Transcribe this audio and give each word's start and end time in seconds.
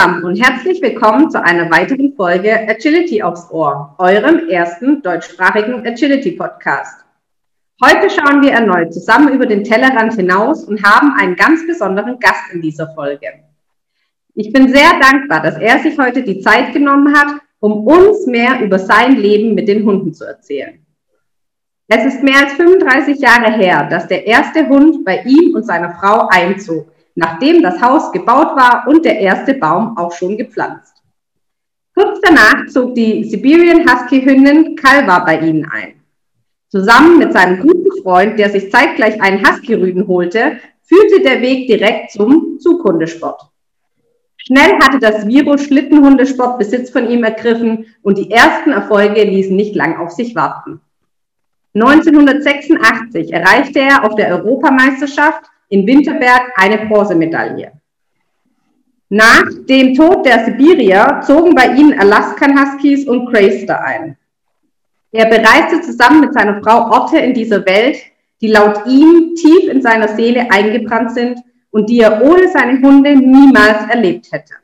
zusammen 0.00 0.24
und 0.24 0.42
herzlich 0.42 0.80
willkommen 0.80 1.30
zu 1.30 1.44
einer 1.44 1.70
weiteren 1.70 2.14
Folge 2.16 2.66
Agility 2.66 3.22
aufs 3.22 3.50
Ohr, 3.50 3.94
eurem 3.98 4.48
ersten 4.48 5.02
deutschsprachigen 5.02 5.86
Agility 5.86 6.30
Podcast. 6.30 7.04
Heute 7.84 8.08
schauen 8.08 8.40
wir 8.40 8.52
erneut 8.52 8.94
zusammen 8.94 9.34
über 9.34 9.44
den 9.44 9.62
Tellerrand 9.62 10.14
hinaus 10.14 10.64
und 10.64 10.82
haben 10.82 11.12
einen 11.20 11.36
ganz 11.36 11.66
besonderen 11.66 12.18
Gast 12.18 12.50
in 12.54 12.62
dieser 12.62 12.88
Folge. 12.94 13.26
Ich 14.34 14.50
bin 14.50 14.72
sehr 14.72 14.98
dankbar, 14.98 15.42
dass 15.42 15.58
er 15.58 15.80
sich 15.80 15.98
heute 15.98 16.22
die 16.22 16.40
Zeit 16.40 16.72
genommen 16.72 17.14
hat, 17.14 17.38
um 17.58 17.86
uns 17.86 18.24
mehr 18.26 18.62
über 18.62 18.78
sein 18.78 19.16
Leben 19.16 19.54
mit 19.54 19.68
den 19.68 19.84
Hunden 19.84 20.14
zu 20.14 20.24
erzählen. 20.24 20.78
Es 21.88 22.06
ist 22.06 22.22
mehr 22.22 22.38
als 22.44 22.54
35 22.54 23.18
Jahre 23.18 23.52
her, 23.52 23.86
dass 23.90 24.08
der 24.08 24.26
erste 24.26 24.66
Hund 24.66 25.04
bei 25.04 25.20
ihm 25.24 25.54
und 25.54 25.66
seiner 25.66 25.90
Frau 25.90 26.26
einzog 26.28 26.90
nachdem 27.14 27.62
das 27.62 27.80
Haus 27.80 28.12
gebaut 28.12 28.56
war 28.56 28.84
und 28.86 29.04
der 29.04 29.18
erste 29.18 29.54
Baum 29.54 29.96
auch 29.96 30.12
schon 30.12 30.36
gepflanzt. 30.36 30.94
Kurz 31.94 32.20
danach 32.22 32.66
zog 32.68 32.94
die 32.94 33.24
Siberian 33.24 33.84
Husky-Hündin 33.88 34.76
Kalva 34.76 35.20
bei 35.20 35.40
ihnen 35.40 35.66
ein. 35.70 35.94
Zusammen 36.68 37.18
mit 37.18 37.32
seinem 37.32 37.60
guten 37.60 38.02
Freund, 38.02 38.38
der 38.38 38.48
sich 38.50 38.70
zeitgleich 38.70 39.20
einen 39.20 39.44
Husky-Rüden 39.44 40.06
holte, 40.06 40.58
führte 40.82 41.22
der 41.22 41.40
Weg 41.42 41.66
direkt 41.66 42.12
zum 42.12 42.58
Zughundesport. 42.58 43.50
Schnell 44.36 44.78
hatte 44.80 44.98
das 44.98 45.26
Virus 45.26 45.64
Schlittenhundesport 45.64 46.58
Besitz 46.58 46.90
von 46.90 47.10
ihm 47.10 47.24
ergriffen 47.24 47.86
und 48.02 48.18
die 48.18 48.30
ersten 48.30 48.70
Erfolge 48.72 49.22
ließen 49.22 49.54
nicht 49.54 49.74
lang 49.74 49.98
auf 49.98 50.10
sich 50.10 50.34
warten. 50.34 50.80
1986 51.74 53.32
erreichte 53.32 53.80
er 53.80 54.04
auf 54.04 54.16
der 54.16 54.30
Europameisterschaft 54.34 55.44
in 55.70 55.86
Winterberg 55.86 56.52
eine 56.56 56.86
Bronzemedaille. 56.86 57.72
Nach 59.08 59.44
dem 59.68 59.94
Tod 59.94 60.24
der 60.26 60.44
Sibirier 60.44 61.20
zogen 61.26 61.54
bei 61.54 61.74
ihnen 61.74 61.98
Alaskan 61.98 62.56
Huskies 62.56 63.08
und 63.08 63.26
Crayster 63.30 63.82
ein. 63.82 64.16
Er 65.12 65.26
bereiste 65.26 65.80
zusammen 65.80 66.20
mit 66.20 66.34
seiner 66.34 66.62
Frau 66.62 66.90
Orte 66.90 67.18
in 67.18 67.34
dieser 67.34 67.64
Welt, 67.66 67.96
die 68.40 68.48
laut 68.48 68.86
ihm 68.86 69.34
tief 69.34 69.68
in 69.68 69.82
seiner 69.82 70.08
Seele 70.08 70.50
eingebrannt 70.50 71.12
sind 71.12 71.40
und 71.70 71.88
die 71.90 72.00
er 72.00 72.22
ohne 72.22 72.48
seine 72.48 72.80
Hunde 72.80 73.16
niemals 73.16 73.88
erlebt 73.90 74.30
hätte. 74.30 74.54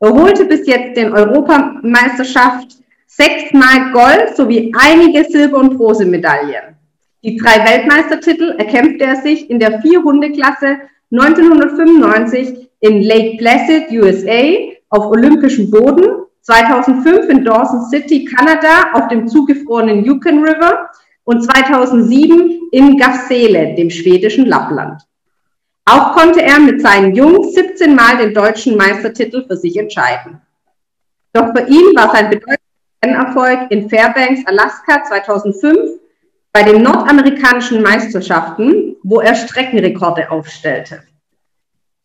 Er 0.00 0.10
holte 0.10 0.44
bis 0.44 0.66
jetzt 0.66 0.96
den 0.96 1.12
Europameisterschaft 1.12 2.78
sechsmal 3.06 3.92
Gold 3.92 4.36
sowie 4.36 4.72
einige 4.78 5.24
Silber- 5.24 5.58
und 5.58 5.76
Bronzemedaillen. 5.76 6.76
Die 7.24 7.38
drei 7.38 7.64
Weltmeistertitel 7.64 8.50
erkämpfte 8.58 9.04
er 9.04 9.16
sich 9.16 9.48
in 9.48 9.58
der 9.58 9.80
Vier-Hunde-Klasse 9.80 10.76
1995 11.10 12.68
in 12.80 13.00
Lake 13.00 13.38
Placid, 13.38 13.90
USA, 13.92 14.74
auf 14.90 15.06
olympischem 15.06 15.70
Boden, 15.70 16.26
2005 16.42 17.30
in 17.30 17.42
Dawson 17.42 17.86
City, 17.88 18.26
Kanada, 18.26 18.92
auf 18.92 19.08
dem 19.08 19.26
zugefrorenen 19.26 20.04
Yukon 20.04 20.44
River 20.44 20.90
und 21.24 21.42
2007 21.42 22.68
in 22.72 22.98
Gafsele, 22.98 23.74
dem 23.74 23.88
schwedischen 23.88 24.44
Lappland. 24.44 25.00
Auch 25.86 26.14
konnte 26.14 26.42
er 26.42 26.60
mit 26.60 26.82
seinen 26.82 27.14
Jungs 27.14 27.54
17 27.54 27.94
Mal 27.94 28.18
den 28.18 28.34
deutschen 28.34 28.76
Meistertitel 28.76 29.46
für 29.46 29.56
sich 29.56 29.78
entscheiden. 29.78 30.42
Doch 31.32 31.56
für 31.56 31.66
ihn 31.68 31.96
war 31.96 32.14
sein 32.14 32.28
bedeutender 32.28 32.58
Erfolg 33.00 33.70
in 33.70 33.88
Fairbanks, 33.88 34.46
Alaska 34.46 35.04
2005 35.04 36.03
bei 36.54 36.62
den 36.62 36.82
nordamerikanischen 36.82 37.82
Meisterschaften, 37.82 38.94
wo 39.02 39.20
er 39.20 39.34
Streckenrekorde 39.34 40.30
aufstellte. 40.30 41.02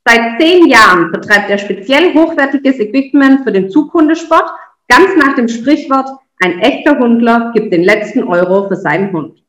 Seit 0.04 0.42
zehn 0.42 0.68
Jahren 0.68 1.12
betreibt 1.12 1.52
er 1.52 1.60
speziell 1.60 2.16
hochwertiges 2.16 2.80
Equipment 2.80 3.44
für 3.44 3.52
den 3.52 3.70
Zughundesport, 3.70 4.50
ganz 4.88 5.16
nach 5.18 5.36
dem 5.36 5.48
Sprichwort, 5.48 6.10
ein 6.42 6.60
echter 6.62 6.98
Hundler 6.98 7.52
gibt 7.54 7.72
den 7.72 7.84
letzten 7.84 8.24
Euro 8.24 8.68
für 8.68 8.76
seinen 8.76 9.14
Hund. 9.14 9.44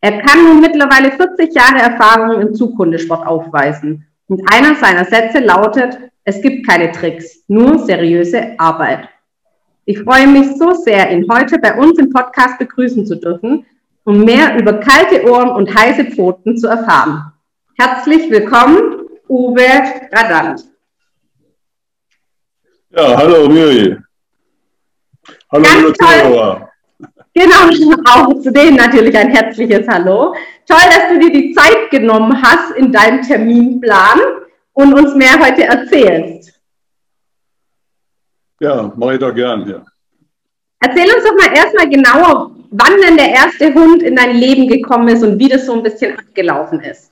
Er 0.00 0.22
kann 0.22 0.44
nun 0.44 0.60
mittlerweile 0.60 1.10
40 1.10 1.52
Jahre 1.52 1.80
Erfahrung 1.80 2.40
im 2.40 2.54
Zughundesport 2.54 3.26
aufweisen. 3.26 4.06
Und 4.28 4.42
einer 4.52 4.76
seiner 4.76 5.06
Sätze 5.06 5.40
lautet, 5.40 5.98
es 6.22 6.40
gibt 6.40 6.68
keine 6.68 6.92
Tricks, 6.92 7.42
nur 7.48 7.80
seriöse 7.80 8.54
Arbeit. 8.58 9.08
Ich 9.86 9.98
freue 9.98 10.28
mich 10.28 10.56
so 10.56 10.72
sehr, 10.72 11.10
ihn 11.10 11.26
heute 11.28 11.58
bei 11.58 11.76
uns 11.76 11.98
im 11.98 12.10
Podcast 12.10 12.58
begrüßen 12.60 13.04
zu 13.06 13.16
dürfen 13.16 13.66
um 14.04 14.24
mehr 14.24 14.56
über 14.58 14.74
kalte 14.74 15.28
Ohren 15.28 15.50
und 15.50 15.74
heiße 15.74 16.06
Pfoten 16.06 16.56
zu 16.56 16.68
erfahren. 16.68 17.32
Herzlich 17.78 18.30
willkommen, 18.30 19.08
Uwe 19.28 19.68
Radant. 20.12 20.64
Ja, 22.90 23.16
hallo 23.16 23.48
Miri. 23.48 23.96
Hallo 25.52 25.64
liebe 25.76 25.92
Zuhörer. 25.92 26.70
Genau, 27.34 27.96
auch 28.06 28.40
zu 28.40 28.50
denen 28.50 28.76
natürlich 28.76 29.16
ein 29.16 29.30
herzliches 29.30 29.86
Hallo. 29.88 30.34
Toll, 30.66 30.88
dass 30.88 31.08
du 31.10 31.18
dir 31.20 31.32
die 31.32 31.52
Zeit 31.52 31.90
genommen 31.90 32.40
hast 32.42 32.72
in 32.76 32.92
deinem 32.92 33.22
Terminplan 33.22 34.18
und 34.72 34.94
uns 34.94 35.14
mehr 35.14 35.38
heute 35.38 35.64
erzählst. 35.64 36.60
Ja, 38.60 38.92
mache 38.96 39.14
ich 39.14 39.20
doch 39.20 39.34
gern, 39.34 39.68
ja. 39.68 39.84
Erzähl 40.80 41.14
uns 41.14 41.24
doch 41.24 41.36
mal 41.36 41.56
erstmal 41.56 41.88
genauer, 41.88 42.50
wann 42.70 43.00
denn 43.00 43.16
der 43.16 43.30
erste 43.30 43.74
Hund 43.74 44.02
in 44.02 44.16
dein 44.16 44.36
Leben 44.36 44.68
gekommen 44.68 45.08
ist 45.08 45.22
und 45.22 45.38
wie 45.38 45.48
das 45.48 45.66
so 45.66 45.74
ein 45.74 45.82
bisschen 45.82 46.18
abgelaufen 46.18 46.80
ist. 46.80 47.10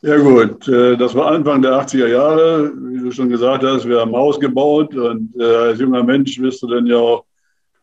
Ja 0.00 0.16
gut, 0.16 0.68
äh, 0.68 0.96
das 0.96 1.14
war 1.14 1.32
Anfang 1.32 1.60
der 1.60 1.72
80er 1.72 2.06
Jahre, 2.06 2.72
wie 2.76 3.00
du 3.00 3.10
schon 3.10 3.28
gesagt 3.28 3.64
hast, 3.64 3.88
wir 3.88 4.00
haben 4.00 4.14
Haus 4.14 4.38
gebaut 4.38 4.94
und 4.94 5.34
äh, 5.40 5.42
als 5.42 5.80
junger 5.80 6.04
Mensch 6.04 6.38
wirst 6.40 6.62
du 6.62 6.68
dann 6.68 6.86
ja 6.86 6.98
auch 6.98 7.24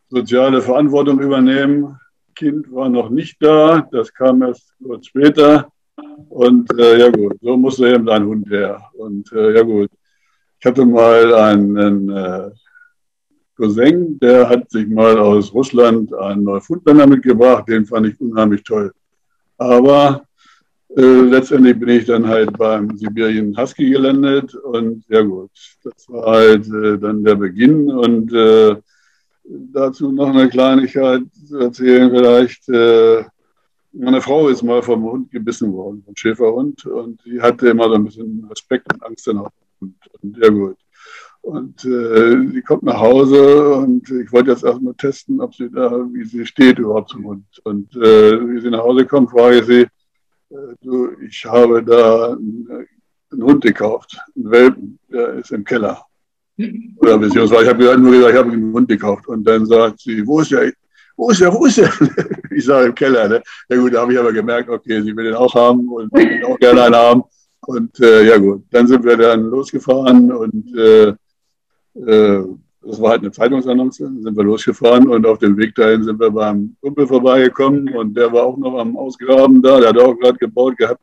soziale 0.09 0.61
Verantwortung 0.61 1.19
übernehmen. 1.19 1.99
Kind 2.33 2.71
war 2.71 2.87
noch 2.89 3.09
nicht 3.09 3.35
da, 3.41 3.85
das 3.91 4.13
kam 4.13 4.43
erst 4.43 4.73
kurz 4.81 5.07
später 5.07 5.67
und 6.29 6.71
äh, 6.79 6.99
ja 6.99 7.09
gut, 7.09 7.37
so 7.41 7.57
musste 7.57 7.89
eben 7.89 8.05
dein 8.05 8.25
Hund 8.25 8.49
her 8.49 8.81
und 8.97 9.29
ja 9.31 9.61
gut. 9.61 9.89
Ich 10.57 10.65
hatte 10.65 10.85
mal 10.85 11.33
einen 11.33 12.53
Cousin, 13.55 14.19
der 14.19 14.49
hat 14.49 14.69
sich 14.69 14.87
mal 14.87 15.17
aus 15.17 15.53
Russland 15.53 16.13
einen 16.13 16.43
Neufundländer 16.43 17.07
mitgebracht, 17.07 17.67
den 17.67 17.85
fand 17.85 18.07
ich 18.07 18.19
unheimlich 18.19 18.63
toll. 18.63 18.91
Aber 19.57 20.25
äh, 20.97 21.21
letztendlich 21.21 21.79
bin 21.79 21.89
ich 21.89 22.05
dann 22.05 22.27
halt 22.27 22.57
beim 22.57 22.95
Sibirien 22.97 23.57
Husky 23.57 23.89
gelandet 23.89 24.55
und 24.55 25.03
ja 25.09 25.21
gut, 25.21 25.51
das 25.83 26.07
war 26.09 26.35
halt 26.35 26.67
äh, 26.67 26.97
dann 26.97 27.23
der 27.23 27.35
Beginn 27.35 27.89
und 27.89 28.33
äh, 28.33 28.75
dazu 29.43 30.11
noch 30.11 30.29
eine 30.29 30.49
Kleinigkeit 30.49 31.23
zu 31.47 31.59
erzählen 31.59 32.09
vielleicht. 32.11 32.67
Äh, 32.69 33.23
meine 33.91 34.21
Frau 34.21 34.49
ist 34.49 34.63
mal 34.63 34.81
vom 34.83 35.03
Hund 35.03 35.31
gebissen 35.31 35.71
worden, 35.71 36.03
vom 36.03 36.15
Schäferhund 36.15 36.85
und 36.85 37.23
die 37.25 37.41
hatte 37.41 37.69
immer 37.69 37.87
so 37.87 37.95
ein 37.95 38.03
bisschen 38.03 38.45
Respekt 38.49 38.93
und 38.93 39.03
Angst 39.03 39.27
dann 39.27 39.39
auch. 39.39 39.51
Und, 39.79 39.95
und 40.21 40.37
ja 40.37 40.49
gut. 40.49 40.77
Und 41.45 41.85
äh, 41.85 42.47
sie 42.51 42.61
kommt 42.63 42.81
nach 42.81 42.99
Hause 42.99 43.75
und 43.75 44.09
ich 44.09 44.33
wollte 44.33 44.49
jetzt 44.49 44.63
erstmal 44.63 44.95
testen, 44.95 45.39
ob 45.39 45.53
sie 45.53 45.69
da, 45.69 45.91
wie 46.11 46.25
sie 46.25 46.43
steht 46.43 46.79
überhaupt 46.79 47.11
zum 47.11 47.23
Hund. 47.23 47.45
Und 47.63 47.95
äh, 47.97 48.49
wie 48.49 48.59
sie 48.59 48.71
nach 48.71 48.79
Hause 48.79 49.05
kommt, 49.05 49.29
frage 49.29 49.59
ich 49.59 49.65
sie, 49.65 49.81
äh, 49.81 50.73
du, 50.81 51.11
ich 51.21 51.45
habe 51.45 51.83
da 51.83 52.31
einen, 52.31 52.87
einen, 53.31 53.43
Hund 53.43 53.63
gekauft, 53.63 54.17
einen 54.35 54.49
Welpen, 54.49 54.99
der 55.07 55.33
ist 55.35 55.51
im 55.51 55.63
Keller. 55.63 56.03
Oder 56.97 57.19
beziehungsweise 57.19 57.65
ich 57.65 57.69
habe 57.69 57.99
nur 57.99 58.11
gesagt, 58.11 58.33
ich 58.33 58.39
habe 58.39 58.51
einen 58.51 58.73
Hund 58.73 58.87
gekauft. 58.87 59.27
Und 59.27 59.43
dann 59.43 59.67
sagt 59.67 59.99
sie, 59.99 60.25
wo 60.25 60.39
ist 60.39 60.49
der? 60.49 60.73
Wo 61.15 61.29
ist 61.29 61.41
der? 61.41 61.53
Wo 61.53 61.67
ist 61.67 61.77
der? 61.77 61.93
Ich 62.49 62.65
sage 62.65 62.87
im 62.87 62.95
Keller. 62.95 63.27
Ne? 63.27 63.43
Ja 63.69 63.77
gut, 63.77 63.93
da 63.93 64.01
habe 64.01 64.13
ich 64.13 64.19
aber 64.19 64.33
gemerkt, 64.33 64.67
okay, 64.67 64.99
sie 65.03 65.15
will 65.15 65.25
den 65.25 65.35
auch 65.35 65.53
haben 65.53 65.89
und 65.89 66.11
will 66.11 66.43
auch 66.43 66.57
gerne 66.57 66.85
einen 66.85 66.95
haben. 66.95 67.23
Und 67.67 67.99
äh, 67.99 68.23
ja 68.23 68.37
gut, 68.39 68.63
dann 68.71 68.87
sind 68.87 69.03
wir 69.03 69.15
dann 69.15 69.43
losgefahren 69.43 70.31
und 70.31 70.75
äh, 70.75 71.13
äh, 71.95 72.43
das 72.81 73.01
war 73.01 73.11
halt 73.11 73.21
eine 73.21 73.31
Zeitungsannonce, 73.31 73.97
sind 73.97 74.37
wir 74.37 74.43
losgefahren 74.43 75.07
und 75.07 75.25
auf 75.25 75.39
dem 75.39 75.57
Weg 75.57 75.73
dahin 75.73 76.03
sind 76.03 76.19
wir 76.19 76.29
beim 76.29 76.75
Kumpel 76.81 77.07
vorbeigekommen 77.07 77.89
und 77.95 78.15
der 78.15 78.31
war 78.31 78.43
auch 78.43 78.57
noch 78.57 78.77
am 78.77 78.95
Ausgraben 78.95 79.61
da, 79.61 79.79
der 79.79 79.89
hat 79.89 79.97
auch 79.97 80.13
gerade 80.15 80.37
gebaut 80.37 80.77
gehabt 80.77 81.01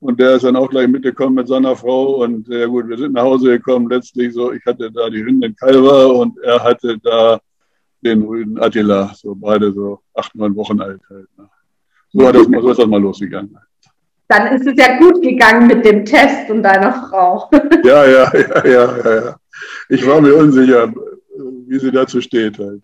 und 0.00 0.20
der 0.20 0.36
ist 0.36 0.44
dann 0.44 0.56
auch 0.56 0.68
gleich 0.68 0.88
mitgekommen 0.88 1.36
mit 1.36 1.48
seiner 1.48 1.74
Frau 1.74 2.22
und 2.22 2.46
ja 2.48 2.66
gut, 2.66 2.88
wir 2.88 2.98
sind 2.98 3.14
nach 3.14 3.22
Hause 3.22 3.56
gekommen, 3.56 3.88
letztlich 3.88 4.34
so, 4.34 4.52
ich 4.52 4.64
hatte 4.66 4.90
da 4.92 5.08
die 5.08 5.24
Hündin 5.24 5.56
Kalver 5.56 6.14
und 6.14 6.38
er 6.40 6.62
hatte 6.62 6.98
da 7.02 7.40
den 8.04 8.22
Rüden 8.22 8.58
Attila, 8.58 9.12
so 9.14 9.34
beide 9.34 9.72
so 9.72 10.00
acht, 10.14 10.34
neun 10.34 10.54
Wochen 10.54 10.80
alt 10.80 11.00
halt. 11.08 11.28
Ne. 11.38 11.48
So, 12.12 12.26
hat 12.26 12.34
das, 12.34 12.46
so 12.46 12.68
ist 12.70 12.78
das 12.78 12.86
mal 12.86 13.00
losgegangen. 13.00 13.56
Dann 14.28 14.56
ist 14.56 14.66
es 14.66 14.74
ja 14.76 14.98
gut 14.98 15.22
gegangen 15.22 15.68
mit 15.68 15.84
dem 15.84 16.04
Test 16.04 16.50
und 16.50 16.62
deiner 16.62 16.92
Frau. 16.92 17.48
Ja, 17.84 18.04
ja, 18.06 18.32
ja, 18.34 18.66
ja, 18.66 19.14
ja. 19.14 19.36
ich 19.88 20.06
war 20.06 20.20
mir 20.20 20.34
unsicher, 20.34 20.92
wie 21.68 21.78
sie 21.78 21.92
dazu 21.92 22.20
steht. 22.20 22.58
Halt. 22.58 22.82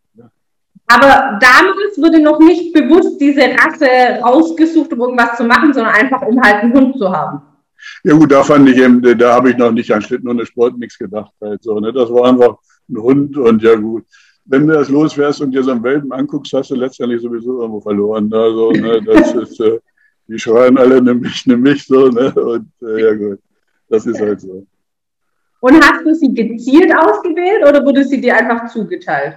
Aber 0.87 1.39
damals 1.41 1.97
wurde 1.99 2.21
noch 2.21 2.39
nicht 2.39 2.73
bewusst 2.73 3.21
diese 3.21 3.43
Rasse 3.43 4.23
rausgesucht, 4.23 4.93
um 4.93 5.01
irgendwas 5.01 5.37
zu 5.37 5.45
machen, 5.45 5.73
sondern 5.73 5.95
einfach, 5.95 6.23
um 6.23 6.41
halt 6.41 6.63
einen 6.63 6.75
Hund 6.75 6.99
zu 6.99 7.11
haben. 7.11 7.43
Ja 8.05 8.15
gut, 8.15 8.31
da 8.31 8.43
fand 8.43 8.69
ich 8.69 8.77
eben, 8.77 9.03
da 9.19 9.35
habe 9.35 9.51
ich 9.51 9.57
noch 9.57 9.73
nicht 9.73 9.93
an 9.93 10.03
Schlittenhundesport 10.03 10.79
nichts 10.79 10.99
gedacht. 10.99 11.33
Halt 11.41 11.63
so, 11.63 11.81
ne? 11.81 11.93
Das 11.93 12.11
war 12.11 12.29
einfach 12.29 12.57
ein 12.89 12.99
Hund 12.99 13.37
und 13.37 13.63
ja 13.63 13.75
gut. 13.75 14.05
Wenn 14.45 14.67
du 14.67 14.75
das 14.75 14.89
losfährst 14.89 15.41
und 15.41 15.53
dir 15.53 15.63
so 15.63 15.71
einen 15.71 15.83
Welpen 15.83 16.13
anguckst, 16.13 16.53
hast 16.53 16.71
du 16.71 16.75
letztendlich 16.75 17.23
sowieso 17.23 17.61
irgendwo 17.61 17.81
verloren. 17.81 18.33
Also, 18.33 18.73
ne? 18.73 19.01
Das 19.03 19.33
ist, 19.35 19.61
äh, 19.61 19.79
die 20.33 20.39
schreien 20.39 20.79
alle, 20.79 21.03
nimm 21.03 21.21
mich, 21.21 21.47
nimm 21.47 21.61
mich 21.61 21.87
so, 21.87 22.09
ne? 22.09 22.33
Und 22.33 22.71
äh, 22.83 23.03
ja 23.03 23.15
gut, 23.15 23.39
das 23.89 24.07
ist 24.07 24.21
halt 24.21 24.41
so. 24.41 24.67
Und 25.61 25.75
hast 25.75 26.05
du 26.05 26.15
sie 26.15 26.33
gezielt 26.33 26.93
ausgewählt 26.97 27.63
oder 27.69 27.85
wurde 27.85 28.03
sie 28.05 28.21
dir 28.21 28.35
einfach 28.37 28.67
zugeteilt? 28.73 29.37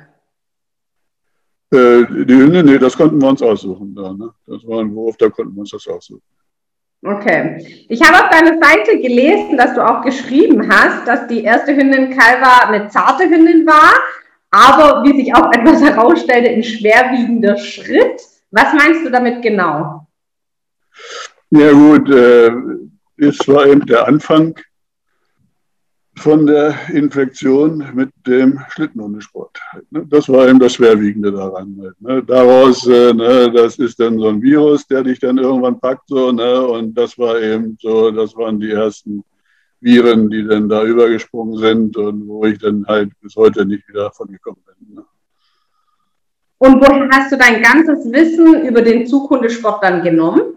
Äh, 1.72 2.06
die 2.26 2.34
Hunde, 2.34 2.64
nee, 2.64 2.78
das 2.78 2.96
konnten 2.96 3.22
wir 3.22 3.28
uns 3.28 3.42
aussuchen. 3.42 3.94
Da, 3.94 4.14
ne? 4.14 4.34
Das 4.48 4.66
war 4.66 4.80
ein 4.80 4.96
Wurf, 4.96 5.18
da 5.18 5.30
konnten 5.30 5.54
wir 5.54 5.62
uns 5.62 5.72
das 5.72 5.86
aussuchen. 5.88 6.22
Okay. 7.04 7.86
Ich 7.90 8.02
habe 8.02 8.24
auf 8.24 8.30
deiner 8.30 8.58
Seite 8.60 9.00
gelesen, 9.00 9.58
dass 9.58 9.76
du 9.76 9.86
auch 9.86 10.02
geschrieben 10.02 10.68
hast, 10.70 11.06
dass 11.08 11.28
die 11.28 11.44
erste 11.44 11.76
Hündin 11.76 12.18
Kalva 12.18 12.70
eine 12.70 12.88
zarte 12.88 13.26
Hündin 13.26 13.68
war, 13.68 13.94
aber 14.50 15.04
wie 15.04 15.22
sich 15.22 15.36
auch 15.36 15.52
etwas 15.52 15.84
herausstellte, 15.84 16.50
ein 16.50 16.64
schwerwiegender 16.64 17.58
Schritt. 17.58 18.22
Was 18.52 18.74
meinst 18.74 19.06
du 19.06 19.12
damit 19.12 19.42
genau? 19.42 20.05
Ja 21.52 21.72
gut, 21.72 22.10
äh, 22.10 22.52
es 23.18 23.48
war 23.48 23.68
eben 23.68 23.86
der 23.86 24.08
Anfang 24.08 24.56
von 26.18 26.46
der 26.46 26.76
Infektion 26.94 27.84
mit 27.94 28.10
dem 28.26 28.60
Schlittenhundesport. 28.70 29.60
Das 29.92 30.30
war 30.30 30.48
eben 30.48 30.60
das 30.60 30.76
Schwerwiegende 30.76 31.32
daran. 31.32 31.94
Ne? 32.00 32.24
Daraus, 32.24 32.88
äh, 32.88 33.14
ne, 33.14 33.52
das 33.54 33.78
ist 33.78 34.00
dann 34.00 34.18
so 34.18 34.30
ein 34.30 34.42
Virus, 34.42 34.88
der 34.88 35.04
dich 35.04 35.20
dann 35.20 35.38
irgendwann 35.38 35.80
packt, 35.80 36.08
so, 36.08 36.32
ne? 36.32 36.66
und 36.66 36.98
das 36.98 37.18
war 37.18 37.40
eben 37.40 37.78
so, 37.82 38.12
das 38.12 38.36
waren 38.36 38.60
die 38.60 38.72
ersten 38.72 39.24
Viren, 39.82 40.30
die 40.30 40.48
dann 40.48 40.70
da 40.70 40.84
übergesprungen 40.84 41.58
sind 41.58 41.98
und 41.98 42.28
wo 42.28 42.46
ich 42.46 42.58
dann 42.60 42.86
halt 42.88 43.12
bis 43.22 43.36
heute 43.36 43.66
nicht 43.66 43.88
wieder 43.88 44.10
von 44.12 44.28
gekommen 44.28 44.62
bin. 44.66 44.96
Ne? 44.96 45.06
Und 46.58 46.82
woher 46.82 47.10
hast 47.10 47.32
du 47.32 47.38
dein 47.38 47.62
ganzes 47.62 48.12
Wissen 48.12 48.66
über 48.66 48.82
den 48.82 49.06
Zughundesport 49.06 49.84
dann 49.84 50.02
genommen? 50.02 50.56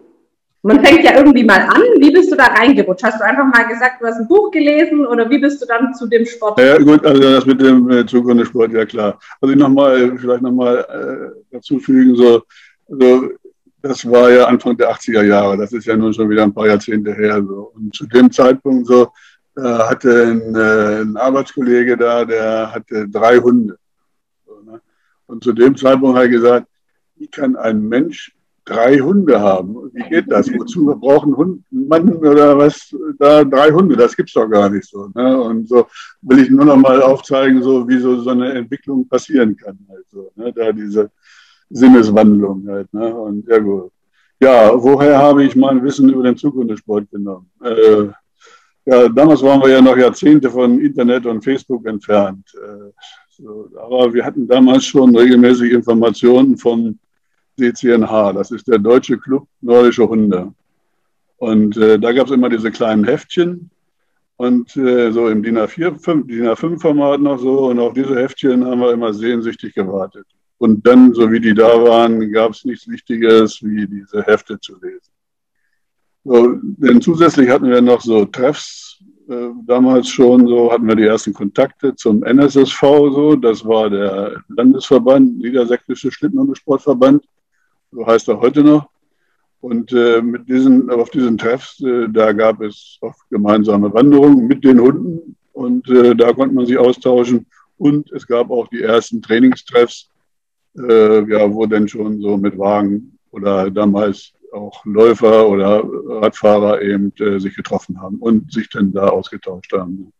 Man 0.63 0.85
fängt 0.85 1.05
ja 1.05 1.17
irgendwie 1.17 1.45
mal 1.45 1.61
an. 1.61 1.83
Wie 1.99 2.11
bist 2.11 2.33
du 2.33 2.37
da 2.37 2.47
reingerutscht? 2.47 3.05
Hast 3.05 3.21
du 3.21 3.25
einfach 3.25 3.45
mal 3.45 3.69
gesagt, 3.69 4.01
du 4.01 4.07
hast 4.07 4.19
ein 4.19 4.29
Buch 4.29 4.51
gelesen 4.51 5.07
oder 5.07 5.31
wie 5.31 5.39
bist 5.39 5.63
du 5.63 5.67
dann 5.67 5.95
zu 5.95 6.07
dem 6.07 6.27
Sport? 6.27 6.59
Ja, 6.59 6.79
gut, 6.79 7.05
also 7.07 7.21
das 7.21 7.47
mit 7.47 7.61
dem 7.61 7.89
äh, 7.91 8.05
Zukunftssport, 8.05 8.73
ja 8.73 8.85
klar. 8.85 9.19
Also 9.41 9.53
ich 9.53 9.59
nochmal, 9.59 10.19
vielleicht 10.19 10.43
nochmal 10.43 10.79
äh, 10.79 11.41
dazu 11.53 11.79
fügen, 11.79 12.17
so, 12.17 12.43
also 12.91 13.31
das 13.83 14.11
war 14.11 14.31
ja 14.31 14.47
Anfang 14.47 14.77
der 14.77 14.91
80er 14.91 15.23
Jahre, 15.23 15.57
das 15.57 15.73
ist 15.73 15.87
ja 15.87 15.97
nun 15.97 16.13
schon 16.13 16.29
wieder 16.29 16.43
ein 16.43 16.53
paar 16.53 16.67
Jahrzehnte 16.67 17.15
her. 17.15 17.43
So. 17.43 17.73
Und 17.75 17.95
zu 17.95 18.07
dem 18.07 18.31
Zeitpunkt 18.33 18.87
so 18.89 19.13
äh, 19.57 19.61
hatte 19.61 20.27
ein, 20.27 20.55
äh, 20.55 21.03
ein, 21.03 21.17
Arbeitskollege 21.17 21.97
da, 21.97 22.25
der 22.25 22.73
hatte 22.73 23.09
drei 23.09 23.39
Hunde. 23.39 23.79
So, 24.45 24.61
ne? 24.69 24.81
Und 25.27 25.45
zu 25.45 25.53
dem 25.53 25.77
Zeitpunkt 25.77 26.17
hat 26.17 26.25
er 26.25 26.31
gesagt, 26.31 26.67
wie 27.17 27.29
kann 27.29 27.57
ein 27.57 27.89
Mensch 27.89 28.33
drei 28.69 28.99
Hunde 28.99 29.41
haben. 29.41 29.91
Wie 29.93 30.09
geht 30.09 30.31
das? 30.31 30.53
Wozu 30.53 30.95
brauchen 31.01 31.37
Hund, 31.37 31.65
Mann 31.71 32.13
oder 32.17 32.57
was 32.59 32.95
da 33.19 33.45
drei 33.45 33.71
Hunde? 33.71 33.97
Das 33.97 34.17
gibt's 34.17 34.35
doch 34.35 34.49
gar 34.49 34.69
nicht 34.69 34.89
so. 34.89 35.09
Ne? 35.15 35.41
Und 35.41 35.69
so 35.69 35.87
will 36.23 36.41
ich 36.41 36.51
nur 36.51 36.65
noch 36.65 36.77
mal 36.77 37.01
aufzeigen, 37.03 37.63
so 37.63 37.89
wie 37.89 37.99
so, 37.99 38.21
so 38.21 38.31
eine 38.31 38.53
Entwicklung 38.53 39.09
passieren 39.09 39.57
kann. 39.57 39.79
Halt 39.89 40.37
ne? 40.37 40.53
Da 40.53 40.73
diese 40.73 41.11
Sinneswandlung 41.71 42.67
halt. 42.69 42.93
Ne? 42.93 43.15
Und 43.15 43.49
ja 43.49 43.59
gut. 43.59 43.91
Ja, 44.41 44.71
woher 44.81 45.19
habe 45.19 45.45
ich 45.45 45.57
mein 45.57 45.83
Wissen 45.83 46.11
über 46.11 46.23
den 46.23 46.37
Zukunftssport 46.37 47.11
genommen? 47.11 47.51
Äh, 47.63 48.07
ja, 48.85 49.09
damals 49.09 49.43
waren 49.43 49.61
wir 49.63 49.71
ja 49.71 49.81
noch 49.81 49.97
Jahrzehnte 49.97 50.49
von 50.49 50.79
Internet 50.81 51.27
und 51.27 51.43
Facebook 51.43 51.87
entfernt. 51.87 52.47
Äh, 52.55 52.93
so, 53.29 53.69
aber 53.77 54.13
wir 54.15 54.25
hatten 54.25 54.47
damals 54.47 54.85
schon 54.85 55.17
regelmäßig 55.17 55.73
Informationen 55.73 56.57
von 56.57 56.99
DCNH, 57.59 58.33
das 58.33 58.51
ist 58.51 58.69
der 58.69 58.79
Deutsche 58.79 59.19
Club 59.19 59.47
Nordische 59.61 60.09
Hunde. 60.09 60.53
Und 61.39 61.77
äh, 61.77 61.99
da 61.99 62.13
gab 62.13 62.27
es 62.27 62.33
immer 62.33 62.49
diese 62.49 62.71
kleinen 62.71 63.05
Heftchen 63.05 63.71
und 64.37 64.77
äh, 64.77 65.11
so 65.13 65.29
im 65.29 65.43
DIN 65.43 65.59
A4, 65.59 66.27
DIN 66.27 66.47
A5-Format 66.47 67.21
noch 67.21 67.39
so. 67.39 67.69
Und 67.71 67.79
auf 67.79 67.93
diese 67.93 68.17
Heftchen 68.17 68.65
haben 68.65 68.81
wir 68.81 68.93
immer 68.93 69.13
sehnsüchtig 69.13 69.75
gewartet. 69.75 70.27
Und 70.59 70.87
dann, 70.87 71.15
so 71.15 71.31
wie 71.31 71.41
die 71.41 71.55
da 71.55 71.83
waren, 71.83 72.33
gab 72.33 72.53
es 72.53 72.65
nichts 72.65 72.89
Wichtiges, 72.89 73.63
wie 73.63 73.87
diese 73.87 74.23
Hefte 74.25 74.59
zu 74.59 74.75
lesen. 74.81 75.13
So, 76.25 76.57
denn 76.63 77.01
zusätzlich 77.01 77.49
hatten 77.49 77.71
wir 77.71 77.81
noch 77.81 78.01
so 78.01 78.25
Treffs, 78.25 78.99
äh, 79.29 79.51
damals 79.65 80.09
schon 80.09 80.47
so, 80.49 80.73
hatten 80.73 80.89
wir 80.89 80.97
die 80.97 81.05
ersten 81.05 81.33
Kontakte 81.33 81.95
zum 81.95 82.23
NSSV, 82.25 82.81
so, 82.81 83.37
das 83.37 83.65
war 83.65 83.89
der 83.89 84.43
Landesverband, 84.49 85.39
Niedersächsische 85.39 86.11
Schlittenhundesportverband 86.11 87.25
so 87.91 88.07
heißt 88.07 88.29
er 88.29 88.41
heute 88.41 88.63
noch. 88.63 88.89
Und 89.61 89.93
äh, 89.93 90.23
mit 90.23 90.49
diesen, 90.49 90.89
auf 90.89 91.11
diesen 91.11 91.37
Treffs, 91.37 91.81
äh, 91.81 92.09
da 92.09 92.33
gab 92.33 92.61
es 92.61 92.99
auch 93.01 93.15
gemeinsame 93.29 93.93
Wanderungen 93.93 94.47
mit 94.47 94.63
den 94.65 94.81
Hunden 94.81 95.37
und 95.53 95.89
äh, 95.89 96.15
da 96.15 96.33
konnte 96.33 96.55
man 96.55 96.67
sich 96.67 96.79
austauschen. 96.79 97.47
Und 97.77 98.13
es 98.13 98.27
gab 98.27 98.51
auch 98.51 98.69
die 98.69 98.83
ersten 98.83 99.21
Trainingstreffs, 99.21 100.11
äh, 100.79 101.29
ja, 101.31 101.53
wo 101.53 101.67
dann 101.67 101.89
schon 101.89 102.21
so 102.21 102.37
mit 102.37 102.57
Wagen 102.57 103.19
oder 103.33 103.71
damals 103.71 104.33
auch 104.53 104.85
Läufer 104.85 105.49
oder 105.49 105.83
Radfahrer 105.85 106.81
eben 106.83 107.13
äh, 107.19 107.39
sich 107.39 107.55
getroffen 107.55 108.01
haben 108.01 108.19
und 108.19 108.53
sich 108.53 108.69
dann 108.71 108.93
da 108.93 109.09
ausgetauscht 109.09 109.73
haben. 109.73 110.13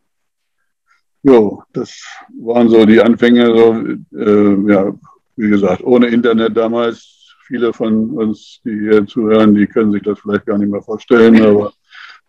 Jo, 1.23 1.63
das 1.73 2.05
waren 2.41 2.69
so 2.69 2.85
die 2.87 3.01
Anfänge, 3.01 3.47
so, 3.47 4.17
äh, 4.17 4.73
ja, 4.73 4.95
wie 5.37 5.51
gesagt, 5.51 5.83
ohne 5.83 6.09
Internet 6.09 6.57
damals 6.57 7.18
viele 7.49 7.73
von 7.73 8.11
uns, 8.11 8.61
die 8.65 8.79
hier 8.79 9.07
zuhören, 9.07 9.55
die 9.55 9.67
können 9.67 9.91
sich 9.91 10.03
das 10.03 10.21
vielleicht 10.21 10.47
gar 10.47 10.59
nicht 10.59 10.71
mehr 10.71 10.83
vorstellen, 10.83 11.43
aber 11.45 11.73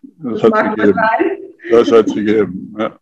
das, 0.02 0.42
das 0.42 0.52
hat 0.52 0.56
sie 0.56 0.82
gegeben. 0.82 1.00
Das 1.70 1.92
hat 1.92 2.10
sie 2.10 2.24
gegeben, 2.24 2.76
ja. 2.80 2.98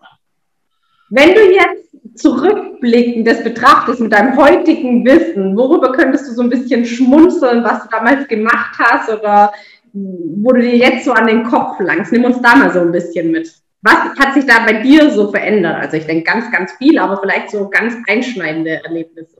Wenn 1.10 1.34
du 1.34 1.42
jetzt 1.54 1.88
zurückblickend 2.16 3.28
das 3.28 3.44
betrachtest 3.44 4.02
mit 4.02 4.12
deinem 4.12 4.36
heutigen 4.36 5.06
Wissen, 5.06 5.56
worüber 5.56 5.94
könntest 5.94 6.28
du 6.28 6.34
so 6.34 6.42
ein 6.42 6.50
bisschen 6.50 6.86
schmunzeln, 6.86 7.64
was 7.64 7.84
du 7.84 7.90
damals 7.90 8.28
gemacht 8.28 8.78
hast 8.78 9.10
oder 9.10 9.54
wo 9.94 10.52
du 10.52 10.62
dir 10.62 10.76
jetzt 10.76 11.06
so 11.06 11.14
an 11.14 11.28
den 11.28 11.44
Kopf 11.44 11.80
langst? 11.80 12.12
Nimm 12.12 12.26
uns 12.26 12.42
da 12.42 12.56
mal 12.56 12.72
so 12.74 12.80
ein 12.80 12.92
bisschen 12.92 13.32
mit. 13.32 13.50
Was 13.84 14.18
hat 14.20 14.34
sich 14.34 14.46
da 14.46 14.66
bei 14.66 14.82
dir 14.82 15.10
so 15.12 15.32
verändert? 15.32 15.76
Also 15.76 15.98
ich 15.98 16.06
denke 16.06 16.24
ganz, 16.24 16.52
ganz 16.52 16.74
viel, 16.74 16.98
aber 17.00 17.18
vielleicht 17.22 17.52
so 17.52 17.70
ganz 17.70 17.96
einschneidende 18.08 18.84
Erlebnisse. 18.84 19.37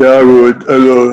Ja, 0.00 0.22
gut, 0.22 0.64
also 0.68 1.12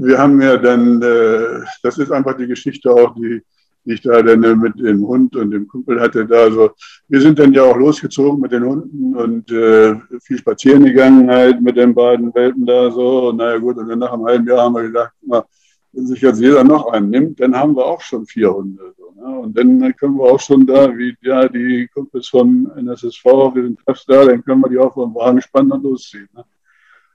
wir 0.00 0.16
haben 0.16 0.40
ja 0.40 0.56
dann, 0.56 1.02
äh, 1.02 1.60
das 1.82 1.98
ist 1.98 2.10
einfach 2.10 2.34
die 2.34 2.46
Geschichte 2.46 2.90
auch, 2.90 3.14
die, 3.14 3.42
die 3.84 3.92
ich 3.92 4.00
da 4.00 4.22
dann 4.22 4.40
mit 4.58 4.80
dem 4.80 5.06
Hund 5.06 5.36
und 5.36 5.50
dem 5.50 5.68
Kumpel 5.68 6.00
hatte. 6.00 6.24
Da 6.24 6.44
also, 6.44 6.70
wir 7.08 7.20
sind 7.20 7.38
dann 7.38 7.52
ja 7.52 7.62
auch 7.64 7.76
losgezogen 7.76 8.40
mit 8.40 8.52
den 8.52 8.64
Hunden 8.64 9.14
und 9.14 9.52
äh, 9.52 9.96
viel 10.22 10.38
spazieren 10.38 10.86
gegangen 10.86 11.30
halt 11.30 11.60
mit 11.60 11.76
den 11.76 11.94
beiden 11.94 12.34
Welpen 12.34 12.64
da 12.64 12.90
so. 12.90 13.28
Und 13.28 13.36
naja 13.36 13.58
gut, 13.58 13.76
und 13.76 13.86
dann 13.86 13.98
nach 13.98 14.14
einem 14.14 14.24
halben 14.24 14.48
Jahr 14.48 14.64
haben 14.64 14.76
wir 14.76 14.84
gedacht, 14.84 15.12
na, 15.20 15.44
wenn 15.92 16.06
sich 16.06 16.22
jetzt 16.22 16.40
jeder 16.40 16.64
noch 16.64 16.86
einen 16.86 17.10
nimmt, 17.10 17.38
dann 17.38 17.54
haben 17.54 17.76
wir 17.76 17.84
auch 17.84 18.00
schon 18.00 18.24
vier 18.24 18.54
Hunde. 18.54 18.94
So, 18.96 19.12
ne? 19.14 19.40
Und 19.40 19.58
dann 19.58 19.94
können 19.96 20.16
wir 20.16 20.24
auch 20.24 20.40
schon 20.40 20.66
da, 20.66 20.88
wie 20.96 21.14
ja, 21.20 21.46
die 21.48 21.86
Kumpels 21.92 22.28
vom 22.28 22.72
NSSV, 22.76 23.24
wir 23.26 23.62
sind 23.64 23.78
Treffs 23.84 24.06
da, 24.06 24.24
dann 24.24 24.42
können 24.42 24.62
wir 24.62 24.70
die 24.70 24.78
auch 24.78 24.94
vom 24.94 25.14
Wagen 25.14 25.42
spannen 25.42 25.72
und 25.72 25.82
losziehen. 25.82 26.30
Ne? 26.34 26.42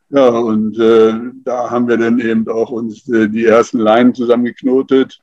Ja, 0.10 0.30
und 0.30 0.80
äh, 0.80 1.14
da 1.44 1.70
haben 1.70 1.88
wir 1.88 1.98
dann 1.98 2.20
eben 2.20 2.48
auch 2.48 2.70
uns 2.70 3.10
äh, 3.10 3.28
die 3.28 3.46
ersten 3.46 3.80
Leinen 3.80 4.16
zusammengeknotet 4.16 5.20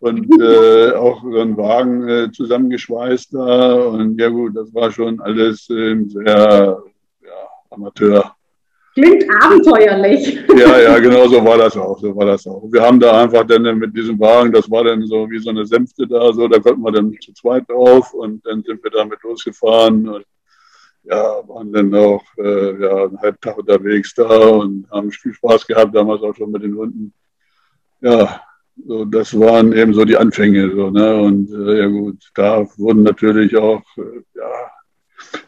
und 0.00 0.28
äh, 0.40 0.92
auch 0.92 1.22
so 1.22 1.40
einen 1.40 1.56
Wagen 1.56 2.08
äh, 2.08 2.30
zusammengeschweißt 2.30 3.34
da. 3.34 3.74
Und 3.74 4.20
ja 4.20 4.28
gut, 4.28 4.54
das 4.56 4.72
war 4.74 4.90
schon 4.90 5.20
alles 5.20 5.70
äh, 5.70 5.96
sehr 6.04 6.82
ja, 7.22 7.48
Amateur. 7.70 8.34
Klingt 8.94 9.24
abenteuerlich. 9.42 10.40
Ja, 10.56 10.78
ja, 10.80 10.98
genau 11.00 11.26
so 11.28 11.42
war 11.44 11.56
das 11.56 11.76
auch. 11.76 11.98
So 11.98 12.14
war 12.14 12.26
das 12.26 12.46
auch. 12.46 12.64
Wir 12.70 12.82
haben 12.82 13.00
da 13.00 13.22
einfach 13.22 13.44
dann 13.44 13.78
mit 13.78 13.96
diesem 13.96 14.18
Wagen, 14.18 14.52
das 14.52 14.70
war 14.70 14.84
dann 14.84 15.06
so 15.06 15.30
wie 15.30 15.38
so 15.38 15.50
eine 15.50 15.64
Sänfte 15.64 16.06
da, 16.06 16.32
so, 16.32 16.48
da 16.48 16.58
konnten 16.58 16.82
wir 16.82 16.92
dann 16.92 17.16
zu 17.20 17.32
zweit 17.32 17.68
drauf 17.68 18.12
und 18.12 18.44
dann 18.44 18.62
sind 18.62 18.82
wir 18.82 18.90
damit 18.90 19.22
losgefahren. 19.22 20.08
Und 20.08 20.24
ja, 21.04 21.48
waren 21.48 21.72
dann 21.72 21.94
auch 21.94 22.22
äh, 22.36 22.82
ja, 22.82 23.04
einen 23.04 23.20
halben 23.20 23.40
Tag 23.40 23.58
unterwegs 23.58 24.14
da 24.14 24.26
und 24.26 24.86
haben 24.90 25.10
viel 25.10 25.32
Spaß 25.32 25.66
gehabt, 25.66 25.94
damals 25.94 26.22
auch 26.22 26.34
schon 26.34 26.50
mit 26.50 26.62
den 26.62 26.76
Hunden. 26.76 27.12
Ja, 28.00 28.40
so, 28.86 29.04
das 29.04 29.38
waren 29.38 29.72
eben 29.72 29.92
so 29.94 30.04
die 30.04 30.16
Anfänge. 30.16 30.70
So, 30.70 30.90
ne? 30.90 31.16
Und 31.16 31.50
äh, 31.50 31.78
ja 31.80 31.86
gut, 31.86 32.30
da 32.34 32.66
wurden 32.76 33.02
natürlich 33.02 33.56
auch, 33.56 33.82
äh, 33.96 34.22
ja, 34.34 34.70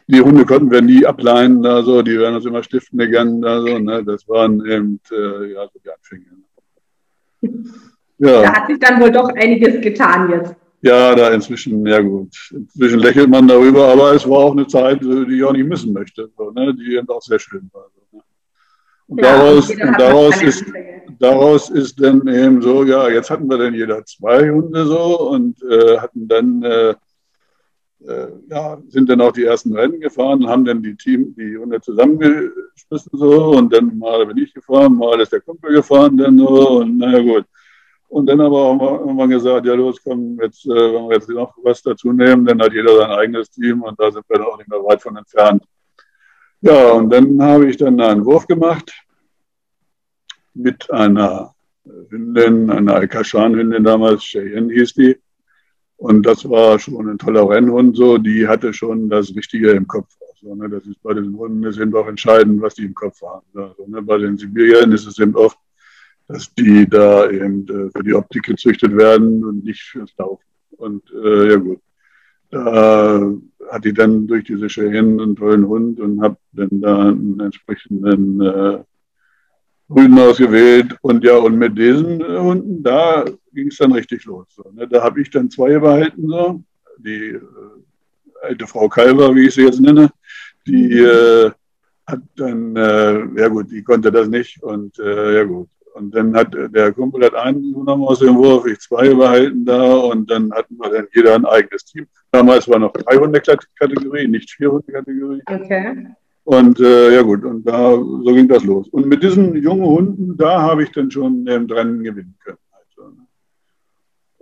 die 0.07 0.21
Hunde 0.21 0.45
konnten 0.45 0.71
wir 0.71 0.81
nie 0.81 1.05
ableihen, 1.05 1.63
da 1.63 1.81
so, 1.81 2.01
die 2.01 2.19
werden 2.19 2.35
uns 2.35 2.45
immer 2.45 2.63
stiften 2.63 2.99
gegangen, 2.99 3.41
da 3.41 3.61
so, 3.61 3.79
ne? 3.79 4.03
Das 4.03 4.27
waren 4.27 4.65
eben 4.65 4.99
äh, 5.11 5.53
ja, 5.53 5.69
so 5.71 5.79
die 5.83 5.89
Anfänge. 5.89 6.25
Ja. 8.23 8.43
Da 8.43 8.53
hat 8.53 8.67
sich 8.67 8.77
dann 8.77 9.01
wohl 9.01 9.11
doch 9.11 9.29
einiges 9.29 9.81
getan 9.81 10.29
jetzt. 10.29 10.55
Ja, 10.83 11.13
da 11.13 11.29
inzwischen, 11.29 11.85
ja 11.85 12.01
gut. 12.01 12.35
Inzwischen 12.51 12.99
lächelt 12.99 13.29
man 13.29 13.47
darüber, 13.47 13.89
aber 13.89 14.13
es 14.13 14.27
war 14.27 14.39
auch 14.39 14.51
eine 14.51 14.65
Zeit, 14.65 15.01
die 15.01 15.37
ich 15.37 15.43
auch 15.43 15.53
nicht 15.53 15.67
missen 15.67 15.93
möchte, 15.93 16.29
so, 16.35 16.49
ne? 16.51 16.73
die 16.73 16.95
eben 16.95 17.07
auch 17.09 17.21
sehr 17.21 17.37
schön 17.37 17.69
war. 17.71 17.85
So, 17.93 18.17
ne? 18.17 18.23
Und 19.07 19.21
ja, 19.21 19.37
daraus, 19.37 19.69
und 19.69 19.99
daraus, 19.99 20.41
ist, 20.41 20.65
daraus 21.19 21.69
ist 21.69 22.01
dann 22.01 22.27
eben 22.27 22.61
so, 22.63 22.83
ja, 22.83 23.09
jetzt 23.09 23.29
hatten 23.29 23.47
wir 23.47 23.59
dann 23.59 23.75
jeder 23.75 24.03
zwei 24.05 24.49
Hunde 24.49 24.85
so 24.85 25.29
und 25.29 25.61
äh, 25.63 25.99
hatten 25.99 26.27
dann, 26.27 26.63
äh, 26.63 26.95
äh, 28.07 28.27
ja, 28.49 28.81
sind 28.87 29.07
dann 29.07 29.21
auch 29.21 29.33
die 29.33 29.43
ersten 29.43 29.75
Rennen 29.75 29.99
gefahren, 29.99 30.47
haben 30.47 30.65
dann 30.65 30.81
die 30.81 30.95
Team, 30.95 31.35
die 31.37 31.57
Hunde 31.57 31.79
zusammengeschmissen 31.79 33.11
so 33.13 33.51
und 33.51 33.71
dann 33.71 33.99
mal 33.99 34.25
bin 34.25 34.39
ich 34.39 34.51
gefahren, 34.51 34.95
mal 34.95 35.21
ist 35.21 35.31
der 35.31 35.41
Kumpel 35.41 35.73
gefahren 35.73 36.17
dann 36.17 36.39
so 36.39 36.79
und 36.79 36.97
naja 36.97 37.19
gut. 37.19 37.45
Und 38.11 38.25
dann 38.25 38.41
aber 38.41 38.57
auch 38.57 38.99
irgendwann 38.99 39.29
gesagt, 39.29 39.65
ja 39.65 39.73
los, 39.73 40.03
komm, 40.03 40.37
jetzt, 40.41 40.65
äh, 40.65 40.69
wenn 40.69 41.07
wir 41.07 41.15
jetzt 41.15 41.29
noch 41.29 41.55
was 41.63 41.81
dazu 41.81 42.11
nehmen, 42.11 42.45
dann 42.45 42.61
hat 42.61 42.73
jeder 42.73 42.93
sein 42.97 43.09
eigenes 43.09 43.49
Team 43.49 43.83
und 43.83 43.97
da 43.97 44.11
sind 44.11 44.25
wir 44.27 44.37
dann 44.37 44.47
auch 44.47 44.57
nicht 44.57 44.69
mehr 44.69 44.83
weit 44.83 45.01
von 45.01 45.15
entfernt. 45.15 45.63
Ja, 46.59 46.91
und 46.91 47.09
dann 47.09 47.41
habe 47.41 47.69
ich 47.69 47.77
dann 47.77 48.01
einen 48.01 48.25
Wurf 48.25 48.47
gemacht 48.47 48.91
mit 50.53 50.91
einer 50.91 51.55
Hündin, 52.09 52.69
einer 52.69 52.95
Alkashan-Hündin 52.95 53.85
damals, 53.85 54.23
Cheyenne 54.23 54.73
hieß 54.73 54.93
die. 54.95 55.17
Und 55.95 56.25
das 56.25 56.49
war 56.49 56.79
schon 56.79 57.07
ein 57.07 57.17
toller 57.17 57.47
Rennhund, 57.49 57.95
so, 57.95 58.17
die 58.17 58.45
hatte 58.45 58.73
schon 58.73 59.07
das 59.07 59.33
Richtige 59.33 59.71
im 59.71 59.87
Kopf. 59.87 60.13
Also, 60.33 60.53
ne, 60.53 60.67
das 60.67 60.85
ist 60.85 61.01
bei 61.01 61.13
den 61.13 61.37
Hunden 61.37 61.63
ist 61.63 61.79
eben 61.79 61.95
auch 61.95 62.07
entscheidend, 62.07 62.61
was 62.61 62.75
die 62.75 62.83
im 62.83 62.93
Kopf 62.93 63.21
haben. 63.21 63.45
Also, 63.55 63.85
ne, 63.87 64.01
bei 64.01 64.17
den 64.17 64.37
Sibiriern 64.37 64.91
ist 64.91 65.07
es 65.07 65.17
eben 65.17 65.35
oft, 65.37 65.57
dass 66.31 66.53
die 66.53 66.87
da 66.87 67.29
eben 67.29 67.67
äh, 67.67 67.89
für 67.95 68.03
die 68.03 68.13
Optik 68.13 68.43
gezüchtet 68.43 68.95
werden 68.95 69.43
und 69.43 69.63
nicht 69.63 69.81
fürs 69.81 70.11
Laufen. 70.17 70.45
Und 70.77 71.03
äh, 71.11 71.51
ja 71.51 71.55
gut, 71.57 71.79
da 72.49 73.33
hat 73.69 73.85
die 73.85 73.93
dann 73.93 74.27
durch 74.27 74.45
diese 74.45 74.67
Cheyenne 74.67 75.21
einen 75.21 75.35
tollen 75.35 75.67
Hund 75.67 75.99
und 75.99 76.21
habe 76.21 76.37
dann 76.53 76.81
da 76.81 77.09
einen 77.09 77.39
entsprechenden 77.39 78.41
äh, 78.41 78.83
Rüden 79.89 80.19
ausgewählt. 80.19 80.95
Und 81.01 81.23
ja, 81.23 81.37
und 81.37 81.57
mit 81.57 81.77
diesen 81.77 82.21
äh, 82.21 82.39
Hunden, 82.39 82.81
da 82.83 83.25
ging 83.53 83.67
es 83.67 83.77
dann 83.77 83.91
richtig 83.91 84.25
los. 84.25 84.47
So, 84.49 84.71
ne? 84.73 84.87
Da 84.87 85.03
habe 85.03 85.21
ich 85.21 85.29
dann 85.29 85.49
zwei 85.49 85.77
behalten, 85.79 86.27
so. 86.27 86.63
Die 86.97 87.29
äh, 87.29 87.41
alte 88.41 88.67
Frau 88.67 88.87
Kalver, 88.87 89.33
wie 89.35 89.47
ich 89.47 89.55
sie 89.55 89.63
jetzt 89.63 89.79
nenne, 89.79 90.11
die 90.67 90.99
äh, 90.99 91.51
hat 92.05 92.21
dann, 92.35 92.75
äh, 92.75 93.39
ja 93.39 93.47
gut, 93.47 93.71
die 93.71 93.83
konnte 93.83 94.11
das 94.11 94.27
nicht 94.27 94.61
und 94.61 94.97
äh, 94.99 95.35
ja 95.37 95.43
gut. 95.43 95.69
Und 95.93 96.15
dann 96.15 96.35
hat 96.35 96.53
der 96.53 96.91
Kumpel 96.93 97.25
hat 97.25 97.35
einen 97.35 97.73
genommen 97.73 98.03
aus 98.03 98.19
dem 98.19 98.35
Wurf, 98.35 98.65
ich 98.65 98.79
zwei 98.79 99.13
behalten 99.13 99.65
da 99.65 99.93
und 99.95 100.29
dann 100.31 100.51
hatten 100.53 100.77
wir 100.77 100.89
dann 100.89 101.07
jeder 101.13 101.35
ein 101.35 101.45
eigenes 101.45 101.85
Team. 101.85 102.07
Damals 102.31 102.67
war 102.69 102.79
noch 102.79 102.93
drei 102.93 103.17
Hundekategorie, 103.17 104.27
nicht 104.27 104.51
vier 104.51 104.71
Hundekategorie. 104.71 105.41
Okay. 105.45 106.07
Und 106.43 106.79
äh, 106.79 107.15
ja 107.15 107.21
gut, 107.21 107.43
und 107.43 107.67
da 107.67 107.91
so 107.91 108.33
ging 108.33 108.47
das 108.47 108.63
los. 108.63 108.87
Und 108.89 109.07
mit 109.07 109.21
diesen 109.21 109.55
jungen 109.55 109.85
Hunden, 109.85 110.37
da 110.37 110.61
habe 110.61 110.83
ich 110.83 110.91
dann 110.91 111.11
schon 111.11 111.45
im 111.45 111.65
Rennen 111.65 112.03
gewinnen 112.03 112.35
können. 112.43 112.57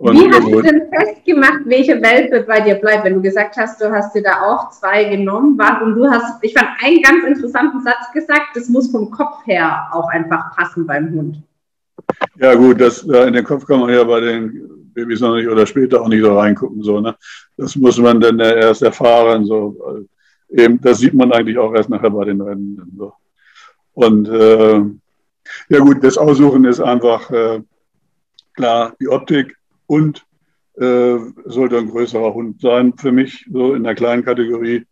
Und 0.00 0.16
Wie 0.16 0.30
hast 0.32 0.50
du 0.50 0.62
denn 0.62 0.88
festgemacht, 0.88 1.60
welche 1.66 2.00
Welpe 2.00 2.42
bei 2.44 2.60
dir 2.62 2.76
bleibt? 2.76 3.04
Wenn 3.04 3.16
du 3.16 3.20
gesagt 3.20 3.58
hast, 3.58 3.82
du 3.82 3.90
hast 3.92 4.14
dir 4.14 4.22
da 4.22 4.40
auch 4.40 4.70
zwei 4.70 5.04
genommen, 5.04 5.60
und 5.82 5.94
du 5.94 6.08
hast, 6.08 6.42
ich 6.42 6.54
fand 6.54 6.70
einen 6.82 7.02
ganz 7.02 7.22
interessanten 7.26 7.82
Satz 7.82 8.10
gesagt, 8.14 8.56
das 8.56 8.70
muss 8.70 8.90
vom 8.90 9.10
Kopf 9.10 9.44
her 9.44 9.88
auch 9.92 10.08
einfach 10.08 10.56
passen 10.56 10.86
beim 10.86 11.12
Hund. 11.12 11.42
Ja 12.38 12.54
gut, 12.54 12.80
das, 12.80 13.02
in 13.02 13.34
den 13.34 13.44
Kopf 13.44 13.66
kann 13.66 13.80
man 13.80 13.90
ja 13.90 14.02
bei 14.04 14.20
den 14.20 14.90
Babys 14.94 15.20
noch 15.20 15.34
nicht 15.34 15.46
oder 15.46 15.66
später 15.66 16.00
auch 16.00 16.08
nicht 16.08 16.24
so 16.24 16.34
reingucken. 16.34 16.82
So, 16.82 17.00
ne? 17.00 17.14
Das 17.58 17.76
muss 17.76 17.98
man 17.98 18.20
dann 18.20 18.40
erst 18.40 18.80
erfahren. 18.80 19.44
So. 19.44 20.06
Eben, 20.48 20.80
das 20.80 21.00
sieht 21.00 21.12
man 21.12 21.30
eigentlich 21.30 21.58
auch 21.58 21.74
erst 21.74 21.90
nachher 21.90 22.08
bei 22.08 22.24
den 22.24 22.40
Rennen. 22.40 22.90
So. 22.96 23.12
Und 23.92 24.26
äh, 24.30 24.80
ja 25.68 25.78
gut, 25.78 26.02
das 26.02 26.16
Aussuchen 26.16 26.64
ist 26.64 26.80
einfach 26.80 27.30
äh, 27.30 27.60
klar 28.54 28.94
die 28.98 29.08
Optik 29.08 29.59
und 29.90 30.24
äh, 30.74 31.18
sollte 31.46 31.78
ein 31.78 31.90
größerer 31.90 32.32
Hund 32.32 32.60
sein 32.60 32.96
für 32.96 33.10
mich. 33.10 33.44
So 33.52 33.74
in 33.74 33.82
der 33.82 33.96
kleinen 33.96 34.24
Kategorie 34.24 34.86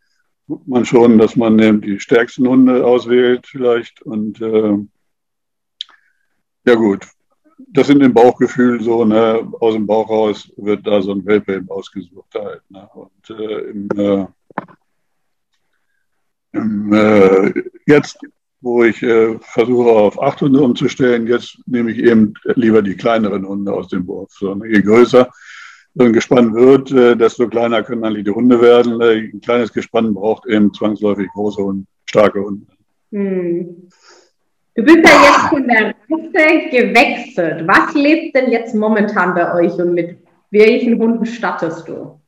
guckt 0.48 0.66
man 0.66 0.84
schon, 0.84 1.18
dass 1.18 1.36
man 1.36 1.56
eben 1.60 1.80
die 1.80 2.00
stärksten 2.00 2.48
Hunde 2.48 2.84
auswählt 2.84 3.46
vielleicht 3.46 4.02
und 4.02 4.40
äh, 4.40 4.76
ja 6.64 6.74
gut, 6.74 7.06
das 7.58 7.86
sind 7.86 8.02
im 8.02 8.12
Bauchgefühl 8.12 8.82
so, 8.82 9.04
ne, 9.04 9.48
aus 9.60 9.74
dem 9.74 9.86
Bauch 9.86 10.10
raus 10.10 10.52
wird 10.56 10.84
da 10.84 11.00
so 11.00 11.12
ein 11.12 11.24
Welpe 11.24 11.54
eben 11.54 11.70
ausgesucht 11.70 12.34
halt. 12.34 12.62
Ne, 12.68 12.88
und 12.94 13.30
äh, 13.30 13.70
im, 13.70 13.88
äh, 13.96 14.26
im, 16.52 16.92
äh, 16.92 17.52
jetzt, 17.86 18.18
wo 18.60 18.84
ich 18.84 19.02
äh, 19.02 19.38
versuche 19.40 19.90
auf 19.90 20.20
acht 20.20 20.40
Hunde 20.40 20.60
umzustellen, 20.60 21.26
jetzt 21.26 21.58
nehme 21.66 21.92
ich 21.92 21.98
eben 21.98 22.34
lieber 22.54 22.82
die 22.82 22.96
kleineren 22.96 23.46
Hunde 23.46 23.72
aus 23.72 23.88
dem 23.88 24.06
Wurf. 24.06 24.30
So, 24.32 24.54
je 24.64 24.82
größer 24.82 25.28
so 25.94 26.04
ein 26.04 26.12
Gespann 26.12 26.54
wird, 26.54 26.92
äh, 26.92 27.16
desto 27.16 27.48
kleiner 27.48 27.82
können 27.82 28.04
eigentlich 28.04 28.24
die 28.24 28.30
Hunde 28.30 28.60
werden. 28.60 29.00
Äh, 29.00 29.30
ein 29.32 29.40
kleines 29.40 29.72
Gespann 29.72 30.14
braucht 30.14 30.46
eben 30.46 30.72
zwangsläufig 30.72 31.28
große 31.34 31.62
Hunde, 31.62 31.86
starke 32.04 32.40
Hunde. 32.40 32.66
Hm. 33.12 33.88
Du 34.74 34.84
bist 34.84 34.98
ja 34.98 35.02
jetzt 35.02 35.48
von 35.48 35.66
der 35.66 35.86
Rasse 36.08 36.68
gewechselt. 36.70 37.66
Was 37.66 37.94
lebt 37.94 38.36
denn 38.36 38.52
jetzt 38.52 38.74
momentan 38.76 39.34
bei 39.34 39.52
euch 39.54 39.72
und 39.72 39.94
mit 39.94 40.18
welchen 40.52 41.00
Hunden 41.00 41.26
stattest 41.26 41.88
du? 41.88 42.20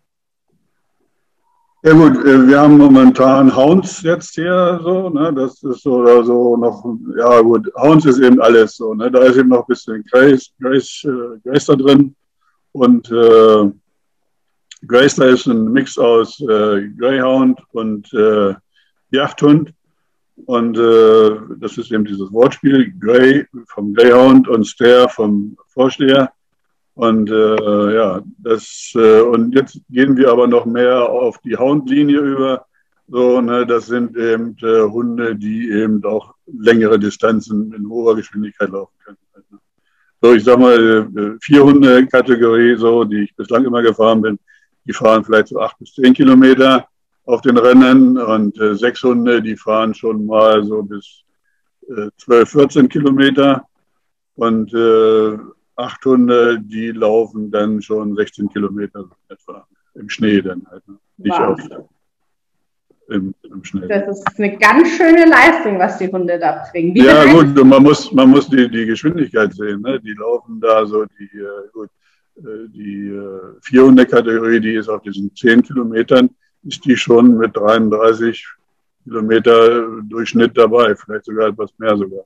Ja 1.83 1.95
gut, 1.95 2.15
äh, 2.27 2.47
wir 2.47 2.61
haben 2.61 2.77
momentan 2.77 3.57
Hounds 3.57 4.03
jetzt 4.03 4.35
hier 4.35 4.79
so, 4.83 5.09
ne? 5.09 5.33
Das 5.33 5.63
ist 5.63 5.83
so 5.83 6.01
oder 6.01 6.23
so 6.23 6.55
noch, 6.55 6.85
ja 7.17 7.41
gut, 7.41 7.73
Hounds 7.75 8.05
ist 8.05 8.21
eben 8.21 8.39
alles 8.39 8.77
so, 8.77 8.93
ne? 8.93 9.11
Da 9.11 9.21
ist 9.21 9.39
eben 9.39 9.49
noch 9.49 9.61
ein 9.61 9.67
bisschen 9.67 10.05
Grace, 10.11 10.53
Grace, 10.61 11.05
äh, 11.05 11.39
Grace 11.43 11.65
da 11.65 11.77
drin. 11.77 12.15
Und 12.73 13.11
äh, 13.11 13.71
Grace 14.87 15.17
da 15.17 15.25
ist 15.25 15.47
ein 15.47 15.73
Mix 15.73 15.97
aus 15.97 16.39
äh, 16.41 16.87
Greyhound 16.99 17.59
und 17.73 18.13
äh, 18.13 18.55
Jagdhund. 19.11 19.73
Und 20.45 20.77
äh, 20.77 21.31
das 21.61 21.79
ist 21.79 21.91
eben 21.93 22.05
dieses 22.05 22.31
Wortspiel, 22.31 22.93
Grey 23.01 23.47
vom 23.69 23.95
Greyhound 23.95 24.49
und 24.49 24.67
Stare 24.67 25.09
vom 25.09 25.57
Vorsteher. 25.69 26.31
Und 27.01 27.31
äh, 27.31 27.95
ja, 27.95 28.21
das 28.41 28.93
äh, 28.95 29.23
und 29.23 29.55
jetzt 29.55 29.81
gehen 29.89 30.19
wir 30.19 30.31
aber 30.31 30.47
noch 30.47 30.67
mehr 30.67 31.09
auf 31.09 31.39
die 31.39 31.57
Hound-Linie 31.57 32.19
über. 32.19 32.67
So, 33.09 33.41
ne, 33.41 33.67
das 33.67 33.87
sind 33.87 34.15
eben 34.19 34.55
äh, 34.61 34.83
Hunde, 34.83 35.35
die 35.35 35.71
eben 35.71 36.05
auch 36.05 36.35
längere 36.47 36.99
Distanzen 36.99 37.73
in 37.73 37.89
hoher 37.89 38.17
Geschwindigkeit 38.17 38.69
laufen 38.69 38.93
können. 39.03 39.17
So, 40.21 40.35
ich 40.35 40.45
sag 40.45 40.59
mal, 40.59 41.09
äh, 41.17 41.39
vier 41.41 41.65
Hunde-Kategorie, 41.65 42.77
so, 42.77 43.05
die 43.05 43.23
ich 43.23 43.35
bislang 43.35 43.65
immer 43.65 43.81
gefahren 43.81 44.21
bin, 44.21 44.39
die 44.85 44.93
fahren 44.93 45.25
vielleicht 45.25 45.49
so 45.49 45.59
acht 45.59 45.79
bis 45.79 45.95
zehn 45.95 46.13
Kilometer 46.13 46.87
auf 47.25 47.41
den 47.41 47.57
Rennen 47.57 48.19
und 48.19 48.61
äh, 48.61 48.75
sechs 48.75 49.03
Hunde, 49.03 49.41
die 49.41 49.57
fahren 49.57 49.95
schon 49.95 50.27
mal 50.27 50.63
so 50.65 50.83
bis 50.83 51.23
äh, 51.89 52.11
12, 52.19 52.51
14 52.51 52.89
Kilometer 52.91 53.65
und 54.35 54.75
äh, 54.75 55.39
acht 55.81 56.05
Hunde, 56.05 56.61
die 56.61 56.91
laufen 56.91 57.51
dann 57.51 57.83
schon 57.83 58.15
16 58.15 58.49
Kilometer 58.51 59.05
etwa 59.29 59.67
im 59.95 60.09
Schnee 60.09 60.41
dann 60.41 60.67
halt. 60.71 60.87
Ne? 60.89 60.97
Nicht 61.19 61.39
wow. 61.39 61.51
auf, 61.51 61.89
im, 63.09 63.35
im, 63.43 63.65
Schnee. 63.65 63.89
Das 63.89 64.19
ist 64.19 64.39
eine 64.39 64.57
ganz 64.57 64.89
schöne 64.91 65.27
Leistung, 65.27 65.79
was 65.79 65.99
die 65.99 66.09
Hunde 66.11 66.39
da 66.39 66.65
bringen. 66.71 66.95
Wie 66.95 67.05
ja 67.05 67.25
gut, 67.33 67.59
und 67.59 67.69
man 67.69 67.83
muss, 67.83 68.13
man 68.13 68.31
muss 68.31 68.49
die, 68.49 68.71
die 68.71 68.87
Geschwindigkeit 68.87 69.53
sehen. 69.53 69.81
Ne? 69.83 70.01
Die 70.01 70.13
laufen 70.13 70.61
da 70.61 70.87
so, 70.87 71.05
die, 71.19 71.39
äh, 71.39 71.69
gut, 71.73 71.91
äh, 72.37 72.69
die 72.69 73.09
äh, 73.09 73.59
400-Kategorie, 73.63 74.61
die 74.61 74.75
ist 74.75 74.89
auf 74.89 75.03
diesen 75.03 75.35
10 75.35 75.63
Kilometern 75.63 76.31
ist 76.63 76.85
die 76.85 76.97
schon 76.97 77.37
mit 77.39 77.57
33 77.57 78.47
Kilometer 79.05 80.03
Durchschnitt 80.03 80.57
dabei, 80.57 80.95
vielleicht 80.95 81.25
sogar 81.25 81.49
etwas 81.49 81.71
mehr 81.79 81.97
sogar. 81.97 82.25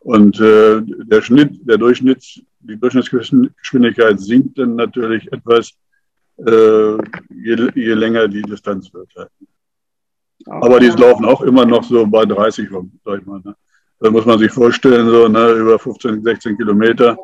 Und 0.00 0.38
äh, 0.40 0.82
der 0.82 1.22
Schnitt, 1.22 1.58
der 1.68 1.78
Durchschnitts, 1.78 2.40
die 2.60 2.76
Durchschnittsgeschwindigkeit 2.76 4.20
sinkt 4.20 4.58
dann 4.58 4.76
natürlich 4.76 5.30
etwas, 5.32 5.72
äh, 6.38 6.96
je, 7.34 7.70
je 7.74 7.94
länger 7.94 8.28
die 8.28 8.42
Distanz 8.42 8.92
wird. 8.92 9.10
Halt. 9.16 9.30
Aber 10.46 10.78
die 10.78 10.88
laufen 10.88 11.24
auch 11.24 11.42
immer 11.42 11.64
noch 11.64 11.82
so 11.82 12.06
bei 12.06 12.24
30 12.24 12.70
rum, 12.70 12.92
sag 13.04 13.20
ich 13.20 13.26
mal. 13.26 13.40
Ne? 13.44 13.56
Da 13.98 14.10
muss 14.10 14.26
man 14.26 14.38
sich 14.38 14.52
vorstellen, 14.52 15.08
so 15.08 15.28
ne, 15.28 15.52
über 15.52 15.78
15, 15.78 16.22
16 16.22 16.56
Kilometer. 16.56 17.16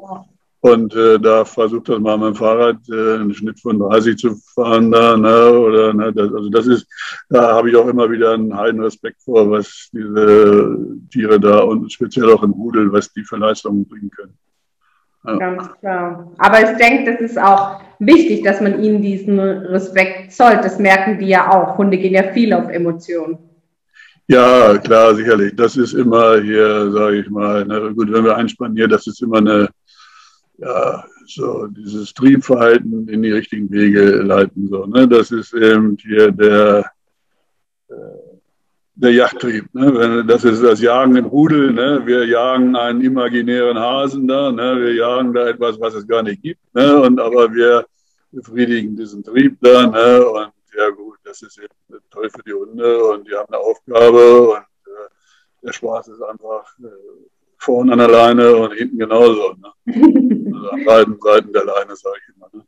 Und 0.64 0.94
äh, 0.94 1.18
da 1.18 1.44
versucht 1.44 1.88
das 1.88 1.98
mal 1.98 2.16
mit 2.16 2.28
dem 2.28 2.34
Fahrrad 2.36 2.76
äh, 2.88 3.14
einen 3.14 3.34
Schnitt 3.34 3.58
von 3.58 3.80
30 3.80 4.16
zu 4.16 4.36
fahren 4.54 4.92
da, 4.92 5.16
ne, 5.16 5.50
oder 5.50 5.92
ne, 5.92 6.12
das, 6.12 6.32
also 6.32 6.48
das 6.50 6.68
ist, 6.68 6.86
da 7.28 7.56
habe 7.56 7.68
ich 7.68 7.74
auch 7.74 7.88
immer 7.88 8.08
wieder 8.08 8.34
einen 8.34 8.56
heiden 8.56 8.80
Respekt 8.80 9.20
vor, 9.22 9.50
was 9.50 9.90
diese 9.92 10.78
Tiere 11.10 11.40
da 11.40 11.58
und 11.62 11.92
speziell 11.92 12.30
auch 12.30 12.44
im 12.44 12.52
Rudel, 12.52 12.92
was 12.92 13.12
die 13.12 13.24
für 13.24 13.38
Leistungen 13.38 13.88
bringen 13.88 14.10
können. 14.10 14.38
Ja. 15.24 15.36
Ganz 15.36 15.68
klar. 15.80 16.32
Aber 16.38 16.60
ich 16.62 16.76
denke, 16.78 17.10
das 17.10 17.20
ist 17.20 17.40
auch 17.40 17.80
wichtig, 17.98 18.44
dass 18.44 18.60
man 18.60 18.80
ihnen 18.80 19.02
diesen 19.02 19.40
Respekt 19.40 20.30
zollt. 20.30 20.64
Das 20.64 20.78
merken 20.78 21.18
die 21.18 21.26
ja 21.26 21.50
auch. 21.50 21.76
Hunde 21.76 21.98
gehen 21.98 22.14
ja 22.14 22.32
viel 22.32 22.52
auf 22.52 22.68
Emotionen. 22.68 23.36
Ja, 24.28 24.78
klar, 24.78 25.14
sicherlich. 25.14 25.54
Das 25.56 25.76
ist 25.76 25.92
immer 25.92 26.40
hier, 26.40 26.90
sage 26.92 27.20
ich 27.20 27.30
mal, 27.30 27.64
ne, 27.64 27.92
gut, 27.94 28.12
wenn 28.12 28.24
wir 28.24 28.36
einspannen 28.36 28.76
hier, 28.76 28.88
das 28.88 29.06
ist 29.06 29.22
immer 29.22 29.38
eine, 29.38 29.68
ja, 30.62 31.04
so 31.26 31.66
dieses 31.66 32.14
Triebverhalten 32.14 33.08
in 33.08 33.22
die 33.22 33.32
richtigen 33.32 33.70
Wege 33.70 34.22
leiten. 34.22 34.68
So, 34.68 34.86
ne? 34.86 35.08
Das 35.08 35.30
ist 35.32 35.52
eben 35.54 35.96
hier 36.00 36.30
der, 36.30 36.90
äh, 37.88 37.94
der 38.94 39.12
Jagdtrieb. 39.12 39.74
Ne? 39.74 40.24
Das 40.24 40.44
ist 40.44 40.62
das 40.62 40.80
Jagen 40.80 41.16
im 41.16 41.26
Rudel. 41.26 41.72
Ne? 41.72 42.02
Wir 42.04 42.26
jagen 42.26 42.76
einen 42.76 43.00
imaginären 43.00 43.78
Hasen 43.78 44.28
da. 44.28 44.52
Ne? 44.52 44.80
Wir 44.80 44.94
jagen 44.94 45.34
da 45.34 45.48
etwas, 45.48 45.80
was 45.80 45.94
es 45.94 46.06
gar 46.06 46.22
nicht 46.22 46.42
gibt. 46.42 46.60
Ne? 46.74 46.96
Und, 47.00 47.18
aber 47.18 47.52
wir 47.52 47.84
befriedigen 48.30 48.96
diesen 48.96 49.24
Trieb 49.24 49.58
da. 49.60 49.88
Ne? 49.88 50.26
Und 50.26 50.52
ja 50.76 50.90
gut, 50.90 51.18
das 51.24 51.42
ist 51.42 51.58
eben 51.58 52.00
toll 52.10 52.30
für 52.30 52.42
die 52.44 52.52
Hunde 52.52 53.04
und 53.04 53.28
die 53.28 53.34
haben 53.34 53.52
eine 53.52 53.58
Aufgabe 53.58 54.48
und 54.48 54.58
äh, 54.86 55.08
der 55.62 55.72
Spaß 55.72 56.08
ist 56.08 56.22
einfach 56.22 56.78
äh, 56.78 57.31
vorne 57.62 57.92
an 57.92 57.98
der 57.98 58.08
Leine 58.08 58.56
und 58.56 58.74
hinten 58.74 58.98
genauso. 58.98 59.54
Ne? 59.54 59.70
Also 60.54 60.70
an 60.70 60.84
beiden 60.84 61.18
Seiten 61.20 61.52
der 61.52 61.64
Leine, 61.64 61.96
sage 61.96 62.16
ich 62.20 62.36
immer. 62.36 62.48
Ne? 62.52 62.62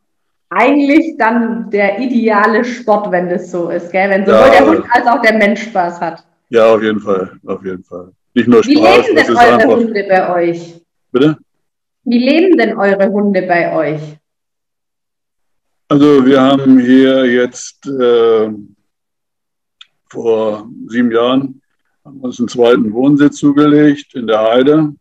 Eigentlich 0.51 1.17
dann 1.17 1.71
der 1.71 2.01
ideale 2.01 2.65
Sport, 2.65 3.13
wenn 3.13 3.29
das 3.29 3.51
so 3.53 3.69
ist, 3.69 3.93
gell? 3.93 4.11
wenn 4.11 4.27
sowohl 4.27 4.41
ja, 4.41 4.51
der 4.51 4.67
Hund 4.67 4.85
als 4.91 5.07
auch 5.07 5.23
der 5.23 5.35
Mensch 5.35 5.63
Spaß 5.65 6.01
hat. 6.01 6.25
Ja, 6.49 6.75
auf 6.75 6.83
jeden 6.83 6.99
Fall, 6.99 7.39
auf 7.47 7.65
jeden 7.65 7.85
Fall. 7.85 8.11
Nicht 8.35 8.49
nur 8.49 8.65
Spaß. 8.65 8.75
Wie 8.75 8.75
leben 8.75 9.17
denn 9.17 9.37
eure 9.37 9.55
einfach... 9.55 9.77
Hunde 9.77 10.07
bei 10.09 10.35
euch? 10.35 10.81
Bitte? 11.13 11.37
Wie 12.05 12.19
leben 12.19 12.59
denn 12.59 12.77
eure 12.77 13.09
Hunde 13.09 13.43
bei 13.43 13.77
euch? 13.77 14.01
Also 15.89 16.27
wir 16.27 16.41
haben 16.41 16.81
hier 16.81 17.27
jetzt 17.27 17.87
äh, 17.87 18.49
vor 20.09 20.69
sieben 20.89 21.13
Jahren 21.13 21.61
haben 22.05 22.21
uns 22.21 22.39
einen 22.39 22.49
zweiten 22.49 22.93
Wohnsitz 22.93 23.39
zugelegt 23.39 24.15
in 24.15 24.27
der 24.27 24.41
Heide. 24.43 24.95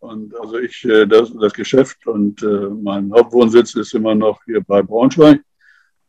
Und 0.00 0.38
also 0.38 0.58
ich, 0.58 0.84
äh, 0.84 1.06
das, 1.06 1.32
das 1.32 1.54
Geschäft 1.54 2.06
und 2.06 2.42
äh, 2.42 2.68
mein 2.68 3.10
Hauptwohnsitz 3.12 3.74
ist 3.74 3.94
immer 3.94 4.14
noch 4.14 4.44
hier 4.44 4.60
bei 4.60 4.82
Braunschweig. 4.82 5.40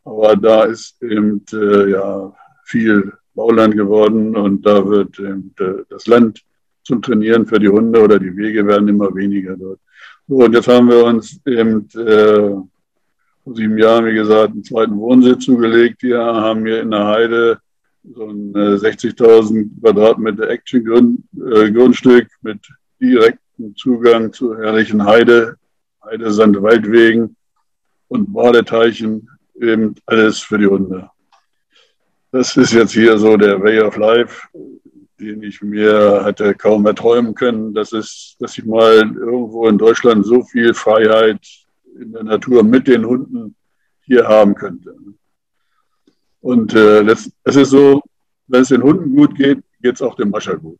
Aber 0.03 0.35
da 0.35 0.63
ist 0.65 1.01
eben 1.01 1.43
äh, 1.53 1.91
ja, 1.91 2.33
viel 2.65 3.13
Bauland 3.33 3.75
geworden 3.75 4.35
und 4.35 4.65
da 4.65 4.85
wird 4.85 5.17
eben, 5.19 5.53
das 5.89 6.07
Land 6.07 6.43
zum 6.83 7.01
Trainieren 7.01 7.45
für 7.47 7.59
die 7.59 7.69
Hunde 7.69 8.01
oder 8.01 8.19
die 8.19 8.35
Wege 8.35 8.65
werden 8.67 8.87
immer 8.87 9.13
weniger 9.15 9.55
dort. 9.57 9.79
So, 10.27 10.35
und 10.35 10.53
jetzt 10.53 10.67
haben 10.67 10.89
wir 10.89 11.05
uns 11.05 11.39
eben 11.45 11.87
äh, 11.95 12.51
vor 13.43 13.55
sieben 13.55 13.77
Jahren, 13.77 14.05
wie 14.05 14.13
gesagt, 14.13 14.51
einen 14.51 14.63
zweiten 14.63 14.97
Wohnsitz 14.97 15.45
zugelegt. 15.45 16.01
Hier 16.01 16.19
haben 16.19 16.65
wir 16.65 16.81
in 16.81 16.91
der 16.91 17.05
Heide 17.05 17.59
so 18.13 18.29
ein 18.29 18.53
60.000 18.53 19.59
äh, 19.61 19.81
Quadratmeter 19.81 20.49
Action-Grundstück 20.49 22.23
äh, 22.23 22.37
mit 22.41 22.59
direktem 23.01 23.75
Zugang 23.75 24.31
zu 24.31 24.57
herrlichen 24.57 25.05
Heide, 25.05 25.57
Heidesand, 26.03 26.61
Waldwegen 26.61 27.35
und 28.07 28.33
Badeteichen, 28.33 29.29
eben 29.59 29.95
alles 30.05 30.39
für 30.39 30.57
die 30.57 30.67
Hunde. 30.67 31.09
Das 32.31 32.55
ist 32.57 32.73
jetzt 32.73 32.91
hier 32.91 33.17
so 33.17 33.37
der 33.37 33.61
Way 33.61 33.79
of 33.81 33.95
Life, 33.97 34.47
den 35.19 35.41
ich 35.41 35.61
mir 35.61 36.23
hätte 36.25 36.53
kaum 36.53 36.85
erträumen 36.85 37.33
können. 37.33 37.73
Das 37.73 37.93
ist, 37.93 38.35
dass 38.39 38.57
ich 38.57 38.65
mal 38.65 38.93
irgendwo 39.15 39.67
in 39.67 39.77
Deutschland 39.77 40.25
so 40.25 40.43
viel 40.43 40.73
Freiheit 40.73 41.39
in 41.99 42.11
der 42.11 42.23
Natur 42.23 42.63
mit 42.63 42.87
den 42.87 43.05
Hunden 43.05 43.55
hier 44.01 44.27
haben 44.27 44.53
könnte. 44.53 44.95
Und 46.45 46.75
äh, 46.75 47.03
das, 47.03 47.31
es 47.43 47.55
ist 47.55 47.71
so, 47.71 48.03
wenn 48.45 48.61
es 48.61 48.67
den 48.67 48.83
Hunden 48.83 49.15
gut 49.15 49.33
geht, 49.33 49.63
geht 49.81 49.95
es 49.95 50.01
auch 50.03 50.13
dem 50.13 50.29
Mascher 50.29 50.55
gut. 50.55 50.79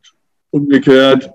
Umgekehrt, 0.52 1.28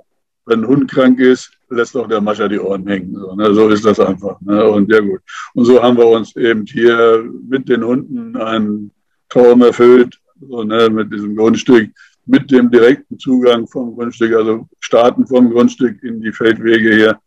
wenn 0.47 0.61
ein 0.61 0.69
Hund 0.69 0.89
krank 0.89 1.19
ist, 1.19 1.51
lässt 1.69 1.97
auch 1.97 2.07
der 2.07 2.21
Mascher 2.21 2.49
die 2.49 2.61
Ohren 2.61 2.87
hängen. 2.87 3.13
So, 3.13 3.35
ne? 3.35 3.53
so 3.53 3.69
ist 3.71 3.85
das 3.85 3.99
einfach. 3.99 4.41
Ne? 4.41 4.65
Und 4.71 4.89
ja 4.89 5.01
gut. 5.01 5.21
Und 5.55 5.65
so 5.65 5.83
haben 5.83 5.99
wir 5.99 6.07
uns 6.07 6.37
eben 6.37 6.65
hier 6.65 7.29
mit 7.49 7.69
den 7.69 7.85
Hunden 7.85 8.37
einen 8.37 8.93
Traum 9.29 9.63
erfüllt, 9.63 10.17
so, 10.49 10.63
ne? 10.63 10.89
mit 10.89 11.13
diesem 11.13 11.35
Grundstück, 11.35 11.91
mit 12.25 12.49
dem 12.53 12.71
direkten 12.71 13.19
Zugang 13.19 13.67
vom 13.67 13.97
Grundstück, 13.97 14.33
also 14.33 14.69
starten 14.79 15.27
vom 15.27 15.51
Grundstück 15.51 16.01
in 16.05 16.21
die 16.21 16.33
Feldwege 16.33 16.95
hier 16.95 17.19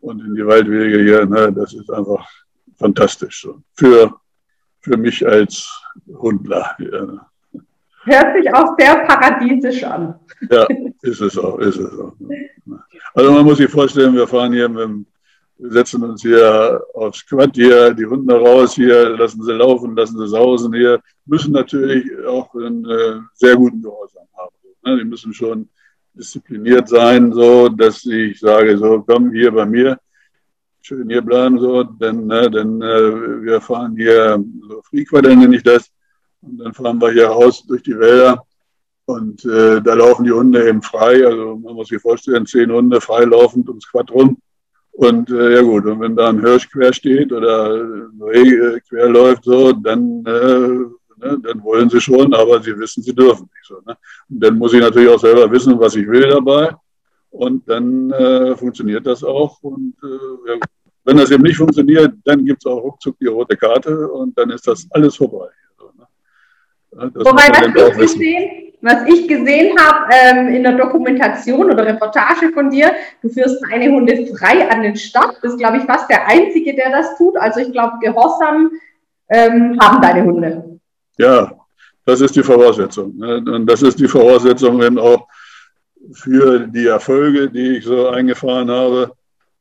und 0.00 0.24
in 0.24 0.34
die 0.34 0.46
Waldwege 0.46 1.02
hier. 1.02 1.26
Ne? 1.26 1.52
Das 1.52 1.74
ist 1.74 1.90
einfach 1.90 2.26
fantastisch. 2.78 3.42
So. 3.42 3.60
Für, 3.74 4.18
für 4.86 4.96
mich 4.96 5.26
als 5.26 5.68
Hundler. 6.08 6.76
Ja. 6.78 7.28
Hört 8.04 8.36
sich 8.36 8.54
auch 8.54 8.76
sehr 8.78 9.04
paradiesisch 9.04 9.82
an. 9.82 10.14
Ja, 10.48 10.66
ist 11.02 11.20
es 11.20 11.36
auch, 11.36 11.58
ist 11.58 11.78
es 11.78 11.98
auch. 11.98 12.12
Also 13.14 13.32
man 13.32 13.44
muss 13.44 13.58
sich 13.58 13.70
vorstellen, 13.70 14.14
wir 14.14 14.28
fahren 14.28 14.52
hier 14.52 14.68
mit 14.68 14.82
dem, 14.82 15.06
wir 15.58 15.72
setzen 15.72 16.04
uns 16.04 16.22
hier 16.22 16.80
aufs 16.94 17.26
Quad 17.26 17.50
hier, 17.54 17.94
die 17.94 18.06
Hunde 18.06 18.34
raus 18.38 18.74
hier, 18.74 19.16
lassen 19.16 19.42
sie 19.42 19.52
laufen, 19.54 19.96
lassen 19.96 20.18
sie 20.18 20.28
sausen 20.28 20.72
hier, 20.72 21.00
müssen 21.24 21.52
natürlich 21.52 22.04
auch 22.26 22.54
einen 22.54 22.84
äh, 22.84 23.20
sehr 23.32 23.56
guten 23.56 23.82
Gehorsam 23.82 24.26
haben. 24.38 24.54
Ne? 24.84 24.98
Die 24.98 25.04
müssen 25.04 25.32
schon 25.32 25.68
diszipliniert 26.14 26.88
sein, 26.88 27.32
so 27.32 27.68
dass 27.68 28.04
ich 28.06 28.38
sage, 28.38 28.78
so 28.78 29.02
komm 29.06 29.32
hier 29.32 29.50
bei 29.50 29.66
mir, 29.66 29.98
schön 30.86 31.08
hier 31.08 31.22
bleiben, 31.22 31.58
so, 31.58 31.82
denn, 31.82 32.26
ne, 32.26 32.48
denn 32.48 32.80
äh, 32.80 33.42
wir 33.42 33.60
fahren 33.60 33.96
hier, 33.96 34.42
so 34.68 34.82
Freequarter 34.82 35.34
nenne 35.34 35.56
ich 35.56 35.62
das, 35.64 35.90
und 36.42 36.58
dann 36.58 36.72
fahren 36.74 37.00
wir 37.00 37.10
hier 37.10 37.26
raus 37.26 37.64
durch 37.66 37.82
die 37.82 37.98
Wälder 37.98 38.44
und 39.06 39.44
äh, 39.44 39.80
da 39.82 39.94
laufen 39.94 40.24
die 40.24 40.32
Hunde 40.32 40.68
eben 40.68 40.82
frei. 40.82 41.26
Also 41.26 41.56
man 41.56 41.74
muss 41.74 41.88
sich 41.88 42.00
vorstellen, 42.00 42.46
zehn 42.46 42.70
Hunde 42.70 43.00
freilaufend 43.00 43.68
ums 43.68 43.88
Quad 43.88 44.10
rum. 44.10 44.38
Und 44.92 45.30
äh, 45.30 45.54
ja 45.54 45.62
gut, 45.62 45.86
und 45.86 46.00
wenn 46.00 46.16
da 46.16 46.28
ein 46.28 46.40
Hirsch 46.40 46.70
quer 46.70 46.92
steht 46.92 47.32
oder 47.32 47.74
ein 47.74 48.20
Reh 48.20 48.80
quer 48.88 49.08
läuft, 49.08 49.44
so, 49.44 49.72
dann, 49.72 50.24
äh, 50.24 50.68
ne, 51.18 51.38
dann 51.42 51.62
wollen 51.62 51.90
sie 51.90 52.00
schon, 52.00 52.32
aber 52.32 52.62
sie 52.62 52.78
wissen, 52.78 53.02
sie 53.02 53.14
dürfen 53.14 53.48
nicht. 53.54 53.66
So, 53.66 53.80
ne? 53.86 53.96
Und 54.28 54.42
dann 54.42 54.56
muss 54.56 54.72
ich 54.72 54.80
natürlich 54.80 55.10
auch 55.10 55.20
selber 55.20 55.50
wissen, 55.50 55.78
was 55.78 55.96
ich 55.96 56.08
will 56.08 56.28
dabei. 56.28 56.74
Und 57.30 57.68
dann 57.68 58.10
äh, 58.10 58.56
funktioniert 58.56 59.06
das 59.06 59.22
auch. 59.22 59.62
Und 59.62 59.94
äh, 60.02 60.50
ja, 60.50 60.58
wenn 61.06 61.16
das 61.16 61.30
eben 61.30 61.44
nicht 61.44 61.56
funktioniert, 61.56 62.14
dann 62.24 62.44
gibt 62.44 62.60
es 62.60 62.66
auch 62.66 62.82
ruckzuck 62.82 63.16
die 63.20 63.26
rote 63.26 63.56
Karte 63.56 64.08
und 64.08 64.36
dann 64.36 64.50
ist 64.50 64.66
das 64.66 64.86
alles 64.90 65.14
vorbei. 65.16 65.48
Wobei, 66.90 67.48
was 67.48 67.98
ich, 67.98 68.12
gesehen, 68.12 68.72
was 68.80 69.06
ich 69.06 69.28
gesehen 69.28 69.76
habe 69.78 70.12
ähm, 70.12 70.48
in 70.48 70.62
der 70.64 70.72
Dokumentation 70.72 71.70
oder 71.70 71.86
Reportage 71.86 72.50
von 72.52 72.70
dir, 72.70 72.90
du 73.22 73.28
führst 73.28 73.62
deine 73.70 73.92
Hunde 73.92 74.26
frei 74.34 74.68
an 74.68 74.82
den 74.82 74.96
Start. 74.96 75.36
Das 75.42 75.52
ist, 75.52 75.58
glaube 75.58 75.78
ich, 75.78 75.84
fast 75.84 76.10
der 76.10 76.26
Einzige, 76.26 76.74
der 76.74 76.90
das 76.90 77.16
tut. 77.16 77.36
Also 77.36 77.60
ich 77.60 77.70
glaube, 77.70 77.98
Gehorsam 78.00 78.72
ähm, 79.28 79.78
haben 79.80 80.02
deine 80.02 80.24
Hunde. 80.24 80.80
Ja, 81.18 81.52
das 82.04 82.20
ist 82.20 82.34
die 82.34 82.42
Voraussetzung. 82.42 83.16
Ne? 83.16 83.36
Und 83.36 83.66
das 83.66 83.82
ist 83.82 84.00
die 84.00 84.08
Voraussetzung 84.08 84.82
eben 84.82 84.98
auch 84.98 85.28
für 86.12 86.66
die 86.66 86.86
Erfolge, 86.86 87.50
die 87.50 87.76
ich 87.76 87.84
so 87.84 88.08
eingefahren 88.08 88.70
habe. 88.70 89.12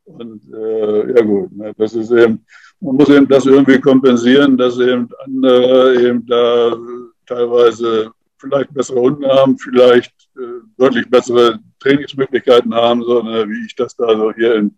Und 0.05 0.41
äh, 0.53 1.15
ja 1.15 1.21
gut, 1.23 1.51
ne? 1.51 1.73
das 1.77 1.93
ist 1.93 2.11
eben, 2.11 2.45
man 2.79 2.95
muss 2.95 3.09
eben 3.09 3.27
das 3.27 3.45
irgendwie 3.45 3.79
kompensieren, 3.79 4.57
dass 4.57 4.79
eben 4.79 5.09
andere 5.23 5.95
eben 6.01 6.25
da 6.27 6.77
teilweise 7.25 8.11
vielleicht 8.37 8.73
bessere 8.73 8.99
Hunde 8.99 9.27
haben, 9.27 9.57
vielleicht 9.57 10.13
äh, 10.37 10.61
deutlich 10.77 11.09
bessere 11.09 11.59
Trainingsmöglichkeiten 11.79 12.73
haben, 12.73 13.01
so 13.03 13.23
ne, 13.23 13.49
wie 13.49 13.65
ich 13.65 13.75
das 13.75 13.95
da 13.95 14.15
so 14.15 14.31
hier 14.33 14.55
in 14.55 14.77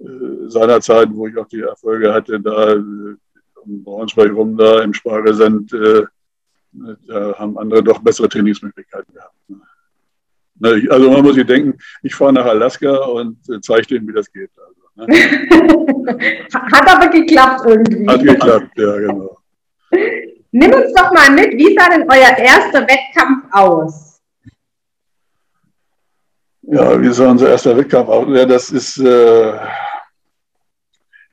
äh, 0.00 0.48
seiner 0.48 0.80
Zeit, 0.80 1.08
wo 1.12 1.26
ich 1.26 1.36
auch 1.36 1.48
die 1.48 1.60
Erfolge 1.60 2.12
hatte, 2.12 2.40
da 2.40 2.72
äh, 2.72 3.16
um 3.56 3.84
Braunschweig 3.84 4.32
rum, 4.32 4.56
da 4.56 4.82
im 4.82 4.94
Spargesand, 4.94 5.72
äh, 5.72 6.04
da 7.06 7.38
haben 7.38 7.58
andere 7.58 7.82
doch 7.82 8.00
bessere 8.00 8.28
Trainingsmöglichkeiten 8.28 9.14
gehabt. 9.14 9.33
Also 10.62 11.10
man 11.10 11.22
muss 11.22 11.34
sich 11.34 11.46
denken, 11.46 11.78
ich 12.02 12.14
fahre 12.14 12.32
nach 12.32 12.46
Alaska 12.46 12.94
und 13.06 13.38
äh, 13.48 13.60
zeige 13.60 13.86
denen, 13.86 14.08
wie 14.08 14.12
das 14.12 14.32
geht. 14.32 14.50
Also, 14.56 15.06
ne? 15.06 15.16
Hat 16.72 16.94
aber 16.94 17.08
geklappt 17.08 17.62
irgendwie. 17.66 18.06
Hat 18.08 18.22
geklappt, 18.22 18.70
ja, 18.76 18.96
genau. 18.98 19.38
Nimm 20.52 20.72
uns 20.72 20.92
doch 20.94 21.12
mal 21.12 21.30
mit, 21.30 21.52
wie 21.52 21.74
sah 21.74 21.88
denn 21.88 22.08
euer 22.08 22.36
erster 22.38 22.82
Wettkampf 22.82 23.46
aus? 23.50 24.20
Ja, 26.62 27.00
wie 27.00 27.12
sah 27.12 27.30
unser 27.30 27.50
erster 27.50 27.76
Wettkampf 27.76 28.08
aus? 28.08 28.26
Ja, 28.28 28.46
das 28.46 28.70
ist, 28.70 28.98
äh, 28.98 29.52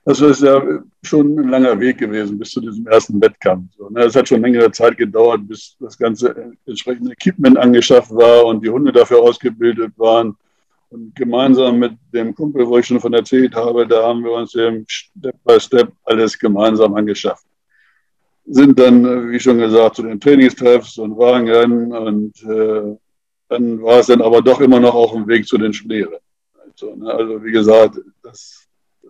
das 0.03 0.19
ist 0.19 0.41
ja 0.41 0.61
schon 1.03 1.39
ein 1.39 1.49
langer 1.49 1.79
Weg 1.79 1.99
gewesen 1.99 2.39
bis 2.39 2.51
zu 2.51 2.61
diesem 2.61 2.87
ersten 2.87 3.21
Wettkampf. 3.21 3.69
Ne? 3.91 4.01
Es 4.01 4.15
hat 4.15 4.27
schon 4.27 4.41
längere 4.41 4.71
Zeit 4.71 4.97
gedauert, 4.97 5.41
bis 5.47 5.75
das 5.79 5.97
ganze 5.97 6.53
entsprechende 6.65 7.11
Equipment 7.11 7.57
angeschafft 7.57 8.11
war 8.11 8.45
und 8.45 8.63
die 8.65 8.69
Hunde 8.69 8.91
dafür 8.91 9.19
ausgebildet 9.19 9.93
waren. 9.97 10.35
Und 10.89 11.15
gemeinsam 11.15 11.79
mit 11.79 11.93
dem 12.13 12.33
Kumpel, 12.35 12.67
wo 12.67 12.77
ich 12.77 12.85
schon 12.85 12.99
von 12.99 13.13
erzählt 13.13 13.55
habe, 13.55 13.87
da 13.87 14.07
haben 14.07 14.23
wir 14.23 14.31
uns 14.31 14.55
eben 14.55 14.83
Step 14.87 15.35
by 15.45 15.59
Step 15.59 15.91
alles 16.03 16.37
gemeinsam 16.37 16.95
angeschafft. 16.95 17.45
Sind 18.45 18.77
dann, 18.79 19.29
wie 19.29 19.39
schon 19.39 19.59
gesagt, 19.59 19.97
zu 19.97 20.03
den 20.03 20.19
Trainingstreffs 20.19 20.97
und 20.97 21.17
Wagenrennen 21.17 21.93
und 21.93 22.43
äh, 22.43 22.97
dann 23.49 23.81
war 23.81 23.99
es 23.99 24.07
dann 24.07 24.21
aber 24.21 24.41
doch 24.41 24.59
immer 24.61 24.79
noch 24.79 24.95
auf 24.95 25.11
dem 25.11 25.27
Weg 25.27 25.47
zu 25.47 25.57
den 25.57 25.73
Schneerennen. 25.73 26.19
Also, 26.65 26.95
ne, 26.95 27.13
also 27.13 27.43
wie 27.43 27.51
gesagt, 27.51 28.01
das, 28.23 28.67
äh, 29.03 29.07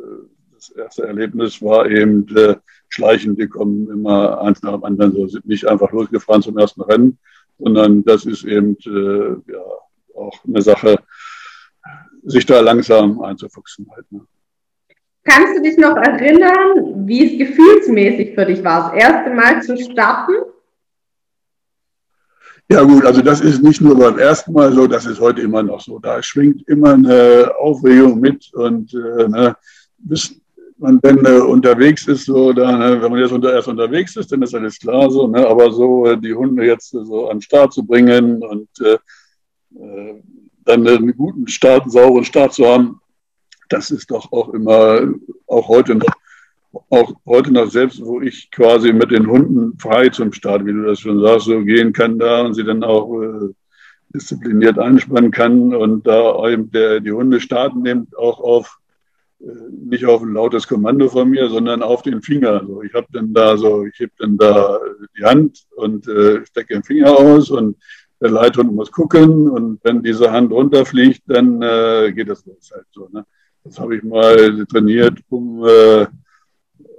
das 0.61 0.69
erste 0.77 1.07
Erlebnis 1.07 1.61
war 1.61 1.89
eben 1.89 2.27
äh, 2.35 2.55
schleichend. 2.89 3.39
Die 3.39 3.47
kommen 3.47 3.89
immer 3.89 4.41
eins 4.41 4.61
nach 4.61 4.73
dem 4.73 4.83
anderen, 4.83 5.13
so 5.13 5.27
sind 5.27 5.45
nicht 5.45 5.65
einfach 5.67 5.91
losgefahren 5.91 6.41
zum 6.41 6.57
ersten 6.57 6.81
Rennen, 6.81 7.17
sondern 7.57 8.03
das 8.03 8.25
ist 8.25 8.43
eben 8.43 8.77
äh, 8.85 9.51
ja, 9.51 9.63
auch 10.15 10.37
eine 10.45 10.61
Sache, 10.61 10.99
sich 12.23 12.45
da 12.45 12.59
langsam 12.59 13.21
einzufuchsen. 13.21 13.87
Halt, 13.95 14.11
ne? 14.11 14.21
Kannst 15.23 15.57
du 15.57 15.61
dich 15.63 15.77
noch 15.77 15.95
erinnern, 15.95 17.07
wie 17.07 17.25
es 17.25 17.39
gefühlsmäßig 17.39 18.35
für 18.35 18.45
dich 18.45 18.63
war, 18.63 18.91
das 18.91 19.01
erste 19.01 19.31
Mal 19.31 19.61
zu 19.63 19.77
starten? 19.77 20.33
Ja 22.69 22.83
gut, 22.83 23.05
also 23.05 23.21
das 23.21 23.41
ist 23.41 23.61
nicht 23.63 23.81
nur 23.81 23.97
beim 23.97 24.17
ersten 24.17 24.53
Mal 24.53 24.71
so, 24.71 24.87
das 24.87 25.05
ist 25.05 25.19
heute 25.19 25.41
immer 25.41 25.63
noch 25.63 25.81
so. 25.81 25.99
Da 25.99 26.21
schwingt 26.21 26.67
immer 26.67 26.93
eine 26.93 27.51
Aufregung 27.59 28.19
mit 28.19 28.53
und 28.53 28.93
äh, 28.93 29.27
ne, 29.27 29.57
bis 29.97 30.40
man 30.81 30.99
dann 31.01 31.23
äh, 31.25 31.39
unterwegs 31.39 32.07
ist, 32.07 32.25
so, 32.25 32.51
da, 32.53 32.77
ne, 32.77 33.01
wenn 33.01 33.11
man 33.11 33.19
jetzt 33.19 33.31
unter, 33.31 33.53
erst 33.53 33.67
unterwegs 33.67 34.15
ist, 34.15 34.31
dann 34.31 34.41
ist 34.41 34.55
alles 34.55 34.79
klar 34.79 35.09
so, 35.09 35.27
ne, 35.27 35.47
aber 35.47 35.71
so 35.71 36.07
äh, 36.07 36.17
die 36.17 36.33
Hunde 36.33 36.65
jetzt 36.65 36.89
so 36.89 37.29
an 37.29 37.37
den 37.37 37.41
Start 37.41 37.73
zu 37.73 37.83
bringen 37.83 38.43
und 38.43 38.67
äh, 38.81 38.97
äh 39.79 40.21
dann 40.63 40.87
einen 40.87 41.17
guten 41.17 41.47
Start, 41.47 41.83
einen 41.83 41.91
sauberen 41.91 42.23
Start 42.23 42.53
zu 42.53 42.67
haben, 42.67 43.01
das 43.69 43.89
ist 43.89 44.11
doch 44.11 44.31
auch 44.31 44.53
immer, 44.53 45.11
auch 45.47 45.67
heute 45.67 45.95
noch, 45.95 46.13
auch 46.89 47.13
heute 47.25 47.51
noch 47.51 47.69
selbst, 47.69 47.99
wo 48.05 48.21
ich 48.21 48.51
quasi 48.51 48.93
mit 48.93 49.09
den 49.09 49.27
Hunden 49.27 49.77
frei 49.79 50.09
zum 50.09 50.31
Start, 50.33 50.65
wie 50.65 50.71
du 50.71 50.83
das 50.83 50.99
schon 50.99 51.19
sagst, 51.19 51.47
so 51.47 51.63
gehen 51.63 51.93
kann 51.93 52.19
da 52.19 52.41
und 52.41 52.53
sie 52.53 52.63
dann 52.63 52.83
auch 52.83 53.21
äh, 53.21 53.53
diszipliniert 54.13 54.77
einspannen 54.77 55.31
kann 55.31 55.73
und 55.73 56.05
da 56.05 56.47
eben 56.47 56.69
der, 56.71 56.99
die 56.99 57.11
Hunde 57.11 57.39
starten 57.39 57.81
nimmt, 57.81 58.15
auch 58.15 58.39
auf 58.39 58.77
äh, 58.77 58.80
nicht 59.71 60.05
auf 60.05 60.21
ein 60.21 60.33
lautes 60.33 60.67
Kommando 60.67 61.09
von 61.09 61.29
mir, 61.29 61.49
sondern 61.49 61.81
auf 61.81 62.01
den 62.01 62.21
Finger. 62.21 62.61
Also 62.61 62.83
ich 62.83 62.93
habe 62.93 63.07
dann 63.11 63.33
da 63.33 63.57
so, 63.57 63.85
ich 63.85 63.99
heb 63.99 64.11
dann 64.17 64.37
da 64.37 64.79
die 65.17 65.23
Hand 65.23 65.65
und 65.75 66.07
äh, 66.07 66.45
stecke 66.45 66.75
den 66.75 66.83
Finger 66.83 67.17
aus 67.17 67.49
und 67.49 67.77
der 68.19 68.29
Leithund 68.29 68.73
muss 68.73 68.91
gucken 68.91 69.49
und 69.49 69.79
wenn 69.83 70.03
diese 70.03 70.31
Hand 70.31 70.51
runterfliegt, 70.51 71.23
dann 71.25 71.61
äh, 71.61 72.11
geht 72.13 72.29
das 72.29 72.45
los 72.45 72.71
halt 72.73 72.85
so. 72.91 73.09
Ne? 73.11 73.25
Das 73.63 73.79
habe 73.79 73.95
ich 73.95 74.03
mal 74.03 74.65
trainiert, 74.67 75.19
um 75.29 75.65
äh, 75.65 76.05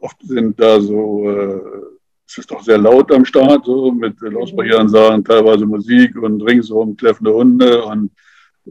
oft 0.01 0.21
sind 0.23 0.59
da 0.59 0.81
so, 0.81 1.31
äh, 1.31 1.61
es 2.27 2.39
ist 2.39 2.51
doch 2.51 2.63
sehr 2.63 2.79
laut 2.79 3.13
am 3.13 3.25
Start, 3.25 3.67
so 3.67 3.93
mit 3.93 4.21
Lautbarrieransagen, 4.21 5.25
teilweise 5.25 5.65
Musik 5.65 6.17
und 6.21 6.43
ringsherum 6.43 6.97
kläffende 6.97 7.33
Hunde 7.33 7.85
und 7.85 8.11
äh, 8.67 8.71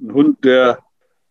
ein 0.00 0.12
Hund, 0.14 0.42
der 0.44 0.78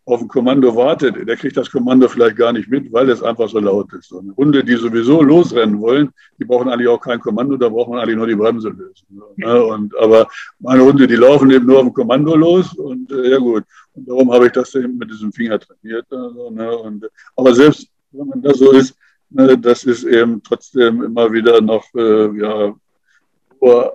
auf 0.04 0.20
ein 0.20 0.28
Kommando 0.28 0.74
wartet, 0.74 1.28
der 1.28 1.36
kriegt 1.36 1.56
das 1.56 1.70
Kommando 1.70 2.08
vielleicht 2.08 2.36
gar 2.36 2.52
nicht 2.52 2.68
mit, 2.68 2.92
weil 2.92 3.08
es 3.08 3.22
einfach 3.22 3.48
so 3.48 3.60
laut 3.60 3.92
ist. 3.92 4.10
Und 4.12 4.36
Hunde, 4.36 4.64
die 4.64 4.74
sowieso 4.74 5.22
losrennen 5.22 5.80
wollen, 5.80 6.10
die 6.38 6.44
brauchen 6.44 6.68
eigentlich 6.68 6.88
auch 6.88 7.00
kein 7.00 7.20
Kommando, 7.20 7.56
da 7.56 7.68
braucht 7.68 7.90
man 7.90 8.00
eigentlich 8.00 8.16
nur 8.16 8.26
die 8.26 8.34
Bremse 8.34 8.70
lösen. 8.70 9.06
Ne? 9.36 9.64
Und, 9.64 9.96
aber 9.98 10.28
meine 10.58 10.84
Hunde, 10.84 11.06
die 11.06 11.14
laufen 11.14 11.50
eben 11.50 11.66
nur 11.66 11.78
auf 11.78 11.84
dem 11.84 11.92
Kommando 11.92 12.34
los 12.34 12.74
und 12.74 13.12
äh, 13.12 13.30
ja 13.30 13.38
gut. 13.38 13.64
Und 13.94 14.08
darum 14.08 14.32
habe 14.32 14.46
ich 14.46 14.52
das 14.52 14.74
eben 14.74 14.98
mit 14.98 15.10
diesem 15.10 15.32
Finger 15.32 15.60
trainiert. 15.60 16.06
Also, 16.10 16.50
ne? 16.50 16.76
und, 16.78 17.08
aber 17.36 17.54
selbst 17.54 17.88
wenn 18.10 18.26
man 18.26 18.42
das 18.42 18.58
so 18.58 18.72
ist, 18.72 18.96
ne, 19.30 19.56
das 19.56 19.84
ist 19.84 20.04
eben 20.04 20.42
trotzdem 20.42 21.02
immer 21.02 21.32
wieder 21.32 21.60
noch 21.60 21.84
äh, 21.94 22.38
ja, 22.38 22.74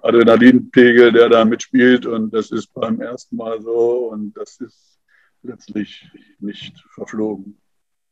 Adrenalinpegel, 0.02 1.12
der 1.12 1.28
da 1.28 1.44
mitspielt 1.44 2.06
und 2.06 2.34
das 2.34 2.52
ist 2.52 2.74
beim 2.74 3.02
ersten 3.02 3.36
Mal 3.36 3.62
so 3.62 4.10
und 4.12 4.32
das 4.38 4.62
ist 4.62 4.87
letztlich 5.48 6.10
nicht 6.40 6.74
verflogen. 6.94 7.58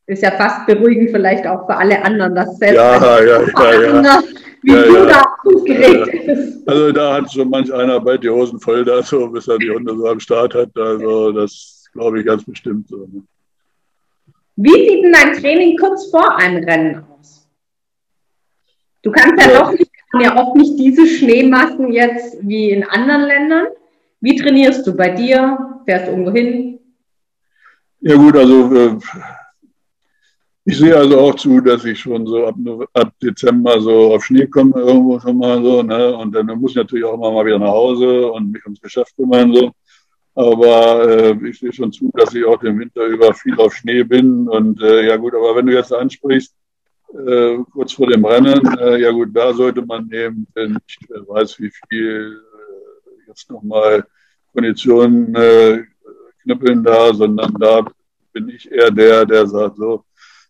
Ist 0.07 0.21
ja 0.21 0.31
fast 0.31 0.67
beruhigend 0.67 1.11
vielleicht 1.11 1.47
auch 1.47 1.65
für 1.65 1.75
alle 1.75 2.03
anderen, 2.03 2.35
dass 2.35 2.57
selbst 2.57 2.75
ja, 2.75 3.21
ja, 3.21 3.23
ja, 3.23 4.01
ja. 4.01 4.23
wie 4.61 4.71
ja, 4.71 4.81
du 4.83 4.93
ja. 4.93 5.05
da 5.05 5.23
aufgeregt 5.43 6.25
bist. 6.25 6.67
Also 6.67 6.91
da 6.91 7.15
hat 7.15 7.31
schon 7.31 7.49
manch 7.49 7.73
einer 7.73 7.99
bald 7.99 8.23
die 8.23 8.29
Hosen 8.29 8.59
voll 8.59 8.85
da, 8.85 9.01
so 9.01 9.27
bis 9.29 9.47
er 9.47 9.57
die 9.57 9.71
Hunde 9.71 9.95
so 9.95 10.07
am 10.07 10.19
Start 10.19 10.53
hat. 10.53 10.69
Also 10.77 11.31
das 11.31 11.85
glaube 11.93 12.19
ich 12.19 12.25
ganz 12.25 12.43
bestimmt 12.43 12.87
so. 12.87 12.97
Ne? 12.97 13.23
Wie 14.57 14.71
sieht 14.71 15.03
denn 15.03 15.11
dein 15.11 15.33
Training 15.33 15.77
kurz 15.77 16.09
vor 16.09 16.37
einem 16.37 16.63
Rennen 16.63 17.03
aus? 17.19 17.47
Du 19.01 19.11
kannst 19.11 19.43
ja, 19.43 19.59
doch 19.59 19.71
nicht, 19.71 19.91
ja 20.19 20.37
oft 20.37 20.55
nicht 20.55 20.79
diese 20.79 21.05
Schneemassen 21.07 21.91
jetzt 21.91 22.37
wie 22.41 22.69
in 22.69 22.83
anderen 22.83 23.23
Ländern. 23.23 23.67
Wie 24.21 24.35
trainierst 24.35 24.87
du 24.87 24.95
bei 24.95 25.09
dir? 25.09 25.81
Fährst 25.85 26.07
du 26.07 26.11
irgendwo 26.11 26.31
hin? 26.31 26.74
Ja 28.07 28.15
gut, 28.17 28.37
also 28.37 28.71
äh, 28.75 28.99
ich 30.63 30.77
sehe 30.77 30.95
also 30.95 31.19
auch 31.19 31.33
zu, 31.33 31.59
dass 31.59 31.83
ich 31.85 31.99
schon 31.99 32.27
so 32.27 32.45
ab, 32.45 32.55
ab 32.93 33.13
Dezember 33.19 33.81
so 33.81 34.13
auf 34.13 34.25
Schnee 34.25 34.45
komme, 34.45 34.79
irgendwo 34.79 35.19
schon 35.19 35.39
mal 35.39 35.59
so, 35.63 35.81
ne? 35.81 36.15
Und 36.15 36.35
dann 36.35 36.45
muss 36.59 36.71
ich 36.71 36.77
natürlich 36.77 37.03
auch 37.03 37.15
immer 37.15 37.31
mal 37.31 37.47
wieder 37.47 37.57
nach 37.57 37.69
Hause 37.69 38.31
und 38.31 38.51
mich 38.51 38.63
ums 38.63 38.79
Geschäft 38.79 39.15
kümmern 39.15 39.51
so. 39.51 39.71
Aber 40.35 41.09
äh, 41.09 41.49
ich 41.49 41.57
sehe 41.57 41.73
schon 41.73 41.91
zu, 41.91 42.11
dass 42.13 42.35
ich 42.35 42.45
auch 42.45 42.59
den 42.59 42.77
Winter 42.77 43.05
über 43.05 43.33
viel 43.33 43.59
auf 43.59 43.73
Schnee 43.73 44.03
bin. 44.03 44.47
Und 44.49 44.79
äh, 44.83 45.07
ja 45.07 45.17
gut, 45.17 45.33
aber 45.33 45.55
wenn 45.55 45.65
du 45.65 45.73
jetzt 45.73 45.91
ansprichst, 45.91 46.53
äh, 47.11 47.57
kurz 47.71 47.93
vor 47.93 48.05
dem 48.05 48.23
Rennen, 48.23 48.61
äh, 48.77 49.01
ja 49.01 49.09
gut, 49.09 49.29
da 49.33 49.51
sollte 49.51 49.83
man 49.83 50.11
eben 50.11 50.45
wer 50.53 50.69
weiß 51.27 51.59
wie 51.59 51.71
viel, 51.89 52.39
äh, 52.39 53.29
jetzt 53.29 53.49
nochmal 53.49 54.05
Konditionen 54.53 55.35
knüppeln 56.45 56.83
da, 56.83 57.13
sondern 57.13 57.53
da 57.59 57.85
bin 58.31 58.49
ich 58.49 58.71
eher 58.71 58.91
der, 58.91 59.25
der 59.25 59.47
sagt, 59.47 59.77
so, 59.77 60.03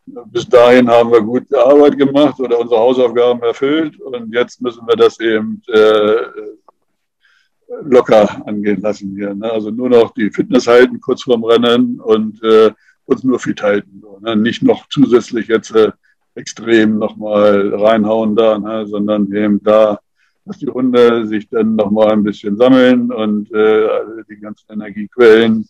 bis 0.05 0.47
dahin 0.47 0.87
haben 0.87 1.11
wir 1.11 1.21
gute 1.21 1.57
Arbeit 1.57 1.97
gemacht 1.97 2.39
oder 2.39 2.59
unsere 2.59 2.79
Hausaufgaben 2.79 3.41
erfüllt 3.41 3.99
und 3.99 4.33
jetzt 4.33 4.61
müssen 4.61 4.85
wir 4.87 4.95
das 4.95 5.19
eben 5.19 5.61
äh, 5.67 6.17
locker 7.81 8.47
angehen 8.47 8.81
lassen 8.81 9.15
hier. 9.15 9.33
Ne? 9.33 9.51
Also 9.51 9.71
nur 9.71 9.89
noch 9.89 10.13
die 10.13 10.29
Fitness 10.29 10.67
halten 10.67 11.01
kurz 11.01 11.23
vorm 11.23 11.43
Rennen 11.43 11.99
und 11.99 12.43
äh, 12.43 12.71
uns 13.05 13.23
nur 13.23 13.39
fit 13.39 13.61
halten. 13.61 13.99
So, 14.01 14.19
ne? 14.21 14.35
Nicht 14.35 14.63
noch 14.63 14.87
zusätzlich 14.89 15.47
jetzt 15.47 15.73
äh, 15.75 15.91
extrem 16.35 16.99
nochmal 16.99 17.73
reinhauen 17.73 18.35
da, 18.35 18.59
ne? 18.59 18.85
sondern 18.87 19.31
eben 19.33 19.61
da, 19.63 19.99
dass 20.45 20.59
die 20.59 20.67
Hunde 20.67 21.25
sich 21.25 21.49
dann 21.49 21.75
nochmal 21.75 22.11
ein 22.11 22.23
bisschen 22.23 22.57
sammeln 22.57 23.11
und 23.11 23.51
äh, 23.53 23.87
die 24.29 24.37
ganzen 24.37 24.71
Energiequellen 24.71 25.67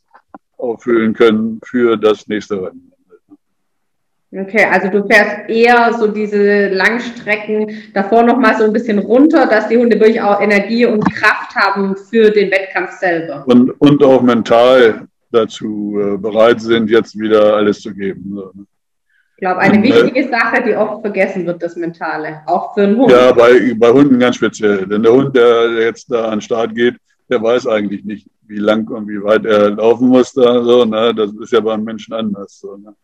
auffüllen 0.57 1.13
können 1.13 1.59
für 1.65 1.97
das 1.97 2.27
nächste 2.27 2.61
Rennen. 2.61 2.91
Okay, 4.37 4.65
also 4.69 4.89
du 4.89 5.07
fährst 5.07 5.49
eher 5.49 5.93
so 5.93 6.07
diese 6.07 6.67
Langstrecken 6.69 7.83
davor 7.93 8.23
nochmal 8.23 8.57
so 8.57 8.65
ein 8.65 8.73
bisschen 8.73 8.99
runter, 8.99 9.45
dass 9.45 9.69
die 9.69 9.77
Hunde 9.77 9.97
wirklich 9.97 10.19
auch 10.19 10.41
Energie 10.41 10.85
und 10.85 11.05
Kraft 11.13 11.55
haben 11.55 11.95
für 11.95 12.31
den 12.31 12.51
Wettkampf 12.51 12.91
selber. 12.99 13.45
Und, 13.47 13.69
und 13.79 14.03
auch 14.03 14.21
mental 14.21 15.07
dazu 15.31 15.97
äh, 16.01 16.17
bereit 16.17 16.59
sind, 16.59 16.89
jetzt 16.89 17.17
wieder 17.17 17.55
alles 17.55 17.79
zu 17.79 17.93
geben. 17.93 18.35
Ne? 18.35 18.65
Ich 19.37 19.41
glaube, 19.41 19.59
eine 19.59 19.77
und, 19.77 19.85
äh, 19.85 19.93
wichtige 19.93 20.29
Sache, 20.29 20.63
die 20.63 20.75
oft 20.75 21.01
vergessen 21.01 21.45
wird, 21.45 21.61
das 21.61 21.75
Mentale, 21.75 22.41
auch 22.45 22.73
für 22.73 22.83
einen 22.83 22.97
Hund. 22.97 23.11
Ja, 23.11 23.31
bei, 23.31 23.73
bei 23.75 23.89
Hunden 23.89 24.19
ganz 24.19 24.35
speziell. 24.37 24.85
Denn 24.85 25.03
der 25.03 25.13
Hund, 25.13 25.35
der 25.35 25.71
jetzt 25.81 26.11
da 26.11 26.25
an 26.25 26.39
den 26.39 26.41
Start 26.41 26.75
geht, 26.75 26.95
der 27.29 27.41
weiß 27.41 27.67
eigentlich 27.67 28.03
nicht, 28.03 28.29
wie 28.43 28.57
lang 28.57 28.87
und 28.89 29.07
wie 29.07 29.21
weit 29.21 29.45
er 29.45 29.71
laufen 29.71 30.09
muss 30.09 30.33
da 30.33 30.63
so, 30.63 30.85
ne? 30.85 31.13
Das 31.15 31.33
ist 31.33 31.51
ja 31.51 31.59
beim 31.59 31.83
Menschen 31.83 32.13
anders. 32.13 32.59
So, 32.59 32.77
ne? 32.77 32.95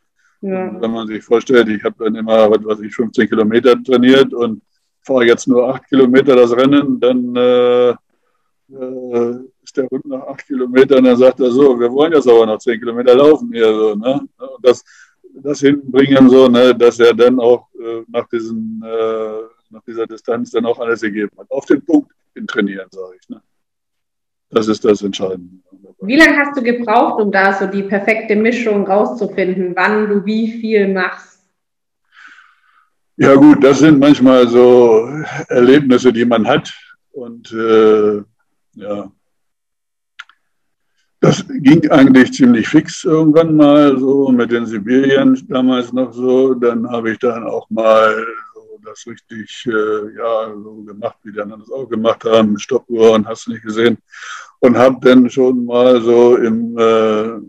ja. 0.41 0.81
Wenn 0.81 0.91
man 0.91 1.07
sich 1.07 1.23
vorstellt, 1.23 1.69
ich 1.69 1.83
habe 1.83 1.95
dann 2.03 2.15
immer, 2.15 2.49
was 2.51 2.63
weiß 2.63 2.79
ich, 2.81 2.95
15 2.95 3.27
Kilometer 3.27 3.81
trainiert 3.83 4.33
und 4.33 4.61
fahre 5.01 5.25
jetzt 5.25 5.47
nur 5.47 5.67
acht 5.67 5.87
Kilometer 5.87 6.35
das 6.35 6.55
Rennen, 6.55 6.99
dann 6.99 7.35
äh, 7.35 7.89
äh, 7.89 9.39
ist 9.63 9.77
der 9.77 9.87
Hund 9.89 10.05
nach 10.05 10.27
acht 10.27 10.45
Kilometern, 10.45 11.03
dann 11.03 11.17
sagt 11.17 11.39
er 11.39 11.51
so, 11.51 11.79
wir 11.79 11.91
wollen 11.91 12.13
jetzt 12.13 12.27
aber 12.27 12.45
noch 12.45 12.59
zehn 12.59 12.79
Kilometer 12.79 13.15
laufen 13.15 13.51
hier 13.51 13.73
so, 13.73 13.95
ne? 13.95 14.21
Und 14.37 14.63
das, 14.65 14.83
das 15.33 15.59
hinbringen 15.59 16.29
so, 16.29 16.47
ne, 16.47 16.75
dass 16.75 16.99
er 16.99 17.13
dann 17.13 17.39
auch 17.39 17.67
äh, 17.73 18.03
nach 18.07 18.27
diesen 18.27 18.83
äh, 18.85 19.41
nach 19.71 19.83
dieser 19.83 20.05
Distanz 20.05 20.51
dann 20.51 20.65
auch 20.65 20.79
alles 20.79 21.01
gegeben 21.01 21.31
hat. 21.37 21.49
Auf 21.49 21.65
den 21.65 21.83
Punkt 21.83 22.11
hin 22.33 22.47
trainieren, 22.47 22.87
sage 22.91 23.15
ich. 23.19 23.29
Ne? 23.29 23.41
Das 24.51 24.67
ist 24.67 24.83
das 24.83 25.01
Entscheidende. 25.01 25.61
Wie 26.01 26.17
lange 26.17 26.37
hast 26.37 26.57
du 26.57 26.63
gebraucht, 26.63 27.21
um 27.21 27.31
da 27.31 27.53
so 27.53 27.67
die 27.67 27.83
perfekte 27.83 28.35
Mischung 28.35 28.87
rauszufinden, 28.87 29.73
wann 29.75 30.09
du 30.09 30.25
wie 30.25 30.51
viel 30.59 30.91
machst? 30.91 31.39
Ja 33.17 33.35
gut, 33.35 33.63
das 33.63 33.79
sind 33.79 33.99
manchmal 33.99 34.47
so 34.47 35.07
Erlebnisse, 35.47 36.11
die 36.11 36.25
man 36.25 36.47
hat. 36.47 36.73
Und 37.11 37.51
äh, 37.51 38.23
ja, 38.73 39.11
das 41.19 41.45
ging 41.47 41.87
eigentlich 41.91 42.33
ziemlich 42.33 42.67
fix 42.67 43.03
irgendwann 43.03 43.55
mal, 43.55 43.95
so 43.99 44.29
mit 44.29 44.51
den 44.51 44.65
Sibirien 44.65 45.39
damals 45.49 45.93
noch 45.93 46.11
so. 46.13 46.55
Dann 46.55 46.89
habe 46.89 47.11
ich 47.11 47.19
dann 47.19 47.43
auch 47.43 47.69
mal 47.69 48.25
das 48.83 49.05
richtig 49.07 49.65
äh, 49.67 50.15
ja, 50.17 50.53
so 50.53 50.83
gemacht, 50.83 51.17
wie 51.23 51.31
die 51.31 51.41
anderen 51.41 51.61
das 51.61 51.71
auch 51.71 51.87
gemacht 51.87 52.23
haben, 52.25 52.53
mit 52.53 52.61
Stoppuhr 52.61 53.11
und 53.11 53.27
hast 53.27 53.47
du 53.47 53.51
nicht 53.51 53.63
gesehen. 53.63 53.97
Und 54.59 54.77
habe 54.77 54.97
dann 55.01 55.29
schon 55.29 55.65
mal 55.65 56.01
so 56.01 56.35
im 56.37 56.77
äh, 56.77 57.39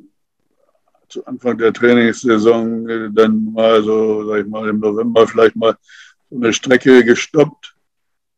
zu 1.12 1.26
Anfang 1.26 1.58
der 1.58 1.72
Trainingssaison 1.72 2.88
äh, 2.88 3.10
dann 3.12 3.52
mal 3.52 3.82
so, 3.82 4.26
sag 4.26 4.40
ich 4.40 4.46
mal, 4.46 4.68
im 4.68 4.80
November 4.80 5.26
vielleicht 5.28 5.56
mal 5.56 5.76
so 6.30 6.36
eine 6.36 6.52
Strecke 6.52 7.04
gestoppt 7.04 7.74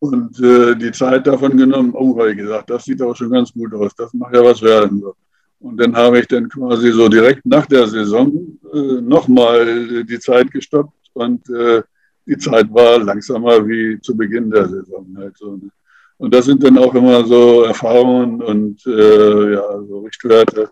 und 0.01 0.39
äh, 0.41 0.75
die 0.75 0.93
Zeit 0.93 1.27
davon 1.27 1.57
genommen. 1.57 1.93
Oh, 1.95 2.19
habe 2.19 2.33
ich 2.33 2.39
gesagt, 2.39 2.71
das 2.71 2.85
sieht 2.85 3.01
aber 3.01 3.15
schon 3.15 3.31
ganz 3.31 3.53
gut 3.53 3.73
aus, 3.75 3.95
das 3.95 4.13
macht 4.13 4.35
ja 4.35 4.45
was 4.45 4.61
werden. 4.61 5.01
So. 5.01 5.15
Und 5.61 5.79
dann 5.79 5.97
habe 5.97 6.19
ich 6.19 6.27
dann 6.27 6.49
quasi 6.49 6.91
so 6.91 7.09
direkt 7.09 7.47
nach 7.47 7.67
der 7.67 7.87
Saison 7.87 8.59
äh, 8.73 9.01
nochmal 9.01 10.05
die 10.05 10.19
Zeit 10.19 10.51
gestoppt 10.51 10.93
und 11.15 11.49
äh, 11.49 11.83
die 12.27 12.39
Zeit 12.39 12.73
war 12.73 12.99
langsamer 12.99 13.67
wie 13.67 14.01
zu 14.01 14.17
Beginn 14.17 14.51
der 14.51 14.69
Saison. 14.69 15.07
Halt 15.17 15.37
so, 15.37 15.57
ne? 15.57 15.71
Und 16.17 16.33
das 16.33 16.45
sind 16.45 16.63
dann 16.63 16.79
auch 16.79 16.95
immer 16.95 17.25
so 17.25 17.65
Erfahrungen 17.65 18.41
und 18.41 18.87
äh, 18.87 19.55
ja, 19.55 19.83
so 19.83 20.01
Richtwerte, 20.01 20.71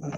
äh, 0.00 0.10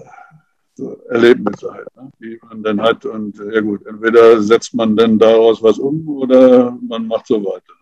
so 0.73 0.97
Erlebnisse 1.09 1.71
halt, 1.71 1.87
ne? 1.95 2.09
die 2.19 2.39
man 2.47 2.63
dann 2.63 2.81
hat. 2.81 3.05
Und 3.05 3.37
ja 3.51 3.59
gut, 3.59 3.85
entweder 3.85 4.41
setzt 4.41 4.73
man 4.73 4.95
dann 4.95 5.19
daraus 5.19 5.61
was 5.61 5.77
um 5.77 6.07
oder 6.07 6.77
man 6.87 7.07
macht 7.07 7.27
so 7.27 7.43
weiter. 7.43 7.73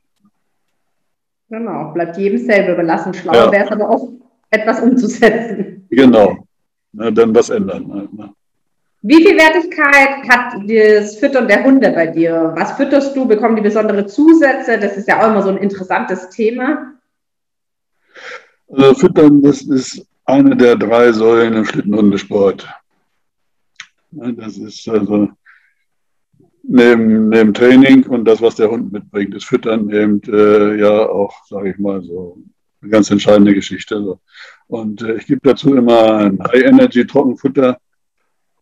Genau, 1.50 1.92
bleibt 1.94 2.18
jedem 2.18 2.40
selber 2.40 2.74
überlassen. 2.74 3.14
Schlauer 3.14 3.36
ja. 3.36 3.52
wäre 3.52 3.66
es 3.66 3.72
aber 3.72 3.90
auch, 3.90 4.10
etwas 4.52 4.82
umzusetzen. 4.82 5.88
Genau. 5.90 6.48
Na, 6.92 7.12
dann 7.12 7.34
was 7.36 7.50
ändern. 7.50 7.94
Halt, 7.94 8.14
ne? 8.14 8.34
Wie 9.02 9.24
viel 9.26 9.38
Wertigkeit 9.38 10.28
hat 10.28 10.56
das 10.68 11.18
Füttern 11.18 11.48
der 11.48 11.64
Hunde 11.64 11.90
bei 11.92 12.08
dir? 12.08 12.52
Was 12.56 12.74
fütterst 12.74 13.16
du? 13.16 13.26
Bekommen 13.26 13.56
die 13.56 13.62
besondere 13.62 14.06
Zusätze? 14.06 14.78
Das 14.78 14.98
ist 14.98 15.08
ja 15.08 15.22
auch 15.22 15.32
immer 15.32 15.42
so 15.42 15.50
ein 15.50 15.58
interessantes 15.58 16.30
Thema. 16.30 16.94
Also 18.68 18.94
Füttern, 18.96 19.42
das 19.42 19.62
ist 19.62 20.06
eine 20.26 20.56
der 20.56 20.76
drei 20.76 21.14
Säulen 21.14 21.54
im 21.54 21.66
Schlittenhundesport. 21.66 22.68
Das 24.12 24.58
ist 24.58 24.88
also 24.90 25.30
neben, 26.64 27.30
neben 27.30 27.54
Training 27.54 28.06
und 28.06 28.26
das, 28.26 28.42
was 28.42 28.56
der 28.56 28.70
Hund 28.70 28.92
mitbringt, 28.92 29.34
das 29.34 29.46
Füttern 29.46 29.90
eben 29.92 30.22
äh, 30.28 30.76
ja 30.78 31.08
auch, 31.08 31.46
sage 31.48 31.72
ich 31.72 31.78
mal, 31.78 32.02
so 32.04 32.38
eine 32.82 32.92
ganz 32.92 33.10
entscheidende 33.10 33.54
Geschichte. 33.54 34.20
Und 34.68 35.02
äh, 35.02 35.16
ich 35.16 35.26
gebe 35.26 35.42
dazu 35.42 35.74
immer 35.74 36.16
ein 36.16 36.40
High-Energy-Trockenfutter 36.44 37.78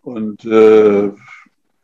und 0.08 0.46
äh, 0.46 1.12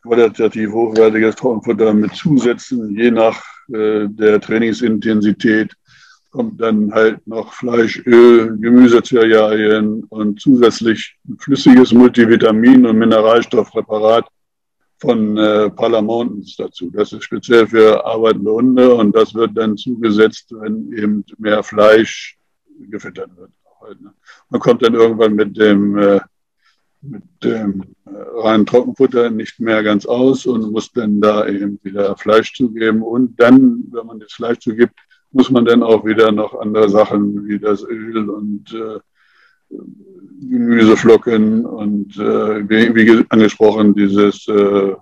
qualitativ 0.02 0.72
hochwertiges 0.72 1.36
Trockenfutter 1.36 1.92
mit 1.92 2.14
Zusätzen, 2.14 2.96
je 2.96 3.10
nach 3.10 3.38
äh, 3.68 4.06
der 4.08 4.40
Trainingsintensität 4.40 5.74
kommt 6.30 6.58
dann 6.60 6.92
halt 6.92 7.24
noch 7.26 7.52
Fleisch, 7.52 8.02
Öl, 8.06 8.56
Gemüsezerealien 8.58 10.04
und 10.04 10.40
zusätzlich 10.40 11.16
flüssiges 11.38 11.92
Multivitamin- 11.92 12.86
und 12.86 12.98
Mineralstoffpräparat 12.98 14.26
von 14.98 15.36
äh, 15.36 15.68
Pala 15.70 16.00
Mountains 16.00 16.56
dazu. 16.56 16.90
Das 16.90 17.12
ist 17.12 17.24
speziell 17.24 17.66
für 17.66 18.04
arbeitende 18.06 18.52
Hunde 18.52 18.94
und 18.94 19.14
das 19.14 19.34
wird 19.34 19.50
dann 19.54 19.76
zugesetzt, 19.76 20.46
wenn 20.50 20.92
eben 20.94 21.24
mehr 21.36 21.62
Fleisch 21.62 22.38
gefüttert 22.90 23.36
wird 23.36 23.50
halt. 23.84 24.00
Ne? 24.00 24.12
Man 24.50 24.60
kommt 24.60 24.82
dann 24.82 24.94
irgendwann 24.94 25.34
mit 25.34 25.56
dem, 25.56 25.98
äh, 25.98 26.20
mit 27.08 27.22
dem 27.42 27.82
äh, 28.06 28.10
reinen 28.42 28.66
Trockenfutter 28.66 29.30
nicht 29.30 29.60
mehr 29.60 29.82
ganz 29.82 30.06
aus 30.06 30.46
und 30.46 30.72
muss 30.72 30.92
dann 30.92 31.20
da 31.20 31.46
eben 31.46 31.78
wieder 31.82 32.16
Fleisch 32.16 32.54
zugeben. 32.54 33.02
Und 33.02 33.38
dann, 33.40 33.84
wenn 33.90 34.06
man 34.06 34.20
das 34.20 34.32
Fleisch 34.32 34.58
zugibt, 34.60 34.94
muss 35.32 35.50
man 35.50 35.64
dann 35.64 35.82
auch 35.82 36.04
wieder 36.04 36.32
noch 36.32 36.58
andere 36.60 36.88
Sachen 36.88 37.46
wie 37.46 37.58
das 37.58 37.82
Öl 37.82 38.28
und 38.30 38.72
äh, 38.72 38.98
Gemüseflocken 40.40 41.64
und 41.64 42.16
äh, 42.16 42.68
wie, 42.68 42.94
wie, 42.94 43.24
angesprochen 43.28 43.94
dieses 43.94 44.46
äh, 44.48 44.94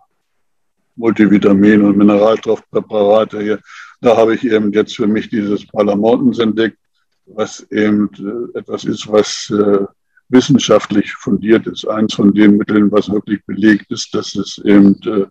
Multivitamin- 0.96 1.82
und 1.82 1.96
Mineralstoffpräparate 1.96 3.40
hier. 3.40 3.60
Da 4.00 4.16
habe 4.16 4.34
ich 4.34 4.44
eben 4.44 4.72
jetzt 4.72 4.96
für 4.96 5.06
mich 5.06 5.28
dieses 5.28 5.66
Palamortens 5.66 6.38
entdeckt 6.38 6.78
was 7.26 7.60
eben 7.70 8.10
äh, 8.18 8.58
etwas 8.58 8.84
ist, 8.84 9.10
was 9.10 9.50
äh, 9.50 9.84
wissenschaftlich 10.28 11.12
fundiert 11.14 11.66
ist. 11.66 11.86
Eins 11.86 12.14
von 12.14 12.32
den 12.32 12.56
Mitteln, 12.56 12.90
was 12.90 13.10
wirklich 13.10 13.44
belegt 13.44 13.90
ist, 13.90 14.14
dass 14.14 14.34
es 14.34 14.58
eben 14.64 15.00
äh, 15.02 15.26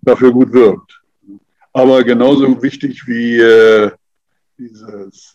dafür 0.00 0.32
gut 0.32 0.52
wirkt. 0.52 1.00
Aber 1.72 2.02
genauso 2.04 2.62
wichtig 2.62 3.06
wie 3.06 3.40
dieses 4.58 5.34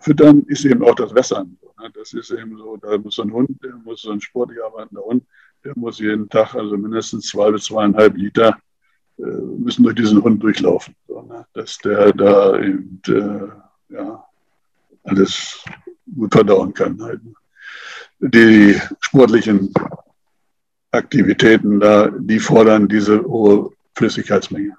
Füttern 0.00 0.42
ist 0.42 0.64
eben 0.66 0.84
auch 0.84 0.94
das 0.94 1.14
Wässern. 1.14 1.56
Ne? 1.80 1.90
Das 1.94 2.12
ist 2.12 2.30
eben 2.30 2.58
so, 2.58 2.76
da 2.76 2.98
muss 2.98 3.14
so 3.14 3.22
ein 3.22 3.32
Hund, 3.32 3.50
der 3.62 3.74
muss 3.76 4.02
so 4.02 4.10
ein 4.10 4.20
sportlich 4.20 4.58
arbeitender 4.62 5.02
Hund, 5.02 5.24
der 5.64 5.72
muss 5.76 5.98
jeden 5.98 6.28
Tag 6.28 6.54
also 6.54 6.76
mindestens 6.76 7.28
zwei 7.28 7.50
bis 7.50 7.64
zweieinhalb 7.64 8.14
Liter 8.16 8.58
müssen 9.18 9.82
durch 9.82 9.94
diesen 9.94 10.22
Hund 10.22 10.42
durchlaufen, 10.42 10.94
ne? 11.08 11.46
dass 11.54 11.78
der 11.78 12.12
da 12.12 12.60
eben 12.60 13.00
ja, 13.88 14.24
alles 15.04 15.64
gut 16.14 16.32
verdauen 16.32 16.74
kann. 16.74 17.00
Halt. 17.02 17.20
Die 18.32 18.80
sportlichen 19.00 19.72
Aktivitäten 20.90 21.80
da, 21.80 22.10
die 22.18 22.38
fordern 22.38 22.88
diese 22.88 23.22
hohe 23.22 23.70
Flüssigkeitsmenge. 23.94 24.76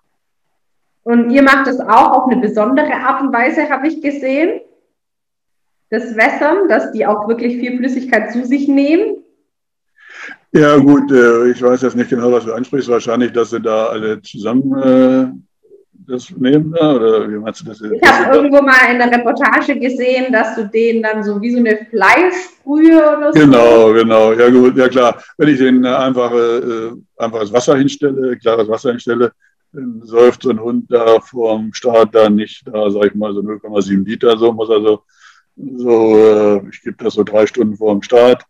Und 1.04 1.30
ihr 1.30 1.44
macht 1.44 1.68
das 1.68 1.80
auch 1.80 2.12
auf 2.12 2.32
eine 2.32 2.42
besondere 2.42 2.94
Art 2.94 3.22
und 3.22 3.34
Weise, 3.34 3.70
habe 3.70 3.88
ich 3.88 4.02
gesehen. 4.02 4.60
Das 5.90 6.16
Wässern, 6.18 6.68
dass 6.68 6.92
die 6.92 7.06
auch 7.06 7.28
wirklich 7.30 7.58
viel 7.58 7.78
Flüssigkeit 7.78 8.34
zu 8.34 8.46
sich 8.46 8.68
nehmen. 8.68 9.24
Ja, 10.52 10.78
gut, 10.78 11.12
äh, 11.12 11.52
ich 11.52 11.62
weiß 11.62 11.82
jetzt 11.84 11.96
nicht 11.96 12.10
genau, 12.10 12.32
was 12.32 12.46
du 12.46 12.54
ansprichst. 12.54 12.90
Wahrscheinlich, 12.90 13.32
dass 13.32 13.52
sie 13.52 13.62
da 13.62 13.88
alle 13.88 14.22
zusammen 14.22 14.78
äh, 14.78 15.47
das 16.08 16.32
nehmen 16.32 16.72
da? 16.72 16.96
Oder 16.96 17.30
wie 17.30 17.38
meinst 17.38 17.62
du 17.62 17.66
das? 17.66 17.82
Ich 17.82 18.02
habe 18.02 18.36
irgendwo 18.36 18.62
mal 18.62 18.92
in 18.92 19.00
der 19.00 19.12
Reportage 19.12 19.78
gesehen, 19.80 20.32
dass 20.32 20.56
du 20.56 20.68
den 20.68 21.04
dann 21.04 21.24
so 21.24 21.42
wie 21.42 21.52
so 21.52 21.60
eine 21.60 21.78
Fleischbrühe 21.90 23.18
oder 23.18 23.34
so. 23.34 23.40
Genau, 23.40 23.94
genau. 23.94 24.34
Ja, 24.34 24.50
gut, 24.50 24.78
ja 24.78 24.88
klar. 24.88 25.22
Wenn 25.38 25.50
ich 25.50 25.60
den 25.60 25.84
äh, 25.84 25.90
einfach, 25.90 26.32
äh, 26.32 26.92
einfaches 27.18 27.52
Wasser 27.52 27.78
hinstelle, 27.78 28.38
klares 28.38 28.68
Wasser 28.70 28.92
hinstelle, 28.92 29.32
dann 29.74 30.02
säuft 30.04 30.44
so 30.44 30.50
ein 30.50 30.60
Hund 30.60 30.86
da 30.90 31.20
vorm 31.20 31.74
Start 31.74 32.16
da 32.16 32.30
nicht, 32.30 32.66
da 32.68 32.90
sag 32.90 33.08
ich 33.08 33.16
mal 33.16 33.34
so 33.34 33.42
0,7 33.42 34.06
Liter, 34.06 34.38
so 34.38 34.54
muss 34.54 34.70
er 34.70 34.82
so, 34.82 35.02
so 35.56 36.18
äh, 36.18 36.70
ich 36.72 36.82
gebe 36.82 37.04
das 37.04 37.16
so 37.16 37.24
drei 37.24 37.46
Stunden 37.46 37.76
vor 37.76 37.94
dem 37.94 38.02
Start. 38.02 38.44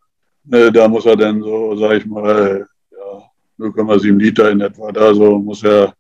Äh, 0.52 0.72
da 0.72 0.88
muss 0.88 1.06
er 1.06 1.18
dann 1.18 1.42
so, 1.42 1.76
sag 1.76 1.98
ich 1.98 2.06
mal, 2.06 2.68
ja, 2.92 3.66
0,7 3.66 4.18
Liter 4.18 4.52
in 4.52 4.62
etwa 4.62 4.92
da, 4.92 5.14
so 5.14 5.40
muss 5.40 5.64
er 5.64 5.94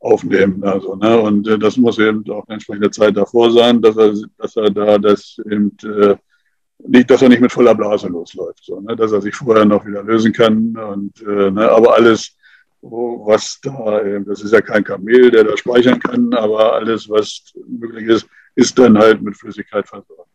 aufnehmen. 0.00 0.62
Also, 0.64 0.94
ne? 0.96 1.18
Und 1.18 1.48
äh, 1.48 1.58
das 1.58 1.76
muss 1.76 1.98
eben 1.98 2.24
auch 2.30 2.46
eine 2.46 2.54
entsprechende 2.54 2.90
Zeit 2.90 3.16
davor 3.16 3.50
sein, 3.50 3.80
dass 3.82 3.96
er, 3.96 4.14
dass 4.36 4.56
er 4.56 4.70
da 4.70 4.98
das 4.98 5.38
eben 5.50 5.76
äh, 5.82 6.16
nicht, 6.86 7.10
dass 7.10 7.22
er 7.22 7.28
nicht 7.28 7.40
mit 7.40 7.52
voller 7.52 7.74
Blase 7.74 8.08
losläuft, 8.08 8.64
so, 8.64 8.80
ne? 8.80 8.94
dass 8.94 9.12
er 9.12 9.20
sich 9.20 9.34
vorher 9.34 9.64
noch 9.64 9.84
wieder 9.84 10.02
lösen 10.02 10.32
kann. 10.32 10.76
Und 10.76 11.20
äh, 11.22 11.50
ne? 11.50 11.68
aber 11.70 11.94
alles, 11.94 12.36
was 12.80 13.58
da, 13.62 14.00
äh, 14.00 14.22
das 14.24 14.42
ist 14.42 14.52
ja 14.52 14.60
kein 14.60 14.84
Kamel, 14.84 15.30
der 15.30 15.44
da 15.44 15.56
speichern 15.56 15.98
kann, 15.98 16.32
aber 16.34 16.74
alles, 16.74 17.08
was 17.08 17.52
möglich 17.66 18.08
ist, 18.08 18.26
ist 18.54 18.78
dann 18.78 18.96
halt 18.96 19.22
mit 19.22 19.36
Flüssigkeit 19.36 19.88
versorgt. 19.88 20.28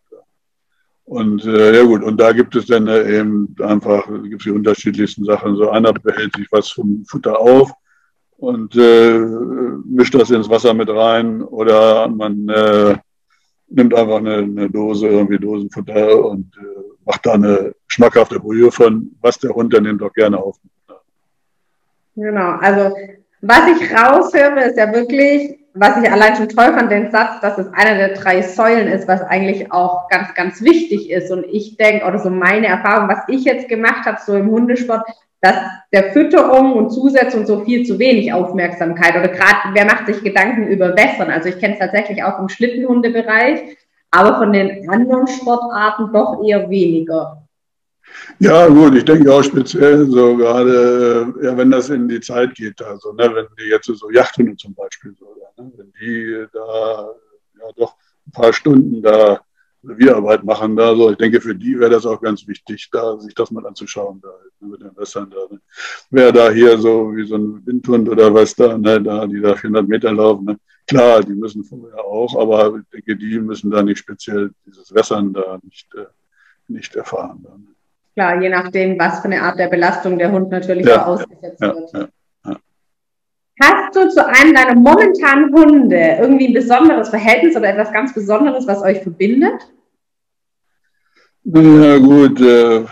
Und 1.05 1.45
äh, 1.45 1.75
ja 1.75 1.83
gut, 1.83 2.01
und 2.01 2.17
da 2.17 2.31
gibt 2.31 2.55
es 2.55 2.65
dann 2.65 2.87
eben 2.87 3.53
einfach, 3.59 4.07
gibt 4.23 4.41
es 4.41 4.43
die 4.43 4.51
unterschiedlichsten 4.51 5.25
Sachen. 5.25 5.57
So 5.57 5.69
einer 5.69 5.91
behält 5.91 6.35
sich 6.35 6.47
was 6.49 6.69
vom 6.69 7.03
Futter 7.05 7.37
auf, 7.39 7.71
und 8.43 8.75
äh, 8.75 9.19
mischt 9.85 10.13
das 10.15 10.29
ins 10.29 10.49
Wasser 10.49 10.73
mit 10.73 10.89
rein 10.89 11.41
oder 11.41 12.09
man 12.09 12.49
äh, 12.49 12.97
nimmt 13.69 13.95
einfach 13.95 14.17
eine, 14.17 14.39
eine, 14.39 14.69
Dose, 14.69 15.07
irgendwie 15.07 15.39
Dosenfutter 15.39 16.25
und 16.25 16.51
äh, 16.57 16.81
macht 17.05 17.25
da 17.25 17.35
eine 17.35 17.73
schmackhafte 17.87 18.41
Brühe 18.41 18.69
von, 18.69 19.15
was 19.21 19.39
der 19.39 19.51
Hund 19.51 19.73
dann 19.73 19.83
nimmt 19.83 20.03
auch 20.03 20.11
gerne 20.11 20.37
auf. 20.37 20.57
Genau, 22.17 22.57
also 22.59 22.93
was 23.39 23.61
ich 23.69 23.91
raushöre, 23.91 24.65
ist 24.65 24.77
ja 24.77 24.93
wirklich, 24.93 25.59
was 25.73 26.03
ich 26.03 26.11
allein 26.11 26.35
schon 26.35 26.49
toll 26.49 26.73
fand, 26.73 26.91
den 26.91 27.11
Satz, 27.11 27.39
dass 27.39 27.57
es 27.57 27.67
einer 27.71 27.95
der 27.95 28.09
drei 28.09 28.41
Säulen 28.41 28.89
ist, 28.89 29.07
was 29.07 29.21
eigentlich 29.21 29.71
auch 29.71 30.09
ganz, 30.09 30.33
ganz 30.33 30.61
wichtig 30.61 31.09
ist. 31.09 31.31
Und 31.31 31.45
ich 31.45 31.77
denke, 31.77 32.05
oder 32.05 32.19
so 32.19 32.29
meine 32.29 32.67
Erfahrung, 32.67 33.07
was 33.07 33.23
ich 33.29 33.45
jetzt 33.45 33.69
gemacht 33.69 34.05
habe, 34.05 34.19
so 34.25 34.35
im 34.35 34.51
Hundesport, 34.51 35.07
dass 35.39 35.55
der 35.93 36.11
Fütterung 36.11 36.73
und 36.73 36.89
Zusetzung 36.89 37.45
so 37.45 37.63
viel 37.63 37.85
zu 37.85 37.99
wenig 37.99 38.33
Aufmerksamkeit 38.33 39.15
oder 39.15 39.29
gerade 39.29 39.73
wer 39.73 39.85
macht 39.85 40.07
sich 40.07 40.23
Gedanken 40.23 40.67
über 40.67 40.97
Wässern? 40.97 41.29
Also 41.29 41.49
ich 41.49 41.59
kenne 41.59 41.75
es 41.75 41.79
tatsächlich 41.79 42.23
auch 42.23 42.39
im 42.39 42.49
Schlittenhundebereich, 42.49 43.77
aber 44.09 44.39
von 44.39 44.51
den 44.51 44.89
anderen 44.89 45.27
Sportarten 45.27 46.11
doch 46.11 46.43
eher 46.43 46.67
weniger. 46.69 47.47
Ja, 48.39 48.67
gut, 48.67 48.95
ich 48.95 49.05
denke 49.05 49.31
auch 49.31 49.43
speziell 49.43 50.05
so 50.07 50.35
gerade, 50.35 51.33
ja, 51.41 51.55
wenn 51.55 51.71
das 51.71 51.89
in 51.89 52.07
die 52.07 52.19
Zeit 52.19 52.55
geht, 52.55 52.81
also 52.81 53.13
ne, 53.13 53.31
wenn 53.33 53.45
die 53.59 53.69
jetzt 53.69 53.85
so 53.85 54.09
Yachthunde 54.09 54.55
zum 54.57 54.73
Beispiel, 54.73 55.15
so, 55.17 55.25
ne, 55.57 55.71
wenn 55.77 55.93
die 56.01 56.45
da 56.51 57.09
ja 57.59 57.71
doch 57.77 57.95
ein 58.27 58.31
paar 58.31 58.51
Stunden 58.51 59.01
da 59.01 59.39
Revierarbeit 59.87 60.43
machen 60.43 60.75
da, 60.75 60.95
so 60.95 61.11
ich 61.11 61.17
denke, 61.17 61.41
für 61.41 61.55
die 61.55 61.77
wäre 61.79 61.91
das 61.91 62.05
auch 62.05 62.21
ganz 62.21 62.47
wichtig, 62.47 62.89
da 62.91 63.17
sich 63.19 63.33
das 63.35 63.51
mal 63.51 63.65
anzuschauen, 63.65 64.21
da 64.21 64.29
ne, 64.59 64.67
mit 64.69 64.81
den 64.81 64.95
Wässern 64.95 65.29
da. 65.29 65.53
Ne. 65.53 65.59
Wer 66.09 66.31
da 66.31 66.49
hier 66.51 66.77
so 66.77 67.15
wie 67.15 67.25
so 67.25 67.35
ein 67.35 67.65
Windhund 67.65 68.07
oder 68.09 68.33
was 68.33 68.55
da, 68.55 68.77
ne, 68.77 69.01
da, 69.01 69.27
die 69.27 69.41
da 69.41 69.55
400 69.55 69.87
Meter 69.87 70.13
laufen, 70.13 70.45
ne, 70.45 70.59
klar, 70.87 71.21
die 71.21 71.33
müssen 71.33 71.63
vorher 71.63 71.99
auch, 72.03 72.35
aber 72.39 72.77
ich 72.77 72.89
denke, 72.89 73.15
die 73.17 73.39
müssen 73.39 73.71
da 73.71 73.83
nicht 73.83 73.99
speziell 73.99 74.51
dieses 74.65 74.93
Wässern 74.93 75.33
da 75.33 75.59
nicht, 75.63 75.93
äh, 75.95 76.05
nicht 76.67 76.95
erfahren. 76.95 77.43
Dann. 77.43 77.61
Ne. 77.61 77.67
Klar, 78.15 78.41
je 78.41 78.49
nachdem, 78.49 78.99
was 78.99 79.19
für 79.19 79.25
eine 79.25 79.41
Art 79.41 79.59
der 79.59 79.67
Belastung 79.67 80.17
der 80.17 80.31
Hund 80.31 80.49
natürlich 80.49 80.85
ja, 80.85 81.05
ausgesetzt 81.05 81.59
ja, 81.59 81.75
wird. 81.75 81.93
Ja, 81.93 82.07
Hast 83.61 83.95
du 83.95 84.09
zu 84.09 84.25
einem 84.25 84.55
deiner 84.55 84.75
momentanen 84.75 85.53
Hunde 85.53 86.17
irgendwie 86.19 86.47
ein 86.47 86.53
besonderes 86.53 87.09
Verhältnis 87.09 87.55
oder 87.55 87.69
etwas 87.69 87.93
ganz 87.93 88.13
Besonderes, 88.13 88.67
was 88.67 88.81
euch 88.81 89.01
verbindet? 89.01 89.72
Na 91.45 91.97
gut, 91.97 92.39
äh, 92.41 92.85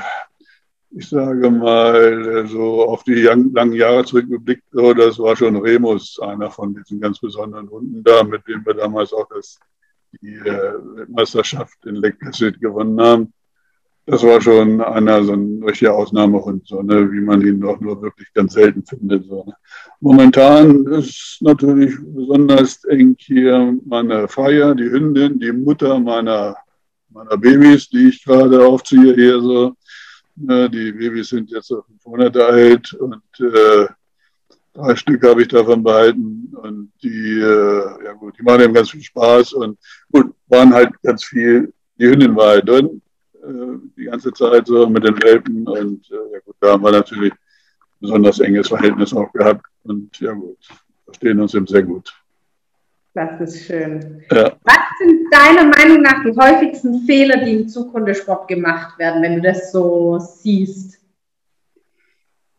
ich 0.92 1.08
sage 1.08 1.50
mal, 1.50 1.96
äh, 1.96 2.48
so 2.48 2.84
auf 2.86 3.04
die 3.04 3.22
langen 3.22 3.74
Jahre 3.74 4.04
zurückgeblickt, 4.04 4.64
das 4.72 5.20
war 5.20 5.36
schon 5.36 5.56
Remus, 5.56 6.20
einer 6.20 6.52
von 6.52 6.76
diesen 6.76 7.00
ganz 7.00 7.20
besonderen 7.20 7.70
Hunden 7.70 8.04
da, 8.04 8.24
mit 8.24 8.48
dem 8.48 8.66
wir 8.66 8.74
damals 8.74 9.14
auch 9.14 9.28
das, 9.30 9.60
die 10.22 10.34
äh, 10.34 10.74
Weltmeisterschaft 10.96 11.86
in 11.86 11.96
Lake 11.96 12.18
Placid 12.18 12.60
gewonnen 12.60 13.00
haben 13.00 13.34
das 14.06 14.24
war 14.24 14.42
schon 14.42 14.82
einer, 14.82 15.24
so 15.24 15.34
ein 15.34 15.64
richtiger 15.64 15.94
Ausnahmehund, 15.94 16.68
so, 16.68 16.82
ne, 16.82 17.12
wie 17.12 17.22
man 17.22 17.42
ihn 17.42 17.62
doch 17.62 17.80
nur 17.80 18.02
wirklich 18.02 18.34
ganz 18.34 18.54
selten 18.54 18.84
findet. 18.84 19.26
So, 19.26 19.46
ne. 19.46 19.54
Momentan 20.00 20.86
ist 20.88 21.38
natürlich 21.42 21.96
besonders 22.02 22.84
eng 22.86 23.16
hier 23.20 23.78
meine 23.86 24.28
Feier, 24.28 24.74
die 24.74 24.90
Hündin, 24.90 25.40
die 25.40 25.52
Mutter 25.52 26.00
meiner, 26.00 26.56
meiner 27.14 27.38
Babys, 27.38 27.90
die 27.90 28.10
ich 28.10 28.24
gerade 28.24 28.66
aufziehe 28.66 29.14
hier 29.14 29.42
so. 29.42 29.76
Ne, 30.36 30.70
die 30.70 30.92
Babys 30.92 31.30
sind 31.30 31.50
jetzt 31.52 31.68
so 31.68 31.82
fünf 31.82 32.06
Monate 32.06 32.46
alt 32.46 32.94
und 32.94 33.22
äh, 33.40 33.88
drei 34.74 34.96
Stück 34.96 35.24
habe 35.24 35.42
ich 35.42 35.48
davon 35.50 35.84
behalten 35.84 36.54
und 36.54 36.92
die, 37.04 37.40
äh, 37.40 38.06
ja 38.06 38.14
gut, 38.14 38.38
die 38.40 38.44
machen 38.44 38.62
eben 38.62 38.74
ganz 38.74 38.90
viel 38.92 39.04
Spaß 39.04 39.54
und 39.54 39.78
gut, 40.12 40.34
waren 40.48 40.74
halt 40.74 40.94
ganz 41.04 41.26
viel, 41.26 41.74
die 41.98 42.08
Hündin 42.08 42.36
war 42.36 42.50
halt 42.50 42.68
drin, 42.68 43.02
äh, 43.44 43.78
die 43.98 44.06
ganze 44.06 44.32
Zeit 44.34 44.68
so 44.68 44.88
mit 44.88 45.04
den 45.04 45.22
Welpen. 45.22 45.68
Und 45.68 46.10
äh, 46.12 46.34
ja 46.34 46.40
gut, 46.46 46.56
da 46.60 46.74
haben 46.74 46.84
wir 46.84 46.92
natürlich 46.92 47.34
besonders 48.00 48.40
enges 48.40 48.68
Verhältnis 48.68 49.14
auch 49.14 49.32
gehabt. 49.34 49.66
Und 49.84 50.20
ja 50.20 50.34
gut, 50.34 50.58
verstehen 51.06 51.40
uns 51.40 51.54
eben 51.54 51.68
sehr 51.68 51.84
gut. 51.84 52.14
Das 53.14 53.42
ist 53.42 53.66
schön. 53.66 54.24
Ja. 54.32 54.54
Was 54.64 54.84
sind 55.00 55.28
deiner 55.32 55.68
Meinung 55.68 56.02
nach 56.02 56.24
die 56.24 56.36
häufigsten 56.38 57.06
Fehler, 57.06 57.44
die 57.44 57.62
im 57.62 57.68
Zukunftssport 57.68 58.48
gemacht 58.48 58.98
werden, 59.00 59.22
wenn 59.22 59.36
du 59.36 59.42
das 59.42 59.72
so 59.72 60.18
siehst? 60.20 60.98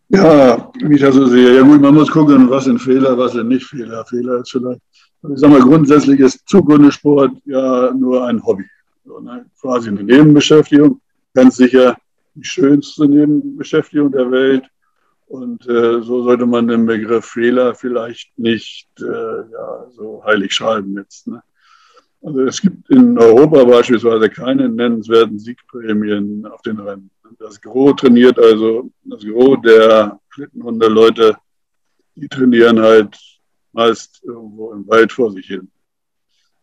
Ja, 0.08 0.70
wie 0.74 0.96
ich 0.96 1.00
das 1.00 1.14
so 1.14 1.26
sehe. 1.26 1.56
Ja 1.56 1.62
gut, 1.62 1.80
man 1.80 1.94
muss 1.94 2.10
gucken, 2.10 2.50
was 2.50 2.64
sind 2.64 2.78
Fehler, 2.78 3.16
was 3.16 3.32
sind 3.32 3.48
nicht 3.48 3.64
Fehler. 3.64 4.04
Fehler 4.04 4.40
ist 4.40 4.50
vielleicht, 4.50 4.80
ich 5.22 5.40
sage 5.40 5.54
mal, 5.54 5.62
grundsätzlich 5.62 6.20
ist 6.20 6.46
Zukunftssport 6.46 7.32
ja 7.46 7.90
nur 7.92 8.26
ein 8.26 8.44
Hobby 8.44 8.64
ne? 9.04 9.46
quasi 9.60 9.88
eine 9.88 10.02
Nebenbeschäftigung, 10.02 11.00
ganz 11.34 11.56
sicher 11.56 11.96
die 12.34 12.44
schönste 12.44 13.06
Nebenbeschäftigung 13.06 14.10
der 14.10 14.30
Welt. 14.30 14.64
Und 15.32 15.66
äh, 15.66 16.02
so 16.02 16.24
sollte 16.24 16.44
man 16.44 16.68
den 16.68 16.84
Begriff 16.84 17.24
Fehler 17.24 17.74
vielleicht 17.74 18.38
nicht 18.38 18.86
äh, 19.00 19.50
ja, 19.50 19.86
so 19.96 20.22
heilig 20.26 20.52
schreiben 20.52 20.94
jetzt. 20.98 21.26
Ne? 21.26 21.42
Also 22.20 22.42
es 22.42 22.60
gibt 22.60 22.90
in 22.90 23.16
Europa 23.16 23.64
beispielsweise 23.64 24.28
keine 24.28 24.68
nennenswerten 24.68 25.38
Siegprämien 25.38 26.44
auf 26.44 26.60
den 26.60 26.78
Rennen. 26.78 27.10
Das 27.38 27.58
Gros 27.62 27.96
trainiert 27.96 28.38
also, 28.38 28.90
das 29.04 29.24
Gros 29.24 29.56
der 29.64 30.20
Schlittenhunde-Leute, 30.28 31.38
die 32.14 32.28
trainieren 32.28 32.78
halt 32.78 33.16
meist 33.72 34.22
irgendwo 34.24 34.74
im 34.74 34.86
Wald 34.86 35.12
vor 35.12 35.32
sich 35.32 35.46
hin. 35.46 35.70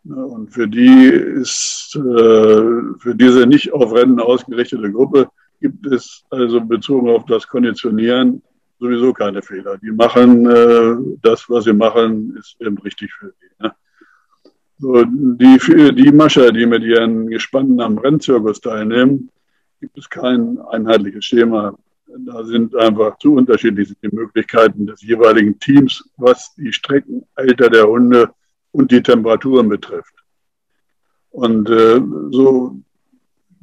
Und 0.04 0.54
für 0.54 0.68
die 0.68 1.08
ist, 1.08 1.96
äh, 1.96 3.00
für 3.00 3.16
diese 3.16 3.48
nicht 3.48 3.74
auf 3.74 3.96
Rennen 3.96 4.20
ausgerichtete 4.20 4.92
Gruppe 4.92 5.28
gibt 5.60 5.88
es 5.88 6.24
also 6.30 6.62
bezogen 6.62 7.10
auf 7.10 7.26
das 7.26 7.48
Konditionieren 7.48 8.44
sowieso 8.80 9.14
keine 9.14 9.42
Fehler. 9.42 9.78
Die 9.78 9.92
machen 9.92 10.46
äh, 10.50 11.18
das, 11.22 11.50
was 11.50 11.66
sie 11.66 11.74
machen, 11.74 12.36
ist 12.38 12.56
eben 12.60 12.78
richtig 12.80 13.12
für 13.14 13.34
sie. 13.40 13.64
Ne? 13.64 13.74
So, 14.78 15.04
die, 15.04 15.94
die 15.94 16.12
Mascher, 16.12 16.52
die 16.52 16.66
mit 16.66 16.84
ihren 16.84 17.28
Gespannen 17.28 17.82
am 17.82 17.98
Rennzirkus 17.98 18.62
teilnehmen, 18.62 19.30
gibt 19.82 19.98
es 19.98 20.10
kein 20.10 20.58
einheitliches 20.60 21.26
Schema. 21.26 21.78
Da 22.08 22.44
sind 22.44 22.76
einfach 22.76 23.18
zu 23.20 23.36
unterschiedlich 23.36 23.94
die 24.02 24.16
Möglichkeiten 24.16 24.88
des 24.88 25.02
jeweiligen 25.02 25.60
Teams, 25.60 26.10
was 26.18 26.56
die 26.56 26.74
Streckenalter 26.74 27.70
der 27.70 27.88
Hunde 27.88 28.32
und 28.72 28.92
die 28.92 29.04
Temperaturen 29.04 29.70
betrifft. 29.70 30.14
Und 31.32 31.70
äh, 31.70 32.02
so 32.32 32.80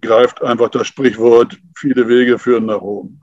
greift 0.00 0.42
einfach 0.42 0.68
das 0.68 0.86
Sprichwort, 0.86 1.58
viele 1.74 2.06
Wege 2.08 2.38
führen 2.38 2.66
nach 2.66 2.80
Rom. 2.80 3.20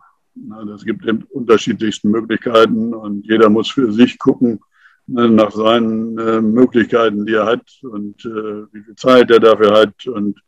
Es 0.76 0.84
gibt 0.84 1.06
eben 1.06 1.24
unterschiedlichsten 1.30 2.10
Möglichkeiten 2.10 2.93
und 2.93 3.26
jeder 3.26 3.50
muss 3.50 3.69
für 3.69 3.91
sich 3.91 4.17
gucken 4.17 4.60
ne, 5.06 5.30
nach 5.30 5.52
seinen 5.52 6.17
äh, 6.17 6.41
Möglichkeiten, 6.41 7.26
die 7.26 7.34
er 7.34 7.46
hat 7.46 7.65
und 7.84 8.26
äh, 8.26 8.65
wie 8.74 8.82
viel 8.82 8.96
Zeit 8.96 9.30
er 9.30 9.39
dafür 9.39 9.74
hat 9.74 10.08
und 10.08 10.39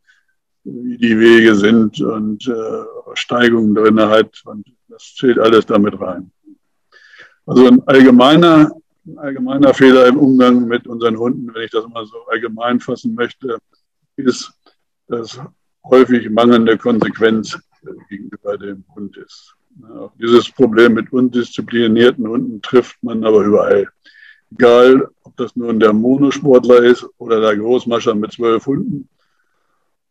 wie 0.63 0.97
die 0.97 1.19
Wege 1.19 1.53
sind 1.55 2.01
und 2.01 2.47
äh, 2.47 2.83
Steigungen 3.13 3.75
drin 3.75 3.99
hat. 3.99 4.41
Und 4.45 4.67
das 4.87 5.13
zählt 5.15 5.37
alles 5.37 5.65
damit 5.67 5.99
rein. 6.01 6.31
Also 7.45 7.67
ein 7.67 7.87
allgemeiner 7.87 8.71
ein 9.07 9.17
allgemeiner 9.19 9.73
Fehler 9.73 10.07
im 10.07 10.17
Umgang 10.17 10.67
mit 10.67 10.87
unseren 10.87 11.17
Hunden, 11.17 11.53
wenn 11.53 11.63
ich 11.63 11.71
das 11.71 11.87
mal 11.87 12.05
so 12.05 12.25
allgemein 12.27 12.79
fassen 12.79 13.13
möchte, 13.13 13.59
ist, 14.15 14.51
dass 15.07 15.39
häufig 15.83 16.29
mangelnde 16.29 16.77
Konsequenz 16.77 17.57
gegenüber 18.09 18.57
dem 18.57 18.83
Hund 18.95 19.15
ist. 19.17 19.54
Auch 19.83 20.11
dieses 20.19 20.49
Problem 20.49 20.93
mit 20.93 21.11
undisziplinierten 21.11 22.27
Hunden 22.27 22.61
trifft 22.61 23.01
man 23.03 23.23
aber 23.25 23.43
überall. 23.43 23.89
Egal, 24.51 25.09
ob 25.23 25.35
das 25.37 25.55
nun 25.55 25.79
der 25.79 25.93
Monosportler 25.93 26.83
ist 26.83 27.05
oder 27.17 27.41
der 27.41 27.57
Großmascher 27.57 28.15
mit 28.15 28.31
zwölf 28.31 28.65
Hunden. 28.65 29.09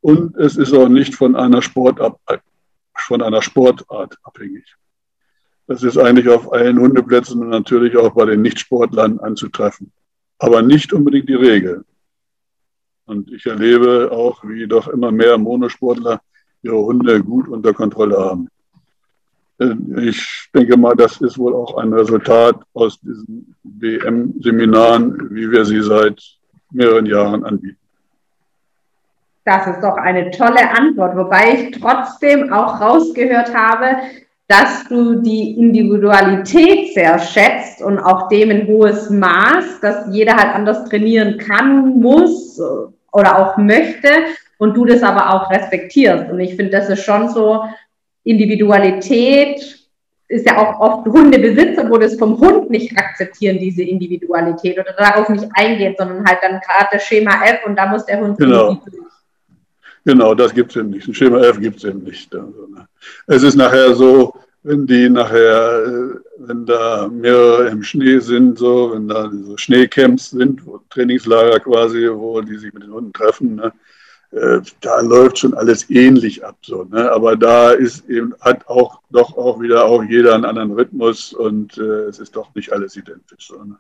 Und 0.00 0.36
es 0.36 0.56
ist 0.56 0.74
auch 0.74 0.88
nicht 0.88 1.14
von 1.14 1.34
einer, 1.34 1.62
Sportart, 1.62 2.18
von 2.94 3.22
einer 3.22 3.40
Sportart 3.40 4.18
abhängig. 4.22 4.76
Das 5.66 5.82
ist 5.82 5.96
eigentlich 5.96 6.28
auf 6.28 6.52
allen 6.52 6.78
Hundeplätzen 6.78 7.40
und 7.40 7.48
natürlich 7.48 7.96
auch 7.96 8.12
bei 8.12 8.26
den 8.26 8.42
Nichtsportlern 8.42 9.18
anzutreffen. 9.20 9.92
Aber 10.38 10.60
nicht 10.60 10.92
unbedingt 10.92 11.28
die 11.28 11.34
Regel. 11.34 11.84
Und 13.06 13.30
ich 13.32 13.46
erlebe 13.46 14.10
auch, 14.12 14.44
wie 14.44 14.66
doch 14.66 14.88
immer 14.88 15.10
mehr 15.10 15.38
Monosportler 15.38 16.20
ihre 16.62 16.76
Hunde 16.76 17.22
gut 17.22 17.48
unter 17.48 17.72
Kontrolle 17.72 18.18
haben. 18.18 18.48
Äh, 19.58 19.74
ich 20.00 20.48
denke 20.54 20.76
mal, 20.76 20.94
das 20.94 21.20
ist 21.20 21.38
wohl 21.38 21.54
auch 21.54 21.76
ein 21.78 21.92
Resultat 21.92 22.56
aus 22.74 23.00
diesen 23.00 23.54
BM-Seminaren, 23.62 25.28
wie 25.30 25.50
wir 25.50 25.64
sie 25.64 25.80
seit 25.80 26.20
mehreren 26.70 27.06
Jahren 27.06 27.44
anbieten. 27.44 27.78
Das 29.44 29.66
ist 29.66 29.82
doch 29.82 29.96
eine 29.96 30.30
tolle 30.30 30.70
Antwort, 30.70 31.16
wobei 31.16 31.54
ich 31.54 31.78
trotzdem 31.78 32.50
auch 32.50 32.80
rausgehört 32.80 33.54
habe, 33.54 33.98
dass 34.48 34.84
du 34.88 35.16
die 35.16 35.58
Individualität 35.58 36.94
sehr 36.94 37.18
schätzt 37.18 37.82
und 37.82 37.98
auch 37.98 38.28
dem 38.28 38.50
ein 38.50 38.66
hohes 38.66 39.10
Maß, 39.10 39.80
dass 39.80 40.06
jeder 40.10 40.36
halt 40.36 40.54
anders 40.54 40.88
trainieren 40.88 41.38
kann, 41.38 42.00
muss 42.00 42.60
oder 43.12 43.38
auch 43.38 43.56
möchte 43.56 44.08
und 44.58 44.76
du 44.76 44.84
das 44.84 45.02
aber 45.02 45.32
auch 45.34 45.50
respektierst. 45.50 46.30
Und 46.30 46.40
ich 46.40 46.56
finde, 46.56 46.70
das 46.70 46.88
ist 46.88 47.04
schon 47.04 47.28
so, 47.30 47.64
Individualität 48.24 49.84
ist 50.28 50.46
ja 50.46 50.56
auch 50.58 50.80
oft 50.80 51.06
Hundebesitzer, 51.06 51.88
wo 51.88 51.98
das 51.98 52.16
vom 52.16 52.38
Hund 52.38 52.70
nicht 52.70 52.96
akzeptieren, 52.96 53.58
diese 53.58 53.82
Individualität 53.82 54.78
oder 54.78 54.92
darauf 54.96 55.28
nicht 55.28 55.46
eingehen, 55.54 55.94
sondern 55.96 56.24
halt 56.26 56.38
dann 56.42 56.60
gerade 56.60 56.88
das 56.92 57.04
Schema 57.04 57.44
F 57.44 57.66
und 57.66 57.76
da 57.76 57.86
muss 57.86 58.06
der 58.06 58.20
Hund 58.20 58.38
genau. 58.38 58.80
Genau, 60.06 60.34
das 60.34 60.52
gibt 60.52 60.70
es 60.70 60.76
eben 60.76 60.90
nicht. 60.90 61.08
Ein 61.08 61.14
Schema 61.14 61.40
F 61.40 61.58
gibt 61.58 61.78
es 61.78 61.84
eben 61.84 62.02
nicht. 62.02 62.34
Also, 62.34 62.66
ne. 62.68 62.86
Es 63.26 63.42
ist 63.42 63.54
nachher 63.54 63.94
so, 63.94 64.34
wenn 64.62 64.86
die 64.86 65.08
nachher, 65.08 65.84
äh, 65.86 66.18
wenn 66.38 66.66
da 66.66 67.08
mehrere 67.08 67.68
im 67.68 67.82
Schnee 67.82 68.18
sind, 68.18 68.58
so, 68.58 68.92
wenn 68.94 69.08
da 69.08 69.30
so 69.30 69.56
Schneecamps 69.56 70.30
sind, 70.30 70.66
wo 70.66 70.80
Trainingslager 70.90 71.60
quasi, 71.60 72.08
wo 72.10 72.40
die 72.42 72.56
sich 72.56 72.72
mit 72.74 72.82
den 72.82 72.92
Hunden 72.92 73.12
treffen, 73.12 73.56
ne, 73.56 73.72
äh, 74.34 74.60
da 74.80 75.00
läuft 75.00 75.38
schon 75.38 75.54
alles 75.54 75.88
ähnlich 75.90 76.44
ab. 76.44 76.56
So, 76.62 76.84
ne? 76.84 77.10
Aber 77.12 77.36
da 77.36 77.70
ist 77.70 78.08
eben, 78.08 78.34
hat 78.40 78.66
auch 78.68 79.00
doch 79.10 79.36
auch 79.36 79.60
wieder 79.60 79.84
auch 79.84 80.02
jeder 80.02 80.34
einen 80.34 80.44
anderen 80.44 80.72
Rhythmus 80.72 81.32
und 81.32 81.78
äh, 81.78 82.08
es 82.08 82.18
ist 82.18 82.34
doch 82.34 82.54
nicht 82.54 82.72
alles 82.72 82.96
identisch. 82.96 83.46
So, 83.48 83.62
ne? 83.62 83.76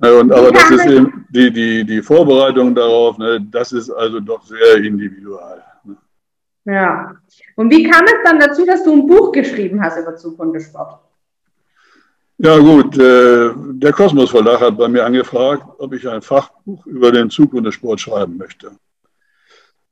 Und, 0.00 0.32
aber 0.32 0.52
das 0.52 0.70
ist 0.70 0.86
eben 0.86 1.26
die, 1.28 1.52
die, 1.52 1.84
die 1.84 2.02
Vorbereitung 2.02 2.72
darauf, 2.72 3.18
ne, 3.18 3.44
das 3.50 3.72
ist 3.72 3.90
also 3.90 4.20
doch 4.20 4.44
sehr 4.44 4.76
individual. 4.76 5.60
Ne? 5.82 5.96
Ja. 6.66 7.16
Und 7.56 7.70
wie 7.70 7.82
kam 7.82 8.04
es 8.04 8.14
dann 8.24 8.38
dazu, 8.38 8.64
dass 8.64 8.84
du 8.84 8.92
ein 8.92 9.08
Buch 9.08 9.32
geschrieben 9.32 9.82
hast 9.82 9.98
über 9.98 10.14
Zukunftssport? 10.14 11.00
Ja 12.38 12.56
gut, 12.58 12.96
äh, 12.96 13.50
der 13.56 13.92
Kosmos 13.92 14.30
Verlag 14.30 14.60
hat 14.60 14.78
bei 14.78 14.86
mir 14.86 15.04
angefragt, 15.04 15.64
ob 15.78 15.92
ich 15.92 16.08
ein 16.08 16.22
Fachbuch 16.22 16.86
über 16.86 17.10
den 17.10 17.28
Zukunftssport 17.28 18.00
schreiben 18.00 18.36
möchte. 18.36 18.70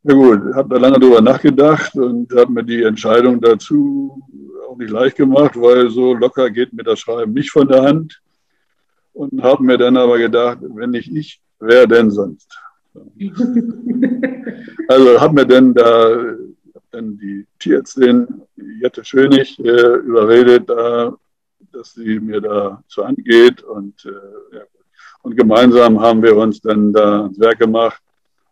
Ja 0.09 0.15
gut, 0.15 0.55
habe 0.55 0.69
da 0.69 0.81
lange 0.81 1.01
drüber 1.01 1.21
nachgedacht 1.21 1.97
und 1.97 2.33
habe 2.33 2.53
mir 2.53 2.63
die 2.63 2.85
Entscheidung 2.85 3.41
dazu 3.41 4.23
auch 4.69 4.77
nicht 4.77 4.91
leicht 4.91 5.17
gemacht, 5.17 5.61
weil 5.61 5.91
so 5.91 6.15
locker 6.15 6.49
geht 6.49 6.73
mir 6.73 6.85
das 6.85 7.01
Schreiben 7.01 7.33
nicht 7.33 7.51
von 7.51 7.67
der 7.67 7.83
Hand. 7.83 8.23
Und 9.15 9.43
habe 9.43 9.65
mir 9.65 9.77
dann 9.77 9.97
aber 9.97 10.19
gedacht, 10.19 10.59
wenn 10.61 10.91
nicht 10.91 11.11
ich, 11.13 11.41
wer 11.59 11.89
denn 11.89 12.13
sonst? 12.13 12.57
also 14.89 15.21
habe 15.21 15.35
mir 15.35 15.47
dann 15.47 15.75
da 15.75 16.37
dann 16.93 17.19
die 17.19 17.45
Tierärztin 17.59 18.43
Jette 18.81 19.05
Schönig 19.05 19.59
äh, 19.59 19.97
überredet, 19.97 20.71
da, 20.71 21.17
dass 21.73 21.95
sie 21.95 22.21
mir 22.21 22.41
da 22.41 22.81
zur 22.87 23.09
Hand 23.09 23.25
geht 23.25 23.61
und, 23.65 24.05
äh, 24.05 24.57
ja. 24.57 24.63
und 25.23 25.37
gemeinsam 25.37 26.01
haben 26.01 26.23
wir 26.23 26.37
uns 26.37 26.61
dann 26.61 26.93
da 26.93 27.23
ans 27.23 27.41
Werk 27.41 27.59
gemacht 27.59 28.01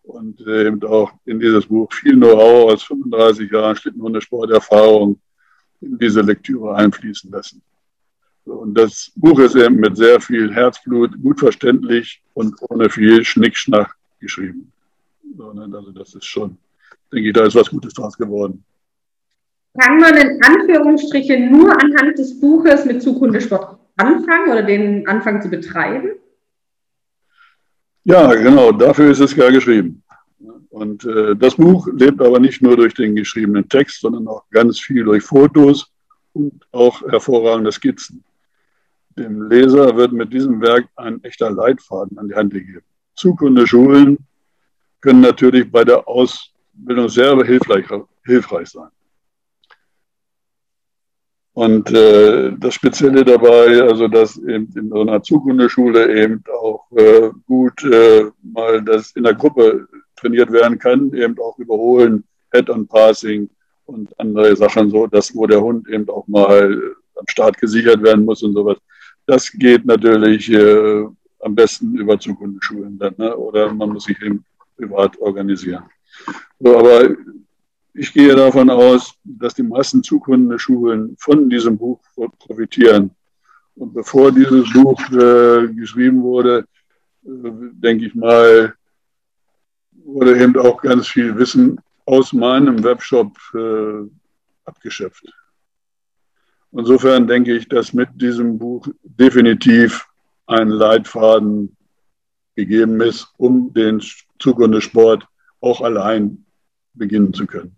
und 0.04 0.40
eben 0.40 0.82
auch 0.84 1.12
in 1.24 1.40
dieses 1.40 1.66
Buch 1.66 1.92
viel 1.92 2.14
Know-how 2.14 2.72
aus 2.72 2.82
35 2.84 3.50
Jahren 3.50 3.76
Schlittenhundesporterfahrung 3.76 5.18
in 5.80 5.98
diese 5.98 6.20
Lektüre 6.20 6.74
einfließen 6.76 7.30
lassen. 7.30 7.62
Und 8.44 8.74
das 8.74 9.10
Buch 9.16 9.38
ist 9.38 9.56
eben 9.56 9.76
mit 9.76 9.96
sehr 9.96 10.20
viel 10.20 10.52
Herzblut, 10.52 11.20
gut 11.22 11.40
verständlich 11.40 12.22
und 12.34 12.54
ohne 12.68 12.90
viel 12.90 13.24
Schnickschnack 13.24 13.96
geschrieben. 14.20 14.70
Also 15.38 15.90
das 15.92 16.14
ist 16.14 16.26
schon, 16.26 16.58
denke 17.10 17.28
ich, 17.28 17.34
da 17.34 17.46
ist 17.46 17.54
was 17.54 17.70
Gutes 17.70 17.94
draus 17.94 18.16
geworden. 18.16 18.62
Kann 19.78 19.98
man 19.98 20.16
in 20.16 20.40
Anführungsstrichen 20.44 21.50
nur 21.50 21.72
anhand 21.72 22.18
des 22.18 22.38
Buches 22.38 22.84
mit 22.84 23.02
Zukunftssport 23.02 23.78
anfangen 23.96 24.52
oder 24.52 24.62
den 24.62 25.08
Anfang 25.08 25.40
zu 25.42 25.48
betreiben? 25.48 26.10
Ja, 28.04 28.34
genau, 28.34 28.70
dafür 28.70 29.10
ist 29.10 29.20
es 29.20 29.34
ja 29.34 29.50
geschrieben. 29.50 30.02
Und 30.68 31.04
äh, 31.04 31.34
das 31.36 31.54
Buch 31.54 31.88
lebt 31.92 32.20
aber 32.20 32.38
nicht 32.38 32.60
nur 32.60 32.76
durch 32.76 32.92
den 32.94 33.14
geschriebenen 33.14 33.68
Text, 33.68 34.00
sondern 34.00 34.28
auch 34.28 34.44
ganz 34.50 34.78
viel 34.78 35.04
durch 35.04 35.22
Fotos 35.22 35.90
und 36.34 36.52
auch 36.72 37.00
hervorragende 37.02 37.72
Skizzen. 37.72 38.22
Dem 39.16 39.48
Leser 39.48 39.96
wird 39.96 40.12
mit 40.12 40.32
diesem 40.32 40.60
Werk 40.60 40.86
ein 40.96 41.22
echter 41.22 41.50
Leitfaden 41.50 42.18
an 42.18 42.28
die 42.28 42.34
Hand 42.34 42.52
gegeben. 42.52 42.82
Zukunftsschulen 43.14 44.18
können 45.00 45.20
natürlich 45.20 45.70
bei 45.70 45.84
der 45.84 46.06
Ausbildung 46.06 47.08
sehr 47.08 47.36
hilfreich, 47.44 47.86
hilfreich 48.26 48.68
sein. 48.68 48.88
Und 51.54 51.88
äh, 51.92 52.52
das 52.58 52.74
Spezielle 52.74 53.24
dabei, 53.24 53.80
also 53.82 54.08
dass 54.08 54.36
eben 54.38 54.68
in 54.76 54.88
so 54.88 55.00
einer 55.02 55.22
Zukunftsschule 55.22 56.12
eben 56.22 56.42
auch 56.60 56.84
äh, 56.96 57.30
gut 57.46 57.84
äh, 57.84 58.24
mal 58.42 58.82
das 58.82 59.12
in 59.12 59.22
der 59.22 59.34
Gruppe 59.34 59.86
trainiert 60.16 60.50
werden 60.50 60.78
kann, 60.80 61.12
eben 61.14 61.38
auch 61.38 61.56
überholen, 61.58 62.24
Head-on 62.52 62.88
Passing 62.88 63.48
und 63.86 64.08
andere 64.18 64.56
Sachen 64.56 64.90
so, 64.90 65.06
dass 65.06 65.34
wo 65.34 65.46
der 65.46 65.60
Hund 65.60 65.88
eben 65.88 66.08
auch 66.08 66.26
mal 66.26 66.96
am 67.16 67.28
Start 67.28 67.56
gesichert 67.58 68.02
werden 68.02 68.24
muss 68.24 68.42
und 68.42 68.54
sowas. 68.54 68.78
Das 69.26 69.50
geht 69.52 69.84
natürlich 69.84 70.50
äh, 70.50 71.04
am 71.40 71.54
besten 71.54 71.94
über 71.94 72.18
Zukunftsschulen 72.18 72.98
dann, 72.98 73.14
ne? 73.16 73.36
oder 73.36 73.72
man 73.72 73.90
muss 73.90 74.04
sich 74.04 74.20
eben 74.22 74.44
privat 74.76 75.16
organisieren. 75.20 75.84
So, 76.58 76.78
aber 76.78 77.10
ich 77.94 78.12
gehe 78.12 78.34
davon 78.34 78.70
aus, 78.70 79.14
dass 79.22 79.54
die 79.54 79.62
meisten 79.62 80.02
Zukunftsschulen 80.02 81.16
von 81.18 81.48
diesem 81.48 81.78
Buch 81.78 82.00
profitieren. 82.40 83.12
Und 83.76 83.94
bevor 83.94 84.32
dieses 84.32 84.72
Buch 84.72 85.00
äh, 85.12 85.68
geschrieben 85.68 86.22
wurde, 86.22 86.66
äh, 87.24 87.50
denke 87.72 88.06
ich 88.06 88.14
mal, 88.14 88.74
wurde 89.92 90.38
eben 90.40 90.56
auch 90.58 90.82
ganz 90.82 91.06
viel 91.06 91.36
Wissen 91.38 91.80
aus 92.04 92.32
meinem 92.32 92.82
Webshop 92.82 93.36
äh, 93.54 94.08
abgeschöpft. 94.64 95.32
Insofern 96.72 97.28
denke 97.28 97.54
ich, 97.56 97.68
dass 97.68 97.92
mit 97.92 98.08
diesem 98.14 98.58
Buch 98.58 98.88
definitiv 99.04 100.06
ein 100.46 100.68
Leitfaden 100.68 101.76
gegeben 102.56 103.00
ist, 103.00 103.32
um 103.36 103.72
den 103.72 104.02
Zukunftssport 104.40 105.26
auch 105.60 105.80
allein 105.80 106.44
beginnen 106.92 107.32
zu 107.32 107.46
können. 107.46 107.76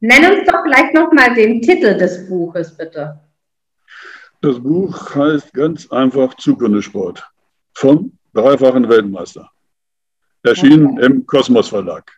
Nenn 0.00 0.32
uns 0.32 0.48
doch 0.50 0.62
vielleicht 0.62 0.94
nochmal 0.94 1.34
den 1.34 1.60
Titel 1.60 1.96
des 1.96 2.28
Buches, 2.28 2.76
bitte. 2.76 3.20
Das 4.40 4.58
Buch 4.58 5.14
heißt 5.14 5.52
ganz 5.52 5.90
einfach 5.92 6.34
Zukunftssport 6.34 7.22
vom 7.74 8.12
dreifachen 8.32 8.88
Weltmeister. 8.88 9.50
Erschienen 10.42 10.92
okay. 10.92 11.06
im 11.06 11.26
Kosmos 11.26 11.68
Verlag. 11.68 12.10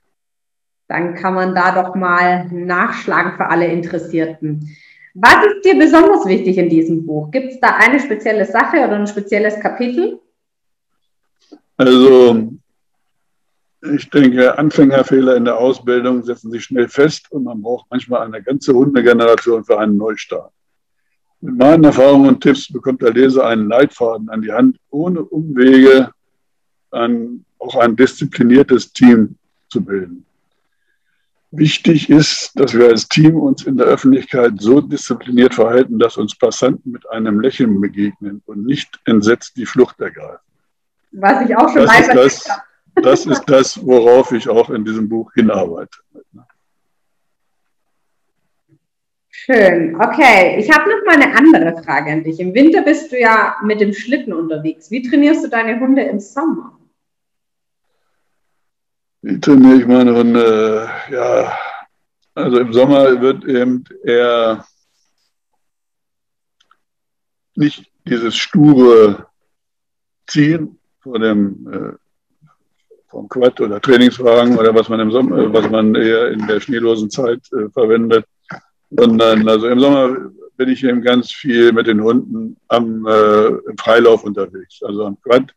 Dann 0.87 1.15
kann 1.17 1.35
man 1.35 1.55
da 1.55 1.83
doch 1.83 1.97
mal 1.97 2.47
nachschlagen 2.53 3.33
für 3.37 3.47
alle 3.47 3.67
Interessierten. 3.67 4.77
Was 5.15 5.45
ist 5.47 5.65
dir 5.65 5.77
besonders 5.77 6.25
wichtig 6.27 6.59
in 6.59 6.69
diesem 6.69 7.05
Buch? 7.05 7.31
Gibt 7.33 7.53
es 7.53 7.61
da 7.61 7.77
eine 7.77 7.99
spezielle 7.99 8.45
Sache 8.45 8.79
oder 8.79 8.97
ein 8.97 9.07
spezielles 9.07 9.59
Kapitel? 9.59 10.21
Also 11.77 12.53
ich 13.83 14.09
denke, 14.11 14.57
Anfängerfehler 14.59 15.37
in 15.37 15.45
der 15.45 15.59
Ausbildung 15.59 16.23
setzen 16.23 16.51
sich 16.53 16.65
schnell 16.65 16.89
fest 16.89 17.31
und 17.31 17.45
man 17.45 17.61
braucht 17.61 17.87
manchmal 17.91 18.23
eine 18.23 18.43
ganze 18.43 18.73
Hundegeneration 18.73 19.65
für 19.65 19.79
einen 19.79 19.97
Neustart. 19.97 20.53
Mit 21.41 21.57
meinen 21.57 21.83
Erfahrungen 21.83 22.29
und 22.29 22.41
Tipps 22.41 22.73
bekommt 22.73 23.03
der 23.03 23.13
Leser 23.13 23.45
einen 23.47 23.69
Leitfaden 23.69 24.31
an 24.31 24.43
die 24.43 24.53
Hand, 24.53 24.77
ohne 24.91 25.23
Umwege 25.23 26.13
ein, 26.93 27.45
auch 27.59 27.75
ein 27.77 27.97
diszipliniertes 27.97 28.93
Team 28.93 29.37
zu 29.69 29.85
bilden. 29.85 30.25
Wichtig 31.51 32.09
ist, 32.09 32.53
dass 32.55 32.73
wir 32.75 32.87
als 32.87 33.09
Team 33.09 33.35
uns 33.37 33.65
in 33.65 33.77
der 33.77 33.87
Öffentlichkeit 33.87 34.53
so 34.59 34.81
diszipliniert 34.81 35.55
verhalten, 35.55 35.99
dass 35.99 36.17
uns 36.17 36.39
Passanten 36.39 36.93
mit 36.93 37.09
einem 37.11 37.41
Lächeln 37.41 37.81
begegnen 37.81 38.41
und 38.47 38.65
nicht 38.65 39.01
entsetzt 39.05 39.57
die 39.57 39.67
Flucht 39.67 40.01
ergreifen. 40.01 40.39
Was 41.11 41.45
ich 41.47 41.57
auch 41.57 41.69
schon 41.69 41.85
das 41.85 41.91
weiß 41.91 42.09
das 42.15 42.49
ist 43.27 43.45
das, 43.47 43.85
worauf 43.85 44.33
ich 44.33 44.49
auch 44.49 44.71
in 44.71 44.85
diesem 44.85 45.09
Buch 45.09 45.33
hinarbeite. 45.35 45.99
Schön. 49.45 49.97
Okay, 49.97 50.59
ich 50.59 50.71
habe 50.71 50.89
noch 50.89 51.05
mal 51.05 51.21
eine 51.21 51.37
andere 51.37 51.83
Frage 51.83 52.13
an 52.13 52.23
dich. 52.23 52.39
Im 52.39 52.55
Winter 52.55 52.83
bist 52.83 53.11
du 53.11 53.19
ja 53.19 53.57
mit 53.63 53.81
dem 53.81 53.93
Schlitten 53.93 54.33
unterwegs. 54.33 54.91
Wie 54.91 55.03
trainierst 55.03 55.45
du 55.45 55.49
deine 55.49 55.81
Hunde 55.81 56.03
im 56.03 56.21
Sommer? 56.21 56.79
Wie 59.23 59.41
trainiere 59.41 59.77
ich 59.79 59.87
meine 59.87 60.15
Hunde? 60.15 60.89
Ja, 61.11 61.59
also 62.35 62.59
im 62.61 62.73
Sommer 62.73 63.21
wird 63.21 63.45
eben 63.45 63.85
eher 64.05 64.65
nicht 67.55 67.91
dieses 68.07 68.37
sture 68.37 69.27
Ziehen 70.27 70.79
vor 71.01 71.19
dem 71.19 71.69
äh, 71.73 72.02
vom 73.13 73.29
Quad 73.29 73.61
oder 73.61 73.81
Trainingswagen 73.81 74.59
oder 74.59 74.75
was 74.75 74.89
man 74.89 74.99
im 74.99 75.13
Sommer, 75.13 75.39
äh, 75.39 75.53
was 75.53 75.71
man 75.71 75.95
eher 75.95 76.33
in 76.33 76.47
der 76.47 76.61
schneelosen 76.61 77.11
Zeit 77.11 77.41
äh, 77.53 77.69
verwendet. 77.71 78.25
Sondern 78.91 79.49
also 79.49 79.69
im 79.69 79.79
Sommer 79.79 80.17
bin 80.57 80.69
ich 80.69 80.83
eben 80.83 81.03
ganz 81.03 81.31
viel 81.31 81.73
mit 81.73 81.87
den 81.87 82.03
Hunden 82.03 82.57
am 82.69 83.07
äh, 83.07 83.49
im 83.49 83.77
Freilauf 83.79 84.25
unterwegs, 84.25 84.83
also 84.83 85.05
am 85.07 85.21
Quad. 85.23 85.53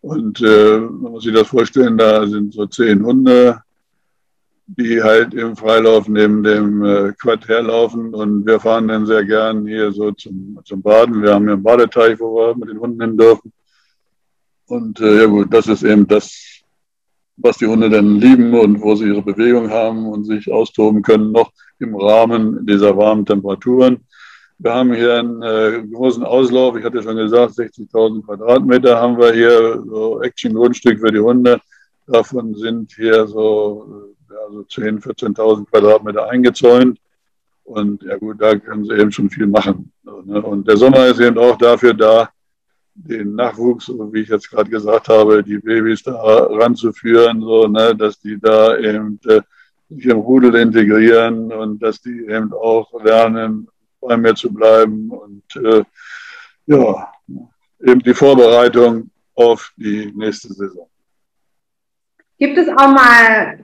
Und 0.00 0.40
äh, 0.40 0.78
man 0.78 1.12
muss 1.12 1.24
sich 1.24 1.34
das 1.34 1.48
vorstellen, 1.48 1.98
da 1.98 2.26
sind 2.26 2.54
so 2.54 2.66
zehn 2.66 3.04
Hunde, 3.04 3.60
die 4.66 5.02
halt 5.02 5.34
im 5.34 5.56
Freilauf 5.56 6.08
neben 6.08 6.42
dem 6.42 6.84
äh, 6.84 7.12
Quad 7.20 7.48
herlaufen. 7.48 8.14
Und 8.14 8.46
wir 8.46 8.60
fahren 8.60 8.88
dann 8.88 9.06
sehr 9.06 9.24
gern 9.24 9.66
hier 9.66 9.92
so 9.92 10.12
zum, 10.12 10.60
zum 10.64 10.82
Baden. 10.82 11.22
Wir 11.22 11.34
haben 11.34 11.44
hier 11.44 11.54
einen 11.54 11.62
Badeteich, 11.62 12.20
wo 12.20 12.36
wir 12.36 12.56
mit 12.56 12.68
den 12.68 12.80
Hunden 12.80 13.00
hin 13.00 13.16
dürfen. 13.16 13.52
Und 14.66 15.00
äh, 15.00 15.20
ja 15.20 15.26
gut, 15.26 15.52
das 15.52 15.66
ist 15.68 15.82
eben 15.82 16.06
das, 16.06 16.53
was 17.36 17.58
die 17.58 17.66
Hunde 17.66 17.90
denn 17.90 18.20
lieben 18.20 18.54
und 18.54 18.80
wo 18.80 18.94
sie 18.94 19.08
ihre 19.08 19.22
Bewegung 19.22 19.70
haben 19.70 20.06
und 20.06 20.24
sich 20.24 20.50
austoben 20.50 21.02
können, 21.02 21.32
noch 21.32 21.50
im 21.78 21.96
Rahmen 21.96 22.64
dieser 22.66 22.96
warmen 22.96 23.26
Temperaturen. 23.26 23.98
Wir 24.58 24.72
haben 24.72 24.94
hier 24.94 25.18
einen 25.18 25.42
äh, 25.42 25.82
großen 25.92 26.22
Auslauf, 26.24 26.76
ich 26.76 26.84
hatte 26.84 27.02
schon 27.02 27.16
gesagt, 27.16 27.54
60.000 27.54 28.24
Quadratmeter 28.24 29.00
haben 29.00 29.18
wir 29.18 29.32
hier, 29.32 29.82
so 29.84 30.22
Action-Grundstück 30.22 31.00
für 31.00 31.10
die 31.10 31.18
Hunde. 31.18 31.60
Davon 32.06 32.54
sind 32.54 32.92
hier 32.94 33.26
so 33.26 34.14
also 34.46 34.60
10.000, 34.60 35.02
14.000 35.02 35.70
Quadratmeter 35.70 36.28
eingezäunt. 36.28 36.98
Und 37.64 38.02
ja 38.02 38.16
gut, 38.16 38.40
da 38.40 38.56
können 38.56 38.84
sie 38.84 38.94
eben 38.94 39.10
schon 39.10 39.30
viel 39.30 39.46
machen. 39.46 39.90
Ne? 40.02 40.40
Und 40.42 40.68
der 40.68 40.76
Sommer 40.76 41.06
ist 41.06 41.20
eben 41.20 41.38
auch 41.38 41.56
dafür 41.56 41.94
da, 41.94 42.28
den 42.94 43.34
Nachwuchs, 43.34 43.88
wie 43.88 44.20
ich 44.20 44.28
jetzt 44.28 44.50
gerade 44.50 44.70
gesagt 44.70 45.08
habe, 45.08 45.42
die 45.42 45.58
Babys 45.58 46.02
da 46.02 46.14
ranzuführen, 46.14 47.40
so, 47.40 47.66
ne, 47.66 47.94
dass 47.94 48.20
die 48.20 48.38
da 48.38 48.78
eben 48.78 49.18
äh, 49.26 49.40
sich 49.88 50.06
im 50.06 50.18
Rudel 50.18 50.54
integrieren 50.54 51.52
und 51.52 51.82
dass 51.82 52.00
die 52.00 52.26
eben 52.26 52.52
auch 52.52 52.92
lernen, 53.02 53.68
bei 54.00 54.16
mir 54.16 54.34
zu 54.34 54.52
bleiben 54.52 55.10
und 55.10 55.56
äh, 55.56 55.82
ja, 56.66 57.12
eben 57.80 58.00
die 58.00 58.14
Vorbereitung 58.14 59.10
auf 59.34 59.72
die 59.76 60.12
nächste 60.14 60.52
Saison. 60.52 60.88
Gibt 62.38 62.58
es 62.58 62.68
auch 62.68 62.88
mal 62.88 63.58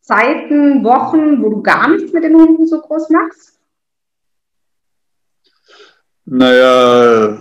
Zeiten, 0.00 0.82
Wochen, 0.84 1.42
wo 1.42 1.50
du 1.50 1.62
gar 1.62 1.88
nichts 1.88 2.12
mit 2.12 2.24
den 2.24 2.34
Hunden 2.34 2.66
so 2.66 2.80
groß 2.80 3.10
machst? 3.10 3.58
Naja, 6.24 7.38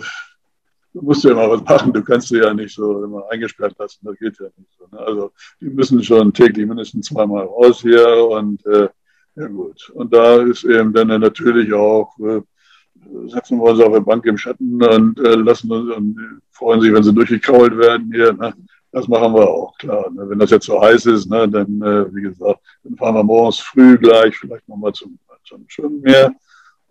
du 0.93 1.01
musst 1.01 1.23
ja 1.23 1.31
immer 1.31 1.49
was 1.49 1.63
machen. 1.63 1.93
Du 1.93 2.03
kannst 2.03 2.27
sie 2.27 2.37
ja 2.37 2.53
nicht 2.53 2.75
so 2.75 3.03
immer 3.03 3.23
eingesperrt 3.29 3.75
lassen. 3.77 3.99
Das 4.03 4.17
geht 4.17 4.39
ja 4.39 4.47
nicht 4.57 4.71
so. 4.77 4.85
Ne? 4.91 4.99
Also 4.99 5.31
die 5.59 5.69
müssen 5.69 6.03
schon 6.03 6.33
täglich 6.33 6.67
mindestens 6.67 7.07
zweimal 7.07 7.45
raus 7.45 7.81
hier 7.81 8.27
und 8.29 8.65
äh, 8.65 8.89
ja 9.35 9.47
gut. 9.47 9.89
Und 9.91 10.13
da 10.13 10.41
ist 10.41 10.63
eben 10.63 10.93
dann 10.93 11.07
natürlich 11.07 11.73
auch, 11.73 12.17
äh, 12.19 12.41
setzen 13.27 13.59
wir 13.59 13.71
uns 13.71 13.79
auf 13.79 13.93
der 13.93 14.01
Bank 14.01 14.25
im 14.25 14.37
Schatten 14.37 14.83
und 14.83 15.19
äh, 15.19 15.35
lassen 15.35 15.71
uns 15.71 15.95
und 15.95 16.41
freuen 16.51 16.81
sich, 16.81 16.93
wenn 16.93 17.03
sie 17.03 17.13
durchgekrault 17.13 17.77
werden 17.77 18.11
hier. 18.13 18.33
Ne? 18.33 18.53
Das 18.91 19.07
machen 19.07 19.33
wir 19.33 19.49
auch, 19.49 19.77
klar. 19.77 20.11
Ne? 20.11 20.29
Wenn 20.29 20.39
das 20.39 20.49
jetzt 20.49 20.65
so 20.65 20.81
heiß 20.81 21.05
ist, 21.05 21.29
ne, 21.29 21.47
dann, 21.47 21.81
äh, 21.81 22.13
wie 22.13 22.23
gesagt, 22.23 22.59
dann 22.83 22.97
fahren 22.97 23.15
wir 23.15 23.23
morgens 23.23 23.59
früh 23.59 23.97
gleich 23.97 24.37
vielleicht 24.37 24.67
nochmal 24.67 24.91
zum, 24.91 25.17
zum 25.45 25.63
Schwimmmeer. 25.67 26.33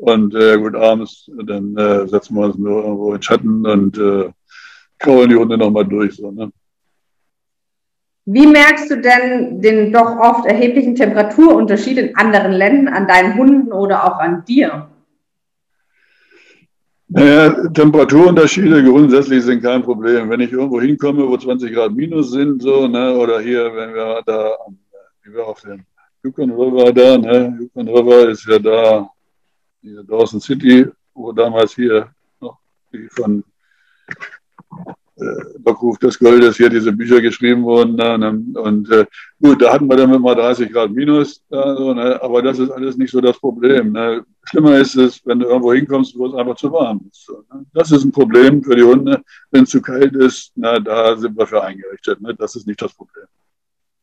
Und 0.01 0.35
äh, 0.35 0.57
gut, 0.57 0.75
abends, 0.75 1.31
dann 1.45 1.77
äh, 1.77 2.09
setzen 2.09 2.35
wir 2.35 2.47
uns 2.47 2.57
nur 2.57 2.83
irgendwo 2.83 3.13
in 3.13 3.21
Schatten 3.21 3.67
und 3.67 3.99
äh, 3.99 4.31
kraulen 4.99 5.29
die 5.29 5.37
Hunde 5.37 5.59
nochmal 5.59 5.85
durch. 5.85 6.17
So, 6.17 6.31
ne? 6.31 6.51
Wie 8.25 8.47
merkst 8.47 8.91
du 8.91 9.01
denn 9.01 9.61
den 9.61 9.93
doch 9.93 10.19
oft 10.19 10.47
erheblichen 10.47 10.95
Temperaturunterschied 10.95 11.99
in 11.99 12.17
anderen 12.17 12.53
Ländern 12.53 12.95
an 12.95 13.07
deinen 13.07 13.37
Hunden 13.37 13.73
oder 13.73 14.05
auch 14.05 14.19
an 14.21 14.43
dir? 14.47 14.89
Naja, 17.09 17.69
Temperaturunterschiede 17.75 18.83
grundsätzlich 18.83 19.45
sind 19.45 19.63
kein 19.63 19.83
Problem. 19.83 20.31
Wenn 20.31 20.41
ich 20.41 20.53
irgendwo 20.53 20.81
hinkomme, 20.81 21.29
wo 21.29 21.37
20 21.37 21.75
Grad 21.75 21.93
minus 21.93 22.31
sind, 22.31 22.63
so, 22.63 22.89
ne, 22.89 23.15
oder 23.19 23.41
hier, 23.41 23.65
wenn 23.75 23.93
wir 23.93 24.23
da, 24.25 24.57
wie 25.25 25.35
wir 25.35 25.47
auf 25.47 25.61
dem 25.61 25.85
Yukon 26.23 26.53
River 26.53 26.91
da, 26.91 27.19
ne, 27.19 27.59
Yukon 27.61 27.89
River 27.89 28.29
ist 28.31 28.47
ja 28.47 28.59
da, 28.59 29.11
diese 29.83 30.05
Dawson 30.05 30.41
City, 30.41 30.87
wo 31.15 31.33
damals 31.33 31.75
hier 31.75 32.13
noch 32.41 32.59
die 32.93 33.09
von 33.09 33.45
äh, 35.17 35.99
des 36.03 36.19
Goldes 36.19 36.57
hier 36.57 36.71
diese 36.71 36.93
Bücher 36.93 37.21
geschrieben 37.21 37.63
wurden. 37.63 37.95
Ne? 37.95 38.15
Und 38.59 38.91
äh, 38.91 39.07
gut, 39.41 39.61
da 39.61 39.73
hatten 39.73 39.87
wir 39.89 39.97
dann 39.97 40.21
mal 40.21 40.35
30 40.35 40.73
Grad 40.73 40.91
minus, 40.91 41.43
äh, 41.51 41.75
so, 41.77 41.93
ne? 41.95 42.21
aber 42.23 42.43
das 42.43 42.59
ist 42.59 42.71
alles 42.71 42.97
nicht 42.97 43.11
so 43.11 43.21
das 43.21 43.39
Problem. 43.39 43.93
Ne? 43.93 44.25
Schlimmer 44.45 44.79
ist 44.79 44.97
es, 44.97 45.25
wenn 45.27 45.39
du 45.39 45.47
irgendwo 45.47 45.73
hinkommst, 45.73 46.17
wo 46.17 46.27
es 46.27 46.35
einfach 46.35 46.57
zu 46.57 46.73
warm 46.73 47.01
ist. 47.11 47.27
So, 47.27 47.45
ne? 47.53 47.67
Das 47.75 47.93
ist 47.93 48.05
ein 48.05 48.13
Problem 48.13 48.63
für 48.63 48.77
die 48.77 48.83
Hunde. 48.83 49.23
Wenn 49.51 49.65
es 49.65 49.71
zu 49.71 49.83
kalt 49.83 50.15
ist, 50.17 50.53
na, 50.57 50.79
da 50.81 51.17
sind 51.17 51.37
wir 51.37 51.47
für 51.47 51.63
eingerichtet. 51.63 52.21
Ne? 52.21 52.35
Das 52.35 52.57
ist 52.57 52.67
nicht 52.67 52.81
das 52.81 52.95
Problem. 52.95 53.27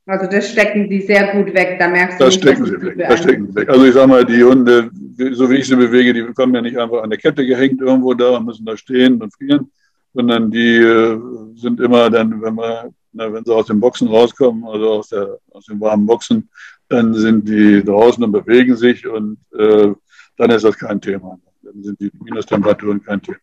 Also 0.08 0.26
das 0.26 0.50
stecken 0.50 0.88
sie 0.88 1.02
sehr 1.02 1.34
gut 1.34 1.54
weg, 1.54 1.76
da 1.80 1.90
merkst 1.90 2.18
du. 2.18 2.24
Das 2.24 2.36
nicht, 2.36 2.44
stecken 2.44 2.66
sie 2.66 2.82
weg. 2.82 2.96
Das 2.98 3.20
stecken 3.20 3.48
sie 3.48 3.56
weg. 3.56 3.70
Also 3.70 3.86
ich 3.86 3.94
sage 3.94 4.08
mal, 4.08 4.24
die 4.24 4.42
Hunde, 4.42 4.90
so 5.34 5.50
wie 5.50 5.58
ich 5.58 5.68
sie 5.68 5.76
bewege, 5.76 6.14
die 6.14 6.24
kommen 6.34 6.56
ja 6.56 6.62
nicht 6.62 6.78
einfach 6.78 7.04
an 7.04 7.10
der 7.10 7.20
Kette 7.20 7.46
gehängt 7.46 7.82
irgendwo 7.82 8.14
da 8.14 8.38
und 8.38 8.46
müssen 8.46 8.66
da 8.66 8.78
stehen 8.78 9.22
und 9.22 9.34
frieren, 9.34 9.70
sondern 10.14 10.50
die 10.50 10.78
äh, 10.78 11.20
sind 11.56 11.82
immer 11.82 12.10
dann, 12.10 12.42
wenn 12.42 12.56
wir, 12.56 12.90
na, 13.12 13.34
wenn 13.34 13.44
sie 13.44 13.54
aus 13.54 13.68
den 13.68 13.82
Boxen 13.82 14.08
rauskommen, 14.08 14.64
also 14.64 14.92
aus, 14.92 15.10
der, 15.10 15.40
aus 15.52 15.66
den 15.66 15.82
warmen 15.82 16.06
Boxen, 16.06 16.50
dann 16.88 17.14
sind 17.14 17.50
die 17.50 17.84
draußen 17.84 18.24
und 18.24 18.32
bewegen 18.32 18.78
sich 18.78 19.06
und 19.06 19.38
äh, 19.60 19.92
dann 20.38 20.52
ist 20.52 20.64
das 20.64 20.78
kein 20.78 21.02
Thema. 21.02 21.38
Dann 21.62 21.84
sind 21.84 22.00
die 22.00 22.12
Minustemperaturen 22.24 23.04
kein 23.04 23.22
Thema. 23.22 23.40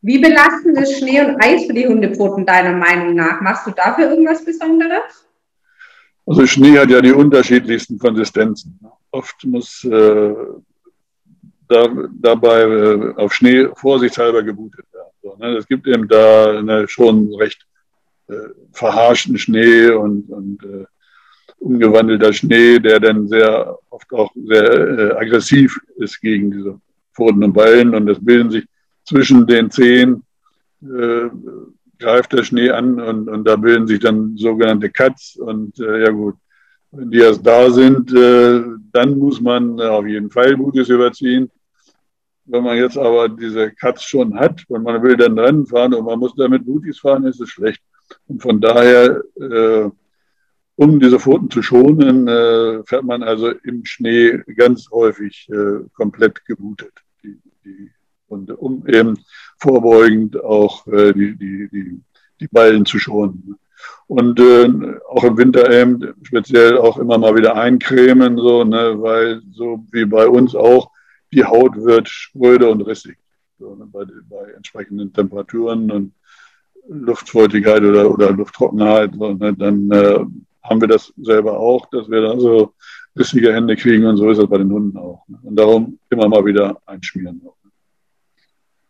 Wie 0.00 0.18
belastend 0.18 0.78
ist 0.78 0.98
Schnee 0.98 1.20
und 1.20 1.36
Eis 1.42 1.66
für 1.66 1.74
die 1.74 1.86
Hundepfoten 1.86 2.46
deiner 2.46 2.72
Meinung 2.72 3.14
nach? 3.14 3.42
Machst 3.42 3.66
du 3.66 3.72
dafür 3.72 4.10
irgendwas 4.10 4.42
Besonderes? 4.42 5.23
Also 6.26 6.46
Schnee 6.46 6.78
hat 6.78 6.90
ja 6.90 7.00
die 7.00 7.12
unterschiedlichsten 7.12 7.98
Konsistenzen. 7.98 8.80
Oft 9.10 9.44
muss 9.44 9.84
äh, 9.84 10.34
da, 11.68 11.88
dabei 12.12 12.62
äh, 12.62 13.14
auf 13.16 13.34
Schnee 13.34 13.68
vorsichtshalber 13.76 14.42
gebootet 14.42 14.86
werden. 14.92 15.12
So, 15.22 15.36
ne? 15.36 15.56
Es 15.56 15.66
gibt 15.66 15.86
eben 15.86 16.08
da 16.08 16.62
ne, 16.62 16.86
schon 16.88 17.34
recht 17.34 17.66
äh, 18.28 18.34
verharschten 18.72 19.38
Schnee 19.38 19.90
und, 19.90 20.30
und 20.30 20.64
äh, 20.64 20.86
umgewandelter 21.58 22.32
Schnee, 22.32 22.78
der 22.78 23.00
dann 23.00 23.28
sehr 23.28 23.78
oft 23.90 24.12
auch 24.12 24.30
sehr 24.34 24.72
äh, 24.72 25.12
aggressiv 25.16 25.78
ist 25.96 26.20
gegen 26.20 26.50
diese 26.50 26.80
Pfoten 27.14 27.44
und 27.44 27.52
Ballen 27.52 27.94
und 27.94 28.08
es 28.08 28.22
bilden 28.22 28.50
sich 28.50 28.64
zwischen 29.04 29.46
den 29.46 29.70
Zehen 29.70 30.24
äh, 30.82 31.28
greift 32.04 32.32
der 32.32 32.44
Schnee 32.44 32.70
an 32.70 33.00
und, 33.00 33.28
und 33.28 33.44
da 33.44 33.56
bilden 33.56 33.86
sich 33.86 34.00
dann 34.00 34.36
sogenannte 34.36 34.90
Cuts 34.90 35.36
und 35.36 35.78
äh, 35.80 36.04
ja 36.04 36.10
gut, 36.10 36.36
wenn 36.90 37.10
die 37.10 37.18
erst 37.18 37.44
da 37.46 37.70
sind, 37.70 38.12
äh, 38.12 38.62
dann 38.92 39.18
muss 39.18 39.40
man 39.40 39.80
auf 39.80 40.06
jeden 40.06 40.30
Fall 40.30 40.56
Gutes 40.56 40.88
überziehen. 40.88 41.50
Wenn 42.44 42.62
man 42.62 42.76
jetzt 42.76 42.98
aber 42.98 43.28
diese 43.28 43.70
Cuts 43.70 44.04
schon 44.04 44.38
hat 44.38 44.62
und 44.68 44.82
man 44.82 45.02
will 45.02 45.16
dann 45.16 45.38
Rennen 45.38 45.66
fahren 45.66 45.94
und 45.94 46.04
man 46.04 46.18
muss 46.18 46.34
damit 46.36 46.66
Booties 46.66 46.98
fahren, 46.98 47.24
ist 47.24 47.40
es 47.40 47.48
schlecht. 47.48 47.82
Und 48.28 48.42
von 48.42 48.60
daher, 48.60 49.22
äh, 49.40 49.88
um 50.76 51.00
diese 51.00 51.18
Pfoten 51.18 51.50
zu 51.50 51.62
schonen, 51.62 52.28
äh, 52.28 52.82
fährt 52.84 53.04
man 53.04 53.22
also 53.22 53.48
im 53.48 53.84
Schnee 53.84 54.42
ganz 54.56 54.90
häufig 54.90 55.48
äh, 55.50 55.88
komplett 55.94 56.44
gebootet. 56.44 56.92
Die, 57.22 57.38
die, 57.64 57.90
und 58.28 58.50
um 58.50 58.86
eben 58.86 59.18
vorbeugend 59.64 60.42
auch 60.44 60.86
äh, 60.88 61.12
die, 61.14 61.36
die, 61.36 61.68
die, 61.72 62.00
die 62.40 62.48
Ballen 62.48 62.84
zu 62.84 62.98
schonen. 62.98 63.56
Und 64.06 64.38
äh, 64.38 64.68
auch 65.08 65.24
im 65.24 65.38
Winter 65.38 65.70
eben 65.70 66.14
speziell 66.22 66.76
auch 66.76 66.98
immer 66.98 67.16
mal 67.16 67.34
wieder 67.34 67.56
eincremen, 67.56 68.36
so, 68.36 68.64
ne, 68.64 68.94
weil 68.98 69.40
so 69.50 69.84
wie 69.90 70.04
bei 70.04 70.26
uns 70.28 70.54
auch, 70.54 70.90
die 71.32 71.44
Haut 71.44 71.76
wird 71.76 72.08
spröde 72.08 72.68
und 72.68 72.82
rissig. 72.82 73.16
So, 73.58 73.74
ne, 73.74 73.86
bei, 73.90 74.04
bei, 74.28 74.52
entsprechenden 74.52 75.12
Temperaturen 75.12 75.90
und 75.90 76.12
Luftfeuchtigkeit 76.88 77.82
oder, 77.82 78.10
oder 78.10 78.32
Lufttrockenheit, 78.32 79.14
so, 79.14 79.32
ne, 79.32 79.54
dann 79.54 79.90
äh, 79.90 80.20
haben 80.62 80.80
wir 80.80 80.88
das 80.88 81.12
selber 81.16 81.58
auch, 81.58 81.86
dass 81.90 82.10
wir 82.10 82.20
da 82.20 82.38
so 82.38 82.74
rissige 83.16 83.54
Hände 83.54 83.76
kriegen 83.76 84.04
und 84.04 84.18
so 84.18 84.28
ist 84.28 84.38
das 84.38 84.48
bei 84.48 84.58
den 84.58 84.70
Hunden 84.70 84.98
auch. 84.98 85.26
Ne. 85.28 85.38
Und 85.42 85.56
darum 85.56 85.98
immer 86.10 86.28
mal 86.28 86.44
wieder 86.44 86.76
einschmieren. 86.84 87.40
Auch. 87.46 87.63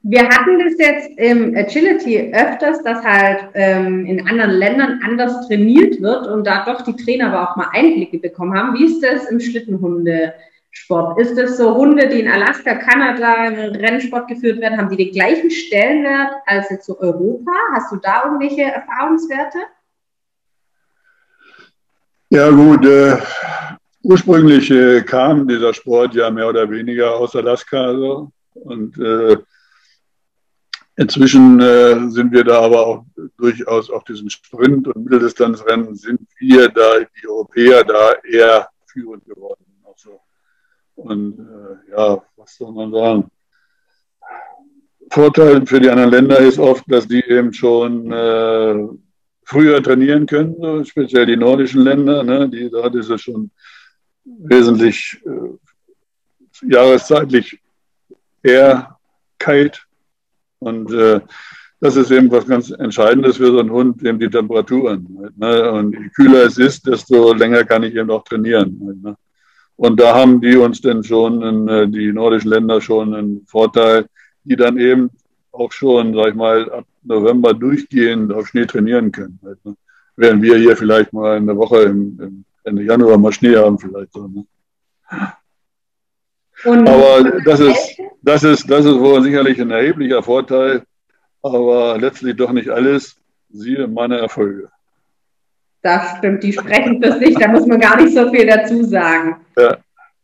Wir 0.07 0.29
hatten 0.29 0.59
das 0.59 0.77
jetzt 0.79 1.19
im 1.19 1.57
Agility 1.57 2.31
öfters, 2.35 2.83
dass 2.83 3.03
halt 3.03 3.49
ähm, 3.55 4.05
in 4.05 4.27
anderen 4.29 4.51
Ländern 4.51 5.01
anders 5.03 5.49
trainiert 5.49 6.01
wird 6.03 6.27
und 6.27 6.47
da 6.47 6.63
doch 6.67 6.83
die 6.83 6.95
Trainer 6.95 7.33
aber 7.33 7.51
auch 7.51 7.57
mal 7.57 7.71
Einblicke 7.73 8.19
bekommen 8.19 8.55
haben. 8.55 8.79
Wie 8.79 8.85
ist 8.85 9.03
das 9.03 9.31
im 9.31 9.41
Schlittenhunde? 9.41 10.35
Sport. 10.77 11.21
Ist 11.21 11.39
es 11.39 11.57
so 11.57 11.77
Hunde, 11.77 12.09
die 12.09 12.21
in 12.21 12.29
Alaska, 12.29 12.75
Kanada 12.75 13.45
Rennsport 13.45 14.27
geführt 14.27 14.61
werden, 14.61 14.77
haben 14.77 14.91
die 14.91 14.97
den 14.97 15.13
gleichen 15.13 15.49
Stellenwert 15.51 16.33
als 16.47 16.69
jetzt 16.69 16.87
so 16.87 16.99
Europa? 16.99 17.53
Hast 17.73 17.93
du 17.93 17.97
da 17.97 18.25
irgendwelche 18.25 18.63
Erfahrungswerte? 18.63 19.59
Ja 22.31 22.51
gut, 22.51 22.85
äh, 22.85 23.19
ursprünglich 24.03 24.69
äh, 24.73 25.03
kam 25.03 25.47
dieser 25.47 25.73
Sport 25.73 26.17
ja 26.17 26.29
mehr 26.29 26.49
oder 26.49 26.69
weniger 26.69 27.15
aus 27.15 27.37
Alaska. 27.37 27.81
Also, 27.81 28.33
und 28.55 28.99
äh, 28.99 29.37
inzwischen 30.97 31.61
äh, 31.61 32.09
sind 32.11 32.33
wir 32.33 32.45
da 32.45 32.61
aber 32.63 32.87
auch 32.87 33.05
durchaus 33.37 33.91
auf 33.91 34.05
diesem 34.05 34.31
Sprint- 34.31 34.89
und 34.89 35.05
Mitteldistanzrennen 35.05 35.95
sind 35.95 36.21
wir 36.39 36.69
da, 36.69 37.01
die 37.01 37.29
Europäer, 37.29 37.85
da 37.85 38.13
eher 38.25 38.69
führend 38.87 39.25
geworden. 39.25 39.65
Und 40.97 41.39
äh, 41.39 41.91
ja, 41.93 42.23
was 42.37 42.57
soll 42.57 42.73
man 42.73 42.93
sagen? 42.93 43.31
Vorteil 45.11 45.67
für 45.67 45.81
die 45.81 45.91
anderen 45.91 46.11
Länder 46.11 46.39
ist 46.39 46.59
oft, 46.59 46.85
dass 46.91 47.07
die 47.07 47.25
eben 47.25 47.53
schon 47.53 48.11
äh, 48.13 48.87
früher 49.45 49.83
trainieren 49.83 50.27
können, 50.27 50.85
speziell 50.85 51.27
die 51.27 51.37
nordischen 51.37 51.83
Länder. 51.83 52.23
Ne? 52.23 52.49
Die, 52.49 52.71
da 52.71 52.87
ist 52.89 53.11
es 53.11 53.23
schon 53.23 53.51
wesentlich 54.25 55.21
äh, 55.27 56.69
jahreszeitlich 56.73 57.61
eher 58.43 58.99
kalt. 59.39 59.84
Und 60.65 60.93
äh, 60.93 61.21
das 61.81 61.97
ist 61.97 62.11
eben 62.11 62.31
was 62.31 62.47
ganz 62.47 62.71
Entscheidendes 62.71 63.37
für 63.37 63.49
so 63.49 63.59
einen 63.59 63.71
Hund, 63.71 64.03
eben 64.03 64.19
die 64.19 64.31
Temperaturen. 64.31 65.33
Ne? 65.37 65.71
Und 65.71 65.93
je 65.93 66.09
kühler 66.09 66.47
es 66.47 66.57
ist, 66.57 66.87
desto 66.87 67.35
länger 67.35 67.65
kann 67.65 67.83
ich 67.83 67.95
eben 67.95 68.11
auch 68.11 68.25
trainieren. 68.25 69.01
Ne? 69.03 69.17
Und 69.77 70.01
da 70.01 70.15
haben 70.15 70.41
die 70.41 70.57
uns 70.57 70.81
denn 70.81 71.03
schon, 71.05 71.69
äh, 71.69 71.89
die 71.89 72.13
nordischen 72.13 72.51
Länder 72.51 72.81
schon 72.81 73.15
einen 73.15 73.45
Vorteil, 73.47 74.07
die 74.45 74.57
dann 74.57 74.79
eben 74.79 75.11
auch 75.53 75.73
schon, 75.73 76.15
sag 76.15 76.29
ich 76.29 76.35
mal, 76.35 76.71
ab 76.71 76.87
November 77.03 77.53
durchgehend 77.53 78.33
auf 78.33 78.49
Schnee 78.49 78.67
trainieren 78.67 79.13
können. 79.13 79.39
Ne? 79.43 79.77
Während 80.17 80.43
wir 80.43 80.57
hier 80.57 80.77
vielleicht 80.77 81.13
mal 81.13 81.37
eine 81.37 81.57
Woche 81.57 81.83
im, 81.83 82.19
im 82.21 82.45
Ende 82.63 82.83
Januar 82.83 83.19
mal 83.19 83.33
Schnee 83.33 83.57
haben, 83.57 83.79
vielleicht 83.79 84.13
so. 84.13 84.27
Ne? 84.27 84.47
Aber 86.65 87.41
das 87.45 87.61
ist, 87.61 87.99
das 88.23 88.45
ist, 88.45 88.71
das 88.71 88.85
ist 88.85 88.99
wohl 88.99 89.23
sicherlich 89.23 89.61
ein 89.61 89.71
erheblicher 89.71 90.23
Vorteil, 90.23 90.83
aber 91.43 91.99
letztlich 91.99 92.37
doch 92.37 92.53
nicht 92.53 92.71
alles. 92.71 93.17
Siehe 93.51 93.87
meine 93.87 94.19
Erfolge. 94.19 94.69
Das 95.83 96.17
stimmt, 96.19 96.43
die 96.43 96.53
sprechen 96.53 97.03
für 97.03 97.13
sich, 97.19 97.37
da 97.37 97.49
muss 97.49 97.67
man 97.67 97.79
gar 97.79 98.01
nicht 98.01 98.15
so 98.15 98.31
viel 98.31 98.47
dazu 98.47 98.83
sagen. 98.85 99.37
Ja. 99.57 99.77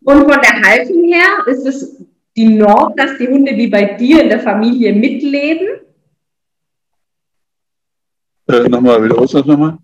Und 0.03 0.21
von 0.21 0.41
der 0.41 0.63
Haltung 0.63 1.05
her 1.05 1.45
ist 1.47 1.67
es 1.67 2.05
die 2.37 2.47
Norm, 2.47 2.95
dass 2.97 3.19
die 3.19 3.29
Hunde 3.29 3.55
wie 3.55 3.69
bei 3.69 3.85
dir 3.85 4.23
in 4.23 4.31
der 4.31 4.41
Familie 4.41 4.95
mitleben? 4.95 5.81
Äh, 8.49 8.69
nochmal, 8.69 9.05
wiederholst 9.05 9.35
du 9.35 9.39
das 9.39 9.47
nochmal? 9.47 9.79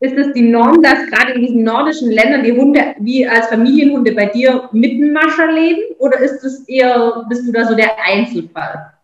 Ist 0.00 0.16
es 0.16 0.32
die 0.32 0.50
Norm, 0.50 0.82
dass 0.82 1.06
gerade 1.08 1.32
in 1.32 1.42
diesen 1.42 1.62
nordischen 1.62 2.10
Ländern 2.10 2.42
die 2.42 2.52
Hunde 2.52 2.94
wie 3.00 3.28
als 3.28 3.48
Familienhunde 3.48 4.12
bei 4.12 4.26
dir 4.26 4.68
mit 4.72 4.92
dem 4.92 5.12
Mascher 5.12 5.52
leben? 5.52 5.94
Oder 5.98 6.18
ist 6.20 6.42
es 6.42 6.66
eher, 6.66 7.26
bist 7.28 7.46
du 7.46 7.52
da 7.52 7.66
so 7.66 7.74
der 7.74 8.02
Einzelfall? 8.02 8.94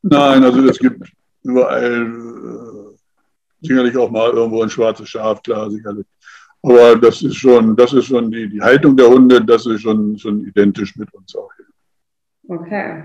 Nein, 0.00 0.42
also 0.42 0.64
es 0.66 0.78
gibt 0.78 1.12
überall 1.42 2.06
äh, 2.06 3.66
sicherlich 3.66 3.96
auch 3.98 4.10
mal 4.10 4.30
irgendwo 4.30 4.62
ein 4.62 4.70
schwarzes 4.70 5.10
Schaf, 5.10 5.42
klar, 5.42 5.70
sicherlich. 5.70 6.06
Aber 6.62 6.96
das 6.96 7.22
ist 7.22 7.36
schon, 7.36 7.76
das 7.76 7.92
ist 7.92 8.06
schon 8.06 8.30
die, 8.30 8.48
die 8.48 8.62
Haltung 8.62 8.96
der 8.96 9.10
Hunde, 9.10 9.44
das 9.44 9.66
ist 9.66 9.82
schon, 9.82 10.16
schon 10.16 10.46
identisch 10.46 10.96
mit 10.96 11.12
uns 11.12 11.36
auch. 11.36 11.50
Okay. 12.48 13.04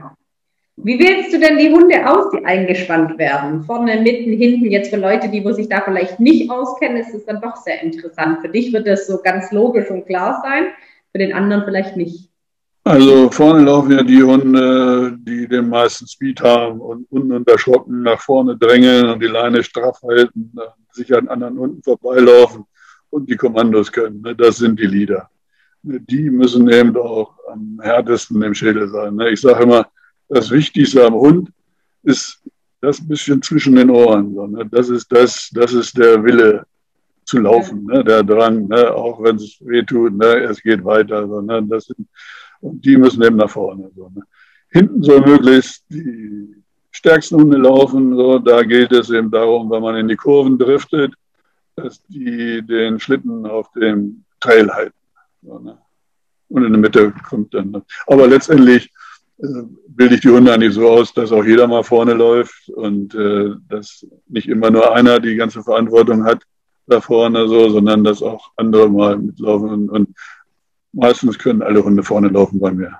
Wie 0.75 0.97
wählst 0.97 1.31
du 1.31 1.39
denn 1.39 1.57
die 1.59 1.71
Hunde 1.71 2.09
aus, 2.09 2.31
die 2.31 2.43
eingespannt 2.43 3.17
werden? 3.19 3.63
Vorne, 3.63 4.01
mitten, 4.01 4.31
hinten, 4.31 4.71
jetzt 4.71 4.89
für 4.89 4.97
Leute, 4.97 5.29
die 5.29 5.45
wo 5.45 5.51
sich 5.51 5.69
da 5.69 5.81
vielleicht 5.81 6.19
nicht 6.19 6.49
auskennen, 6.49 6.97
ist 6.97 7.13
es 7.13 7.25
dann 7.25 7.41
doch 7.41 7.55
sehr 7.57 7.81
interessant. 7.83 8.41
Für 8.41 8.49
dich 8.49 8.73
wird 8.73 8.87
das 8.87 9.05
so 9.05 9.19
ganz 9.21 9.51
logisch 9.51 9.89
und 9.91 10.07
klar 10.07 10.41
sein, 10.43 10.67
für 11.11 11.19
den 11.19 11.33
anderen 11.33 11.63
vielleicht 11.65 11.95
nicht. 11.95 12.29
Also 12.85 13.29
vorne 13.29 13.63
laufen 13.63 13.91
ja 13.91 14.03
die 14.03 14.23
Hunde, 14.23 15.15
die 15.19 15.47
den 15.47 15.69
meisten 15.69 16.05
Speed 16.05 16.41
haben 16.41 16.81
und 16.81 17.09
unerschrocken 17.11 18.01
nach 18.01 18.19
vorne 18.19 18.57
drängeln 18.57 19.09
und 19.09 19.21
die 19.21 19.27
Leine 19.27 19.63
straff 19.63 20.01
halten, 20.01 20.51
sich 20.91 21.15
an 21.15 21.29
anderen 21.29 21.57
Hunden 21.57 21.83
vorbeilaufen 21.83 22.65
und 23.09 23.29
die 23.29 23.37
Kommandos 23.37 23.91
können. 23.91 24.21
Ne? 24.21 24.35
Das 24.35 24.57
sind 24.57 24.79
die 24.79 24.87
Leader. 24.87 25.29
Die 25.83 26.29
müssen 26.29 26.69
eben 26.69 26.97
auch 26.97 27.35
am 27.49 27.79
härtesten 27.81 28.41
im 28.41 28.53
Schädel 28.53 28.89
sein. 28.89 29.15
Ne? 29.15 29.29
Ich 29.29 29.39
sage 29.39 29.63
immer, 29.63 29.87
das 30.33 30.51
Wichtigste 30.51 31.05
am 31.05 31.13
Hund 31.13 31.49
ist 32.03 32.41
das 32.81 33.05
bisschen 33.07 33.41
zwischen 33.41 33.75
den 33.75 33.89
Ohren. 33.89 34.33
Ne? 34.33 34.67
Das 34.69 34.89
ist 34.89 35.11
das, 35.11 35.49
das 35.53 35.73
ist 35.73 35.97
der 35.97 36.23
Wille 36.23 36.65
zu 37.23 37.39
laufen, 37.39 37.87
der 37.87 38.23
Drang, 38.23 38.69
auch 38.71 39.23
wenn 39.23 39.37
es 39.37 39.57
weh 39.61 39.83
tut, 39.83 40.21
es 40.21 40.61
geht 40.61 40.83
weiter. 40.83 41.25
Das 41.61 41.85
sind, 41.85 42.07
und 42.59 42.83
die 42.83 42.97
müssen 42.97 43.23
eben 43.23 43.37
nach 43.37 43.49
vorne. 43.49 43.89
Hinten 44.69 45.03
soll 45.03 45.21
möglichst 45.21 45.85
die 45.89 46.55
stärksten 46.91 47.39
Hunde 47.39 47.57
laufen. 47.57 48.15
So, 48.15 48.39
da 48.39 48.63
geht 48.63 48.91
es 48.91 49.09
eben 49.09 49.31
darum, 49.31 49.69
wenn 49.71 49.81
man 49.81 49.95
in 49.95 50.07
die 50.07 50.17
Kurven 50.17 50.57
driftet, 50.57 51.13
dass 51.75 52.01
die 52.07 52.61
den 52.61 52.99
Schlitten 52.99 53.45
auf 53.45 53.71
dem 53.71 54.25
Trail 54.39 54.69
halten. 54.69 54.97
So, 55.41 55.59
ne? 55.59 55.77
Und 56.49 56.65
in 56.65 56.71
der 56.71 56.81
Mitte 56.81 57.13
kommt 57.27 57.53
dann. 57.53 57.81
Aber 58.07 58.27
letztendlich 58.27 58.91
bilde 59.87 60.15
ich 60.15 60.21
die 60.21 60.29
Hunde 60.29 60.53
eigentlich 60.53 60.73
so 60.73 60.89
aus, 60.89 61.13
dass 61.13 61.31
auch 61.31 61.43
jeder 61.43 61.67
mal 61.67 61.83
vorne 61.83 62.13
läuft 62.13 62.69
und 62.69 63.13
äh, 63.15 63.51
dass 63.69 64.05
nicht 64.27 64.47
immer 64.47 64.71
nur 64.71 64.95
einer 64.95 65.19
die 65.19 65.35
ganze 65.35 65.63
Verantwortung 65.63 66.23
hat 66.25 66.43
da 66.87 67.01
vorne 67.01 67.47
so, 67.47 67.69
sondern 67.69 68.03
dass 68.03 68.21
auch 68.21 68.51
andere 68.57 68.89
mal 68.89 69.17
mitlaufen 69.17 69.69
und, 69.69 69.89
und 69.89 70.15
meistens 70.91 71.39
können 71.39 71.61
alle 71.61 71.83
Hunde 71.83 72.03
vorne 72.03 72.29
laufen 72.29 72.59
bei 72.59 72.71
mir. 72.71 72.91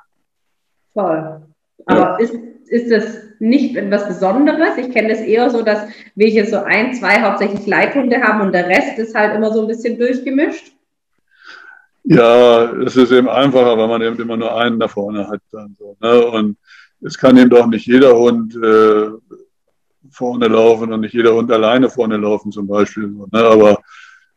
Voll. 0.94 1.42
Aber 1.86 2.00
ja. 2.00 2.16
ist, 2.18 2.34
ist 2.68 2.92
das 2.92 3.18
nicht 3.40 3.76
etwas 3.76 4.08
Besonderes. 4.08 4.78
Ich 4.78 4.92
kenne 4.92 5.10
das 5.10 5.20
eher 5.20 5.50
so, 5.50 5.64
dass 5.64 5.88
wir 6.16 6.28
hier 6.28 6.46
so 6.46 6.58
ein, 6.58 6.94
zwei 6.94 7.22
hauptsächlich 7.22 7.66
Leithunde 7.68 8.22
haben 8.22 8.42
und 8.42 8.54
der 8.54 8.68
Rest 8.68 8.98
ist 9.00 9.16
halt 9.16 9.36
immer 9.36 9.52
so 9.52 9.62
ein 9.62 9.68
bisschen 9.68 9.98
durchgemischt. 9.98 10.74
Ja, 12.06 12.66
es 12.82 12.98
ist 12.98 13.12
eben 13.12 13.30
einfacher, 13.30 13.78
weil 13.78 13.88
man 13.88 14.02
eben 14.02 14.20
immer 14.20 14.36
nur 14.36 14.56
einen 14.56 14.80
da 14.80 14.88
vorne 14.88 15.28
hat. 15.28 15.42
Dann 15.52 15.76
so, 15.80 15.96
ne? 16.02 16.26
Und 16.26 16.58
es 17.02 17.18
kann 17.18 17.38
eben 17.38 17.50
doch 17.50 17.66
nicht 17.68 17.86
jeder 17.88 18.16
Hund 18.18 18.56
äh, 18.56 19.10
vorne 20.10 20.48
laufen 20.48 20.92
und 20.92 21.02
nicht 21.02 21.14
jeder 21.14 21.34
Hund 21.34 21.52
alleine 21.52 21.90
vorne 21.90 22.18
laufen 22.18 22.52
zum 22.52 22.68
Beispiel. 22.68 23.10
So, 23.10 23.28
ne? 23.32 23.44
Aber 23.46 23.82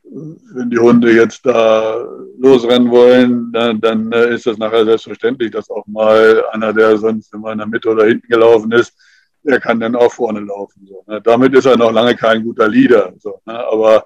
wenn 0.04 0.70
die 0.70 0.78
Hunde 0.78 1.12
jetzt 1.12 1.44
da 1.44 2.06
losrennen 2.38 2.90
wollen, 2.90 3.52
dann, 3.52 3.80
dann 3.80 4.12
äh, 4.12 4.34
ist 4.34 4.46
das 4.46 4.58
nachher 4.58 4.84
selbstverständlich, 4.84 5.50
dass 5.50 5.68
auch 5.68 5.86
mal 5.88 6.44
einer, 6.52 6.72
der 6.72 6.96
sonst 6.96 7.34
immer 7.34 7.50
in 7.50 7.58
der 7.58 7.66
Mitte 7.66 7.88
oder 7.88 8.06
hinten 8.06 8.28
gelaufen 8.28 8.70
ist, 8.70 8.94
der 9.42 9.60
kann 9.60 9.80
dann 9.80 9.96
auch 9.96 10.12
vorne 10.12 10.40
laufen. 10.40 10.86
So, 10.86 11.02
ne? 11.08 11.20
Damit 11.20 11.54
ist 11.54 11.66
er 11.66 11.76
noch 11.76 11.92
lange 11.92 12.14
kein 12.14 12.44
guter 12.44 12.68
Leader, 12.68 13.12
so, 13.18 13.40
ne? 13.44 13.58
aber 13.66 14.04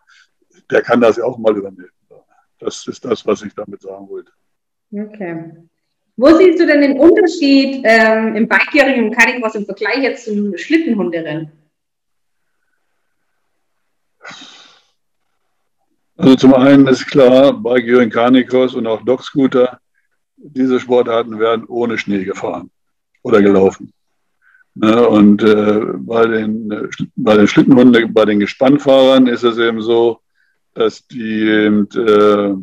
der 0.71 0.81
kann 0.81 1.01
das 1.01 1.17
ja 1.17 1.25
auch 1.25 1.39
mal 1.39 1.57
übernehmen. 1.57 1.91
Das 2.61 2.87
ist 2.87 3.05
das, 3.05 3.27
was 3.27 3.43
ich 3.43 3.55
damit 3.55 3.83
sagen 3.83 4.09
wollte. 4.09 4.33
Okay. 4.93 5.53
Wo 6.17 6.37
siehst 6.37 6.61
du 6.61 6.67
denn 6.67 6.83
den 6.83 6.99
Unterschied 6.99 7.83
ähm, 7.85 8.37
im 8.37 8.47
Bikejaring 8.47 9.07
und 9.07 9.17
Carnicross 9.17 9.55
im 9.55 9.65
Vergleich 9.65 10.03
jetzt 10.03 10.27
zum 10.27 10.57
Schlittenhunderennen? 10.57 11.51
Also 16.17 16.37
zum 16.37 16.55
einen 16.55 16.87
ist 16.87 17.07
klar, 17.07 17.59
Göring 17.63 18.11
Carnicross 18.11 18.75
und 18.75 18.87
auch 18.87 19.03
Dog 19.03 19.23
Scooter, 19.23 19.81
diese 20.37 20.79
Sportarten 20.79 21.39
werden 21.39 21.65
ohne 21.67 21.97
Schnee 21.97 22.25
gefahren 22.25 22.71
oder 23.23 23.41
gelaufen. 23.41 23.93
Ne, 24.75 25.09
und 25.09 25.43
äh, 25.43 25.81
bei, 25.97 26.27
den, 26.27 26.71
äh, 26.71 26.89
bei 27.17 27.37
den 27.37 27.49
Schlittenhunden, 27.49 28.13
bei 28.13 28.25
den 28.25 28.39
Gespannfahrern 28.39 29.27
ist 29.27 29.43
es 29.43 29.59
eben 29.59 29.81
so, 29.83 30.21
dass 30.75 31.07
die, 31.07 31.49
äh, 31.49 32.57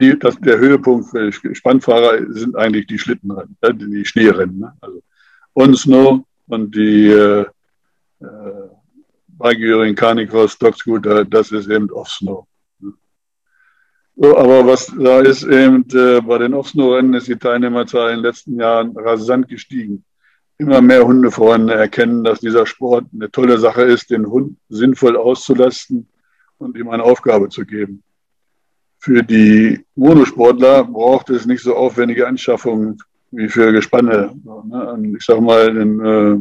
die 0.00 0.18
dass 0.18 0.38
der 0.40 0.58
Höhepunkt 0.58 1.10
für 1.10 1.30
Gespannfahrer 1.30 2.32
sind 2.32 2.56
eigentlich 2.56 2.86
die 2.86 2.98
Schlittenrennen, 2.98 3.56
äh, 3.60 3.74
die 3.74 4.04
Schneerennen. 4.04 4.58
Ne? 4.58 4.72
Also 4.80 5.02
On 5.54 5.74
Snow 5.74 6.24
und 6.46 6.74
die 6.74 7.08
äh, 7.08 7.46
äh 8.20 8.68
Bikejährigen, 9.38 9.96
Carnicross, 9.96 10.56
Dogscooter, 10.56 11.24
das 11.24 11.50
ist 11.50 11.68
eben 11.68 11.90
Off-Snow. 11.90 12.46
So, 14.14 14.36
aber 14.36 14.66
was 14.66 14.92
da 14.96 15.20
ist 15.20 15.42
eben, 15.42 15.84
äh, 15.92 16.20
bei 16.20 16.38
den 16.38 16.54
Off-Snow-Rennen 16.54 17.14
ist 17.14 17.26
die 17.26 17.36
Teilnehmerzahl 17.36 18.10
in 18.10 18.18
den 18.18 18.24
letzten 18.24 18.60
Jahren 18.60 18.96
rasant 18.96 19.48
gestiegen. 19.48 20.04
Immer 20.58 20.80
mehr 20.80 21.04
Hundefreunde 21.04 21.74
erkennen, 21.74 22.22
dass 22.22 22.40
dieser 22.40 22.66
Sport 22.66 23.06
eine 23.12 23.30
tolle 23.30 23.58
Sache 23.58 23.82
ist, 23.82 24.10
den 24.10 24.26
Hund 24.26 24.58
sinnvoll 24.68 25.16
auszulasten 25.16 26.06
und 26.62 26.76
ihm 26.76 26.88
eine 26.88 27.02
Aufgabe 27.02 27.48
zu 27.48 27.64
geben. 27.64 28.02
Für 28.98 29.22
die 29.22 29.84
Monosportler 29.96 30.84
braucht 30.84 31.30
es 31.30 31.44
nicht 31.46 31.62
so 31.62 31.74
aufwendige 31.74 32.26
Anschaffungen 32.26 32.98
wie 33.32 33.48
für 33.48 33.72
Gespanne. 33.72 34.34
Ne? 34.44 35.14
Ich 35.16 35.24
sag 35.24 35.40
mal, 35.40 35.76
äh, 35.76 36.38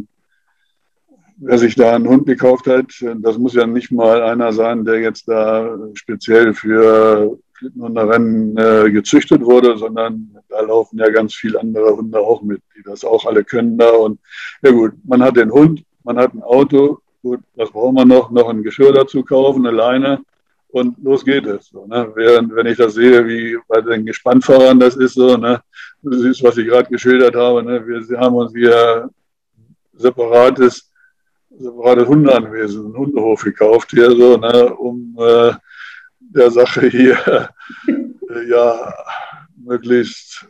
wer 1.38 1.58
sich 1.58 1.76
da 1.76 1.96
einen 1.96 2.08
Hund 2.08 2.28
gekauft 2.28 2.68
hat, 2.68 2.86
das 3.18 3.38
muss 3.38 3.56
ja 3.56 3.66
nicht 3.66 3.92
mal 3.92 4.22
einer 4.22 4.54
sein, 4.54 4.86
der 4.86 5.00
jetzt 5.00 5.28
da 5.28 5.78
speziell 5.96 6.54
für 6.54 7.40
Schlittenhunderennen 7.54 8.58
äh, 8.58 8.92
gezüchtet 8.92 9.42
wurde, 9.42 9.78
sondern 9.78 10.36
da 10.50 10.62
laufen 10.62 10.98
ja 11.00 11.10
ganz 11.10 11.34
viele 11.34 11.60
andere 11.60 11.96
Hunde 11.96 12.20
auch 12.20 12.42
mit, 12.42 12.62
die 12.76 12.84
das 12.84 13.04
auch 13.04 13.26
alle 13.26 13.44
können 13.44 13.78
da. 13.78 13.90
Und 13.90 14.20
ja 14.62 14.72
gut, 14.72 14.94
man 15.04 15.24
hat 15.24 15.38
den 15.38 15.52
Hund, 15.52 15.84
man 16.04 16.18
hat 16.18 16.34
ein 16.34 16.42
Auto, 16.42 17.00
gut, 17.22 17.42
was 17.56 17.72
braucht 17.72 17.94
man 17.94 18.08
noch? 18.08 18.32
Noch 18.32 18.50
ein 18.50 18.64
Geschirr 18.64 18.94
dazu 18.94 19.24
kaufen, 19.24 19.66
eine 19.66 19.76
Leine 19.76 20.22
und 20.70 20.98
los 21.04 21.24
geht 21.24 21.46
es. 21.46 21.68
So, 21.68 21.86
ne? 21.86 22.12
Während, 22.16 22.56
wenn 22.56 22.68
ich 22.68 22.78
das 22.78 22.94
sehe, 22.94 23.28
wie 23.28 23.58
bei 23.68 23.82
den 23.82 24.06
Gespannfahrern 24.06 24.80
das 24.80 24.96
ist 24.96 25.14
so, 25.14 25.38
ne? 25.38 25.62
das 26.02 26.22
ist, 26.22 26.44
was 26.44 26.58
ich 26.58 26.68
gerade 26.68 26.90
geschildert 26.90 27.36
habe, 27.36 27.64
ne? 27.64 27.86
wir 27.86 28.20
haben 28.20 28.36
uns 28.36 28.54
hier 28.54 29.10
separates 29.94 30.92
gerade 31.60 32.08
Hundeanwesen, 32.08 32.86
einen 32.86 32.98
Hundehof 32.98 33.44
gekauft 33.44 33.92
hier 33.92 34.12
so, 34.12 34.38
ne, 34.38 34.74
um 34.76 35.16
äh, 35.20 35.52
der 36.20 36.50
Sache 36.50 36.88
hier 36.88 37.50
äh, 37.88 38.50
ja 38.50 38.94
möglichst 39.58 40.48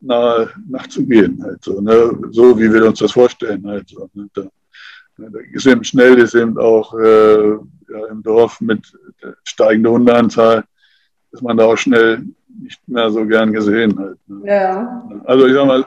nahe 0.00 0.50
nachzugehen, 0.68 1.40
halt 1.42 1.62
so, 1.62 1.80
ne? 1.80 2.18
so 2.30 2.58
wie 2.58 2.72
wir 2.72 2.86
uns 2.86 2.98
das 2.98 3.12
vorstellen. 3.12 3.64
Halt 3.66 3.88
so, 3.88 4.08
ne? 4.14 4.28
Eben 5.66 5.84
schnell, 5.84 6.18
ist 6.18 6.34
eben 6.34 6.58
auch 6.58 6.94
äh, 6.94 7.50
ja, 7.52 8.06
im 8.10 8.22
Dorf 8.22 8.60
mit 8.60 8.80
steigender 9.44 9.90
Hundeanzahl, 9.90 10.64
ist 11.32 11.42
man 11.42 11.56
da 11.56 11.64
auch 11.64 11.76
schnell 11.76 12.24
nicht 12.60 12.86
mehr 12.88 13.10
so 13.10 13.24
gern 13.26 13.52
gesehen. 13.52 13.98
Halt, 13.98 14.18
ne? 14.26 14.46
ja. 14.46 15.08
Also 15.24 15.46
ich 15.46 15.54
sag 15.54 15.66
mal, 15.66 15.84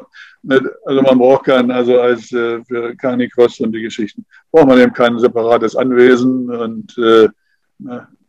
also 0.85 1.01
man 1.01 1.17
braucht 1.17 1.45
keinen, 1.45 1.71
also 1.71 1.99
als 1.99 2.31
äh, 2.31 2.63
für 2.63 2.95
Carnicross 2.95 3.59
und 3.59 3.71
die 3.71 3.81
Geschichten, 3.81 4.25
braucht 4.51 4.67
man 4.67 4.79
eben 4.79 4.93
kein 4.93 5.17
separates 5.19 5.75
Anwesen 5.75 6.49
und 6.49 6.97
äh, 6.97 7.27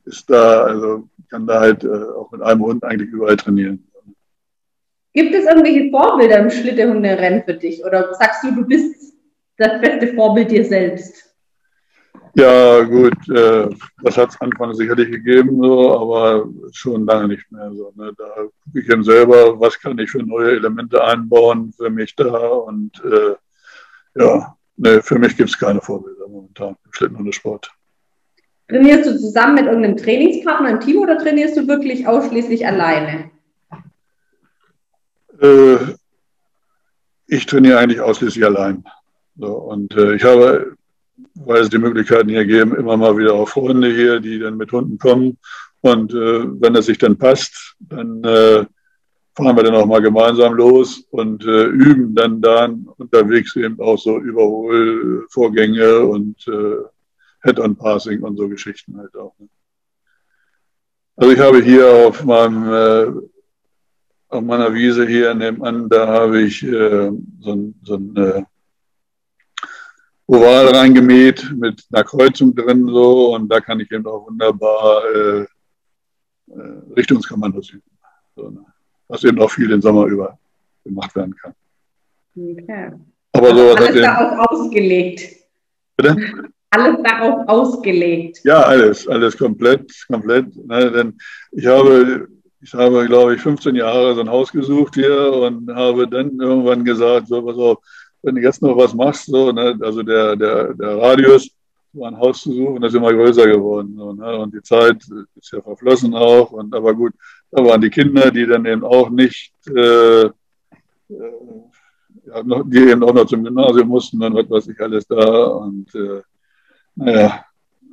ist 0.05 0.29
da, 0.31 0.63
also 0.65 1.09
kann 1.29 1.47
da 1.47 1.61
halt 1.61 1.85
äh, 1.85 1.89
auch 1.89 2.31
mit 2.31 2.43
einem 2.43 2.63
Hund 2.63 2.85
eigentlich 2.85 3.11
überall 3.11 3.37
trainieren. 3.37 3.87
Gibt 5.13 5.35
es 5.35 5.47
irgendwelche 5.47 5.91
Vorbilder 5.91 6.41
im 6.41 6.51
Schlitterhunderennen 6.51 7.43
für 7.45 7.55
dich? 7.55 7.85
Oder 7.85 8.15
sagst 8.15 8.45
du, 8.45 8.55
du 8.55 8.67
bist 8.67 9.16
das 9.57 9.81
beste 9.81 10.15
Vorbild 10.15 10.51
dir 10.51 10.65
selbst? 10.65 11.27
Ja, 12.35 12.83
gut, 12.83 13.17
äh, 13.31 13.69
das 14.03 14.19
hat 14.19 14.29
es 14.29 14.41
Anfang 14.43 14.75
sicherlich 14.75 15.11
gegeben, 15.11 15.59
so, 15.63 15.99
aber 15.99 16.47
schon 16.71 17.07
lange 17.07 17.29
nicht 17.29 17.51
mehr. 17.51 17.73
So, 17.73 17.93
ne? 17.97 18.13
Da 18.17 18.27
gucke 18.63 18.79
ich 18.79 18.89
eben 18.91 19.03
selber, 19.03 19.59
was 19.59 19.81
kann 19.81 19.99
ich 19.99 20.11
für 20.11 20.23
neue 20.23 20.57
Elemente 20.57 21.03
einbauen 21.03 21.73
für 21.75 21.89
mich 21.89 22.15
da. 22.15 22.29
Und 22.29 23.03
äh, 23.05 23.37
ja, 24.21 24.55
ne, 24.77 25.03
für 25.03 25.19
mich 25.19 25.35
gibt 25.37 25.49
es 25.49 25.59
keine 25.59 25.81
Vorbilder 25.81 26.29
momentan 26.29 26.77
im 26.85 26.93
Schlittenhundesport. 26.93 27.71
Trainierst 28.69 29.09
du 29.09 29.19
zusammen 29.19 29.55
mit 29.55 29.65
irgendeinem 29.65 29.97
Trainingspartner 29.97 30.71
im 30.71 30.81
Team 30.81 30.99
oder 30.99 31.17
trainierst 31.17 31.57
du 31.57 31.67
wirklich 31.67 32.07
ausschließlich 32.07 32.67
alleine? 32.67 33.31
Äh, 35.41 35.77
ich 37.29 37.47
trainiere 37.47 37.79
eigentlich 37.79 38.01
ausschließlich 38.01 38.45
allein. 38.45 38.85
So, 39.39 39.53
und 39.55 39.95
äh, 39.95 40.15
ich 40.15 40.25
habe 40.25 40.77
weil 41.35 41.63
es 41.63 41.71
die 41.71 41.79
Möglichkeiten 41.79 42.29
hier 42.29 42.45
geben, 42.45 42.75
immer 42.75 42.97
mal 42.97 43.17
wieder 43.17 43.35
auch 43.35 43.49
Freunde 43.49 43.91
hier, 43.91 44.21
die 44.21 44.39
dann 44.39 44.57
mit 44.57 44.73
Hunden 44.73 44.99
kommen. 44.99 45.39
Und 45.81 46.13
äh, 46.13 46.61
wenn 46.61 46.75
es 46.75 46.87
sich 46.87 46.99
dann 46.99 47.17
passt, 47.17 47.77
dann 47.79 48.23
äh, 48.25 48.65
fahren 49.35 49.57
wir 49.57 49.63
dann 49.63 49.75
auch 49.75 49.87
mal 49.87 50.01
gemeinsam 50.01 50.55
los 50.55 51.05
und 51.11 51.45
äh, 51.45 51.67
üben 51.67 52.15
dann 52.15 52.41
dann 52.41 52.89
unterwegs 52.97 53.55
eben 53.57 53.79
auch 53.81 53.99
so 53.99 54.19
Überholvorgänge 54.19 56.01
und 56.01 56.47
äh, 56.49 56.77
Head-on-Passing 57.43 58.23
und 58.23 58.37
so 58.37 58.49
Geschichten 58.49 58.97
halt 58.99 59.15
auch. 59.15 59.35
Ne? 59.39 59.49
Also 61.17 61.33
ich 61.33 61.39
habe 61.39 61.63
hier 61.63 61.89
auf 62.09 62.25
meinem 62.25 62.73
äh, 62.73 63.21
auf 64.29 64.43
meiner 64.43 64.75
Wiese 64.75 65.07
hier 65.07 65.35
nebenan, 65.35 65.89
da 65.89 66.09
habe 66.09 66.43
ich 66.43 66.63
äh, 66.65 67.13
so 67.41 67.53
ein, 67.53 67.75
so 67.85 67.95
ein 67.95 68.17
äh, 68.17 68.43
Oval 70.27 70.69
reingemäht 70.69 71.53
mit 71.55 71.85
einer 71.93 72.05
Kreuzung 72.05 72.55
drin 72.55 72.87
so 72.87 73.35
und 73.35 73.49
da 73.49 73.61
kann 73.61 73.79
ich 73.81 73.91
eben 73.93 74.07
auch 74.07 74.27
wunderbar 74.27 75.03
äh, 75.15 75.41
äh, 75.41 75.47
Richtungskommandos 76.97 77.71
üben. 77.71 77.91
So, 78.35 78.51
ne? 78.51 78.65
Was 79.09 79.23
eben 79.23 79.41
auch 79.41 79.51
viel 79.51 79.69
den 79.69 79.81
Sommer 79.81 80.07
über 80.07 80.39
gemacht 80.85 81.15
werden 81.15 81.35
kann. 81.37 81.55
Okay. 82.37 82.93
Aber 83.33 83.55
so 83.55 83.75
alles 83.75 83.91
eben, 83.91 84.03
darauf 84.03 84.51
ausgelegt. 84.51 85.37
Bitte? 85.97 86.17
Alles 86.71 86.97
darauf 87.03 87.49
ausgelegt. 87.49 88.41
Ja, 88.45 88.63
alles, 88.63 89.07
alles 89.09 89.37
komplett, 89.37 89.93
komplett. 90.09 90.55
Ne? 90.67 90.91
Denn 90.91 91.19
ich 91.53 91.67
habe, 91.67 92.29
ich 92.61 92.75
habe, 92.75 93.07
glaube 93.07 93.35
ich, 93.35 93.41
15 93.41 93.77
Jahre 93.77 94.15
so 94.15 94.21
ein 94.21 94.31
Haus 94.31 94.51
gesucht 94.51 94.95
hier 94.95 95.33
und 95.33 95.73
habe 95.75 96.09
dann 96.09 96.39
irgendwann 96.41 96.85
gesagt, 96.85 97.29
so 97.29 97.43
pass 97.43 97.57
auf, 97.57 97.79
wenn 98.27 98.35
du 98.35 98.43
jetzt 98.43 98.61
noch 98.61 98.77
was 98.77 98.93
machst, 98.93 99.27
so, 99.27 99.53
ne, 99.53 99.79
also 99.81 100.03
der, 100.03 100.35
der, 100.35 100.75
der 100.75 100.99
Radius, 100.99 101.49
war 101.93 102.09
ein 102.09 102.19
Haus 102.19 102.43
zu 102.43 102.53
suchen, 102.53 102.83
ist 102.83 102.95
immer 102.95 103.13
größer 103.13 103.47
geworden. 103.47 103.95
So, 103.97 104.13
ne? 104.13 104.37
Und 104.39 104.53
die 104.53 104.63
Zeit 104.63 105.03
ist 105.35 105.53
ja 105.53 105.63
verflossen 105.63 106.15
auch. 106.15 106.51
Und 106.51 106.75
aber 106.75 106.93
gut, 106.95 107.15
da 107.51 107.65
waren 107.65 107.81
die 107.81 107.89
Kinder, 107.91 108.31
die 108.31 108.47
dann 108.47 108.67
eben 108.67 108.85
auch 108.85 109.09
nicht, 109.09 109.53
äh, 109.69 110.25
äh, 110.25 110.31
die 112.67 112.91
eben 112.91 113.03
auch 113.03 113.15
noch 113.15 113.27
zum 113.27 113.45
Gymnasium 113.45 113.89
mussten 113.89 114.23
und 114.23 114.35
was 114.35 114.51
weiß 114.51 114.69
ich 114.69 114.81
alles 114.81 115.07
da. 115.07 115.45
Und 115.45 115.95
äh, 115.95 116.21
naja, 116.97 117.45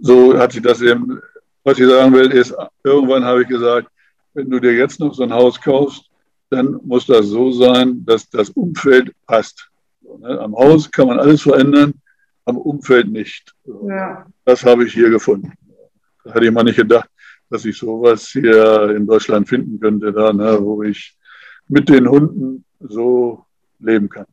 so 0.02 0.38
hat 0.38 0.52
sich 0.52 0.62
das 0.62 0.82
eben, 0.82 1.22
was 1.64 1.80
ich 1.80 1.88
sagen 1.88 2.14
will, 2.14 2.32
ist, 2.32 2.54
irgendwann 2.84 3.24
habe 3.24 3.44
ich 3.44 3.48
gesagt, 3.48 3.88
wenn 4.34 4.50
du 4.50 4.60
dir 4.60 4.74
jetzt 4.74 5.00
noch 5.00 5.14
so 5.14 5.24
ein 5.24 5.34
Haus 5.34 5.62
kaufst, 5.62 6.10
dann 6.50 6.80
muss 6.84 7.06
das 7.06 7.28
so 7.28 7.52
sein, 7.52 8.04
dass 8.06 8.30
das 8.30 8.50
Umfeld 8.50 9.14
passt. 9.26 9.70
Ne? 10.20 10.40
Am 10.40 10.56
Haus 10.56 10.90
kann 10.92 11.08
man 11.08 11.20
alles 11.20 11.42
verändern, 11.42 11.94
am 12.46 12.58
Umfeld 12.58 13.10
nicht. 13.12 13.54
Ja. 13.88 14.26
Das 14.46 14.66
habe 14.66 14.86
ich 14.86 14.94
hier 14.94 15.10
gefunden. 15.10 15.54
Da 16.24 16.34
hätte 16.34 16.46
ich 16.46 16.52
mal 16.52 16.64
nicht 16.64 16.78
gedacht, 16.78 17.10
dass 17.50 17.66
ich 17.66 17.78
sowas 17.78 18.28
hier 18.28 18.96
in 18.96 19.06
Deutschland 19.06 19.48
finden 19.48 19.80
könnte, 19.80 20.12
da, 20.12 20.34
ne, 20.34 20.58
wo 20.62 20.84
ich 20.84 21.16
mit 21.68 21.90
den 21.90 22.08
Hunden 22.08 22.66
so 22.80 23.46
leben 23.80 24.10
kann. 24.10 24.26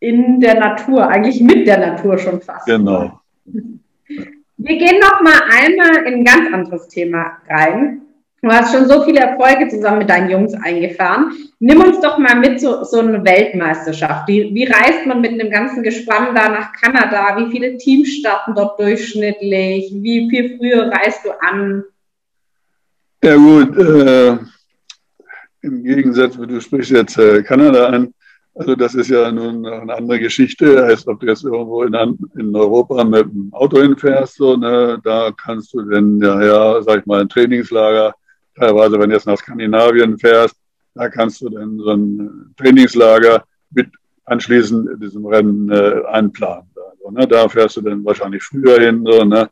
In 0.00 0.40
der 0.40 0.58
Natur, 0.58 1.06
eigentlich 1.06 1.40
mit 1.40 1.66
der 1.66 1.78
Natur 1.78 2.18
schon 2.18 2.40
fast. 2.40 2.66
Genau. 2.66 3.20
Wir 3.44 4.78
gehen 4.78 5.00
noch 5.00 5.20
mal 5.22 5.40
einmal 5.50 6.06
in 6.06 6.14
ein 6.14 6.24
ganz 6.24 6.52
anderes 6.52 6.88
Thema 6.88 7.38
rein. 7.48 8.01
Du 8.44 8.50
hast 8.50 8.74
schon 8.74 8.88
so 8.88 9.04
viele 9.04 9.20
Erfolge 9.20 9.68
zusammen 9.68 9.98
mit 9.98 10.10
deinen 10.10 10.28
Jungs 10.28 10.52
eingefahren. 10.52 11.30
Nimm 11.60 11.80
uns 11.80 12.00
doch 12.00 12.18
mal 12.18 12.34
mit 12.34 12.60
so, 12.60 12.82
so 12.82 12.98
eine 12.98 13.24
Weltmeisterschaft. 13.24 14.26
Wie, 14.26 14.52
wie 14.52 14.64
reist 14.64 15.06
man 15.06 15.20
mit 15.20 15.30
einem 15.30 15.48
ganzen 15.48 15.84
Gespann 15.84 16.34
da 16.34 16.48
nach 16.48 16.72
Kanada? 16.72 17.36
Wie 17.38 17.52
viele 17.52 17.76
Teams 17.76 18.08
starten 18.08 18.56
dort 18.56 18.80
durchschnittlich? 18.80 19.92
Wie 19.94 20.28
viel 20.28 20.58
früher 20.58 20.90
reist 20.90 21.24
du 21.24 21.30
an? 21.40 21.84
Ja 23.22 23.36
gut, 23.36 23.76
äh, 23.76 24.36
im 25.60 25.84
Gegensatz, 25.84 26.36
du 26.36 26.60
sprichst 26.60 26.90
jetzt 26.90 27.16
äh, 27.18 27.44
Kanada 27.44 27.86
an, 27.86 28.12
also 28.56 28.74
das 28.74 28.96
ist 28.96 29.08
ja 29.08 29.30
nun 29.30 29.64
eine 29.64 29.94
andere 29.94 30.18
Geschichte. 30.18 30.84
Heißt, 30.84 31.06
ob 31.06 31.20
du 31.20 31.26
jetzt 31.26 31.44
irgendwo 31.44 31.84
in, 31.84 31.94
in 32.36 32.56
Europa 32.56 33.04
mit 33.04 33.22
dem 33.22 33.50
Auto 33.52 33.80
hinfährst, 33.80 34.34
so, 34.34 34.56
ne, 34.56 35.00
da 35.04 35.30
kannst 35.30 35.72
du 35.74 35.82
dann, 35.82 36.20
ja, 36.20 36.42
ja, 36.42 36.82
sag 36.82 37.02
ich 37.02 37.06
mal, 37.06 37.20
ein 37.20 37.28
Trainingslager 37.28 38.12
teilweise, 38.54 38.98
wenn 38.98 39.10
du 39.10 39.16
jetzt 39.16 39.26
nach 39.26 39.38
Skandinavien 39.38 40.18
fährst, 40.18 40.56
da 40.94 41.08
kannst 41.08 41.40
du 41.40 41.48
dann 41.48 41.78
so 41.78 41.90
ein 41.90 42.54
Trainingslager 42.56 43.44
mit 43.70 43.88
anschließend 44.24 45.02
diesem 45.02 45.26
Rennen 45.26 45.70
äh, 45.70 46.02
einplanen. 46.06 46.70
Also, 46.76 47.10
ne? 47.10 47.26
Da 47.26 47.48
fährst 47.48 47.76
du 47.76 47.80
dann 47.80 48.04
wahrscheinlich 48.04 48.42
früher 48.42 48.80
hin, 48.80 49.04
so, 49.06 49.24
ne? 49.24 49.50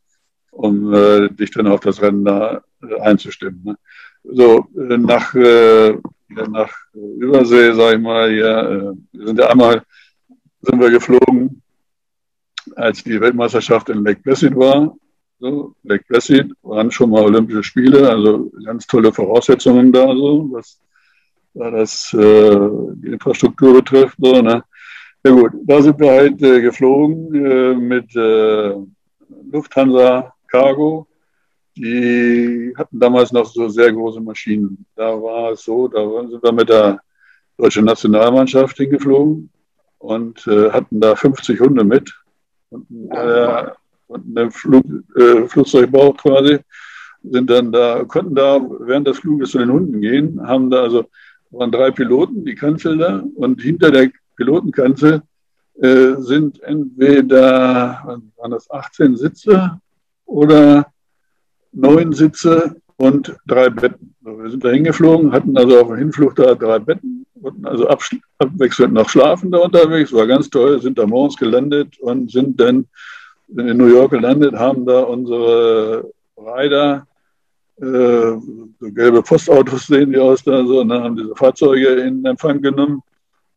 um 0.51 0.93
äh, 0.93 1.29
dich 1.29 1.51
dann 1.51 1.67
auf 1.67 1.81
das 1.81 2.03
Rennen 2.03 2.25
da 2.25 2.63
äh, 2.83 3.01
einzustimmen. 3.01 3.61
Ne? 3.65 3.79
So, 4.25 4.67
äh, 4.77 4.99
nach, 4.99 5.35
äh, 5.35 5.97
nach 6.29 6.73
Übersee, 6.93 7.73
sag 7.73 7.95
ich 7.95 8.01
mal, 8.01 8.31
ja, 8.33 8.63
äh, 8.63 8.93
wir 9.13 9.27
sind 9.27 9.39
ja 9.39 9.49
einmal 9.49 9.83
sind 10.63 10.81
wir 10.81 10.91
geflogen, 10.91 11.63
als 12.77 13.03
die 13.03 13.21
Weltmeisterschaft 13.21 13.89
in 13.89 14.05
Lake 14.05 14.21
Placid 14.23 14.55
war. 14.57 14.95
So, 15.41 15.75
Lake 15.85 16.05
Placid 16.07 16.53
waren 16.63 16.91
schon 16.91 17.11
mal 17.11 17.23
Olympische 17.23 17.63
Spiele, 17.63 18.11
also 18.11 18.53
ganz 18.63 18.87
tolle 18.87 19.11
Voraussetzungen 19.11 19.91
da, 19.91 20.07
so, 20.15 20.49
was 20.53 20.79
da 21.55 21.71
das, 21.71 22.13
äh, 22.13 22.59
die 22.97 23.09
Infrastruktur 23.09 23.73
betrifft. 23.75 24.17
So, 24.21 24.43
ne? 24.43 24.63
Ja 25.25 25.31
gut, 25.31 25.53
da 25.65 25.81
sind 25.81 25.99
wir 25.99 26.11
halt 26.11 26.43
äh, 26.43 26.61
geflogen 26.61 27.35
äh, 27.35 27.75
mit 27.75 28.15
äh, 28.15 28.75
Lufthansa 29.51 30.35
Cargo. 30.49 31.07
Die 31.75 32.75
hatten 32.77 33.01
damals 33.01 33.33
noch 33.33 33.47
so 33.47 33.69
sehr 33.69 33.93
große 33.93 34.21
Maschinen. 34.21 34.85
Da 34.95 35.11
war 35.23 35.53
es 35.53 35.65
so, 35.65 35.89
da 35.89 36.01
sind 36.29 36.43
wir 36.43 36.53
mit 36.53 36.69
der 36.69 37.01
deutschen 37.57 37.87
Nationalmannschaft 37.87 38.77
hingeflogen 38.77 39.49
und 39.99 40.47
äh, 40.47 40.71
hatten 40.71 41.01
da 41.01 41.17
50 41.17 41.61
Hunde 41.61 41.85
mit. 41.85 42.15
Und, 42.71 42.87
äh, 43.11 43.67
und 44.11 44.37
einen 44.37 44.51
Flug, 44.51 44.85
äh, 45.17 45.47
Flugzeugbau 45.47 46.13
quasi, 46.13 46.59
sind 47.23 47.49
dann 47.49 47.71
da, 47.71 48.05
konnten 48.05 48.35
da 48.35 48.61
während 48.81 49.07
des 49.07 49.19
Fluges 49.19 49.51
zu 49.51 49.59
den 49.59 49.71
Hunden 49.71 50.01
gehen, 50.01 50.41
haben 50.47 50.71
da 50.71 50.83
also, 50.83 51.05
waren 51.51 51.71
drei 51.71 51.91
Piloten, 51.91 52.45
die 52.45 52.55
Kanzel 52.55 52.99
da, 52.99 53.23
und 53.37 53.61
hinter 53.61 53.91
der 53.91 54.11
Pilotenkanzel 54.37 55.23
äh, 55.81 56.15
sind 56.19 56.63
entweder, 56.63 58.21
waren 58.37 58.51
das 58.51 58.71
18 58.71 59.17
Sitze 59.17 59.79
oder 60.27 60.87
neun 61.73 62.13
Sitze 62.13 62.77
und 62.97 63.37
drei 63.47 63.71
Betten. 63.71 64.15
wir 64.21 64.51
sind 64.51 64.65
da 64.65 64.71
hingeflogen, 64.71 65.33
hatten 65.33 65.57
also 65.57 65.81
auf 65.81 65.89
dem 65.89 65.99
Hinflug 65.99 66.35
da 66.37 66.55
drei 66.55 66.79
Betten, 66.81 67.27
wurden 67.35 67.65
also 67.65 67.89
abwechselnd 68.39 68.93
noch 68.93 69.09
schlafen 69.09 69.51
da 69.51 69.59
unterwegs, 69.59 70.13
war 70.13 70.27
ganz 70.27 70.51
toll, 70.51 70.81
sind 70.81 70.99
da 70.99 71.07
morgens 71.07 71.37
gelandet 71.37 71.99
und 72.01 72.31
sind 72.31 72.61
dann 72.61 72.87
in 73.57 73.77
New 73.77 73.89
York 73.89 74.13
gelandet, 74.13 74.55
haben 74.55 74.87
da 74.87 75.01
unsere 75.01 76.11
Rider 76.37 77.07
äh, 77.81 78.37
so 78.79 78.93
gelbe 78.93 79.23
Postautos 79.23 79.87
sehen 79.87 80.13
die 80.13 80.19
aus 80.19 80.43
da, 80.43 80.65
so, 80.67 80.85
ne, 80.85 81.03
haben 81.03 81.17
diese 81.17 81.35
Fahrzeuge 81.35 81.89
in 81.89 82.25
Empfang 82.27 82.61
genommen 82.61 83.03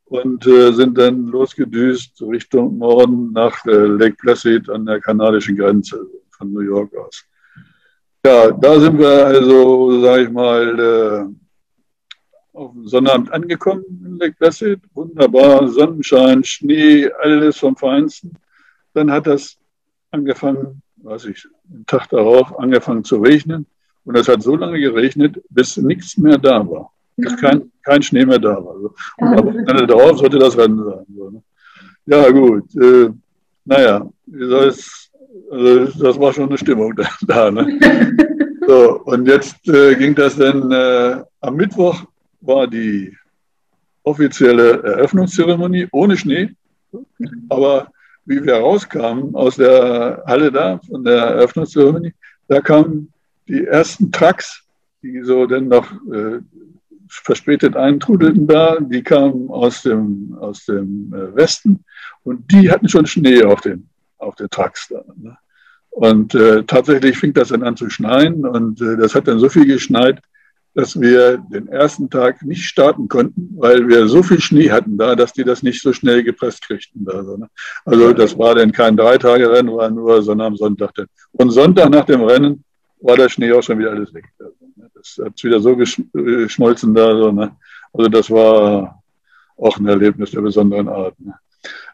und 0.05 0.47
äh, 0.47 0.71
sind 0.71 0.97
dann 0.97 1.27
losgedüst 1.27 2.21
Richtung 2.21 2.77
Norden 2.77 3.33
nach 3.33 3.65
äh, 3.65 3.71
Lake 3.71 4.15
Placid 4.15 4.69
an 4.69 4.85
der 4.85 5.01
kanadischen 5.01 5.57
Grenze 5.57 6.07
von 6.31 6.53
New 6.53 6.61
York 6.61 6.95
aus. 6.95 7.25
Ja, 8.25 8.51
da 8.51 8.79
sind 8.79 8.97
wir 8.97 9.25
also, 9.25 10.01
sage 10.01 10.23
ich 10.23 10.29
mal, 10.29 10.79
äh, 10.79 12.57
auf 12.57 12.71
dem 12.71 12.87
Sonnabend 12.87 13.33
angekommen 13.33 13.83
in 14.05 14.19
Lake 14.19 14.35
Placid. 14.37 14.79
Wunderbar, 14.93 15.67
Sonnenschein, 15.67 16.43
Schnee, 16.45 17.09
alles 17.21 17.57
vom 17.57 17.75
Feinsten. 17.75 18.31
Dann 18.93 19.11
hat 19.11 19.27
das 19.27 19.57
angefangen, 20.13 20.81
weiß 20.97 21.25
ich, 21.25 21.47
einen 21.71 21.85
Tag 21.85 22.07
darauf 22.09 22.57
angefangen 22.59 23.03
zu 23.03 23.17
regnen. 23.17 23.65
Und 24.05 24.17
es 24.17 24.27
hat 24.27 24.41
so 24.43 24.55
lange 24.55 24.79
geregnet, 24.79 25.41
bis 25.49 25.77
nichts 25.77 26.17
mehr 26.17 26.37
da 26.37 26.67
war. 26.69 26.91
Bis 27.15 27.35
kein, 27.37 27.71
kein 27.83 28.01
Schnee 28.01 28.25
mehr 28.25 28.39
da 28.39 28.55
war. 28.55 28.75
Und 28.75 28.93
am 29.19 29.47
Ende 29.47 29.87
darauf 29.87 30.17
sollte 30.17 30.39
das 30.39 30.57
Rennen 30.57 30.83
sein. 30.83 31.05
Ne? 31.07 31.43
Ja, 32.05 32.29
gut. 32.29 32.75
Äh, 32.75 33.09
naja, 33.65 34.09
wie 34.25 34.45
soll 34.45 34.67
es, 34.67 35.09
also 35.49 35.85
das 36.03 36.19
war 36.19 36.33
schon 36.33 36.49
eine 36.49 36.57
Stimmung 36.57 36.95
da. 36.95 37.07
da 37.21 37.51
ne? 37.51 37.79
So, 38.65 39.01
und 39.01 39.27
jetzt 39.27 39.67
äh, 39.67 39.93
ging 39.95 40.15
das 40.15 40.37
dann, 40.37 40.71
äh, 40.71 41.21
am 41.41 41.55
Mittwoch 41.57 42.05
war 42.39 42.65
die 42.65 43.13
offizielle 44.03 44.81
Eröffnungszeremonie 44.83 45.89
ohne 45.91 46.15
Schnee. 46.15 46.49
Aber 47.49 47.91
wie 48.25 48.43
wir 48.43 48.55
rauskamen 48.55 49.35
aus 49.35 49.57
der 49.57 50.23
Halle 50.25 50.51
da, 50.51 50.79
von 50.87 51.03
der 51.03 51.17
Eröffnungszeremonie, 51.17 52.13
da 52.47 52.61
kamen 52.61 53.11
die 53.47 53.65
ersten 53.65 54.11
Trucks, 54.11 54.63
die 55.01 55.21
so 55.23 55.45
dann 55.45 55.67
noch 55.67 55.91
äh, 56.11 56.39
verspätet 57.07 57.75
eintrudelten 57.75 58.47
da, 58.47 58.77
die 58.79 59.03
kamen 59.03 59.49
aus 59.49 59.83
dem, 59.83 60.35
aus 60.39 60.65
dem 60.65 61.13
äh, 61.13 61.35
Westen 61.35 61.83
und 62.23 62.51
die 62.51 62.71
hatten 62.71 62.89
schon 62.89 63.05
Schnee 63.05 63.43
auf 63.43 63.61
den, 63.61 63.87
auf 64.17 64.35
den 64.35 64.49
Trucks 64.49 64.87
da. 64.89 65.03
Ne? 65.15 65.37
Und 65.89 66.33
äh, 66.33 66.63
tatsächlich 66.63 67.17
fing 67.17 67.33
das 67.33 67.49
dann 67.49 67.61
an 67.61 67.77
zu 67.77 67.89
schneien 67.89 68.45
und 68.45 68.81
äh, 68.81 68.97
das 68.97 69.13
hat 69.13 69.27
dann 69.27 69.39
so 69.39 69.49
viel 69.49 69.65
geschneit, 69.65 70.21
dass 70.75 70.99
wir 70.99 71.37
den 71.37 71.67
ersten 71.67 72.09
Tag 72.09 72.41
nicht 72.41 72.65
starten 72.65 73.07
konnten, 73.07 73.55
weil 73.57 73.87
wir 73.87 74.07
so 74.07 74.23
viel 74.23 74.39
Schnee 74.39 74.71
hatten 74.71 74.97
da, 74.97 75.15
dass 75.15 75.33
die 75.33 75.43
das 75.43 75.61
nicht 75.61 75.81
so 75.81 75.93
schnell 75.93 76.23
gepresst 76.23 76.67
kriegten. 76.67 77.05
Da, 77.05 77.21
ne? 77.21 77.47
Also 77.85 78.13
das 78.13 78.37
war 78.37 78.55
dann 78.55 78.71
kein 78.71 78.97
Drei-Tage-Rennen, 78.97 79.75
war 79.75 79.89
nur, 79.89 80.23
sondern 80.23 80.47
am 80.47 80.55
Sonntag 80.57 80.93
dann. 80.95 81.07
Und 81.33 81.51
Sonntag 81.51 81.89
nach 81.89 82.05
dem 82.05 82.23
Rennen 82.23 82.63
war 83.01 83.17
der 83.17 83.29
Schnee 83.29 83.51
auch 83.51 83.61
schon 83.61 83.77
wieder 83.77 83.91
alles 83.91 84.13
weg. 84.13 84.25
Ne? 84.39 84.89
Das 84.95 85.19
hat 85.23 85.43
wieder 85.43 85.59
so 85.59 85.75
geschmolzen 85.75 86.93
da. 86.93 87.15
So, 87.15 87.31
ne? 87.31 87.55
Also 87.93 88.09
das 88.09 88.31
war 88.31 89.03
auch 89.57 89.77
ein 89.77 89.87
Erlebnis 89.87 90.31
der 90.31 90.41
besonderen 90.41 90.87
Art. 90.87 91.13
Ne? 91.19 91.33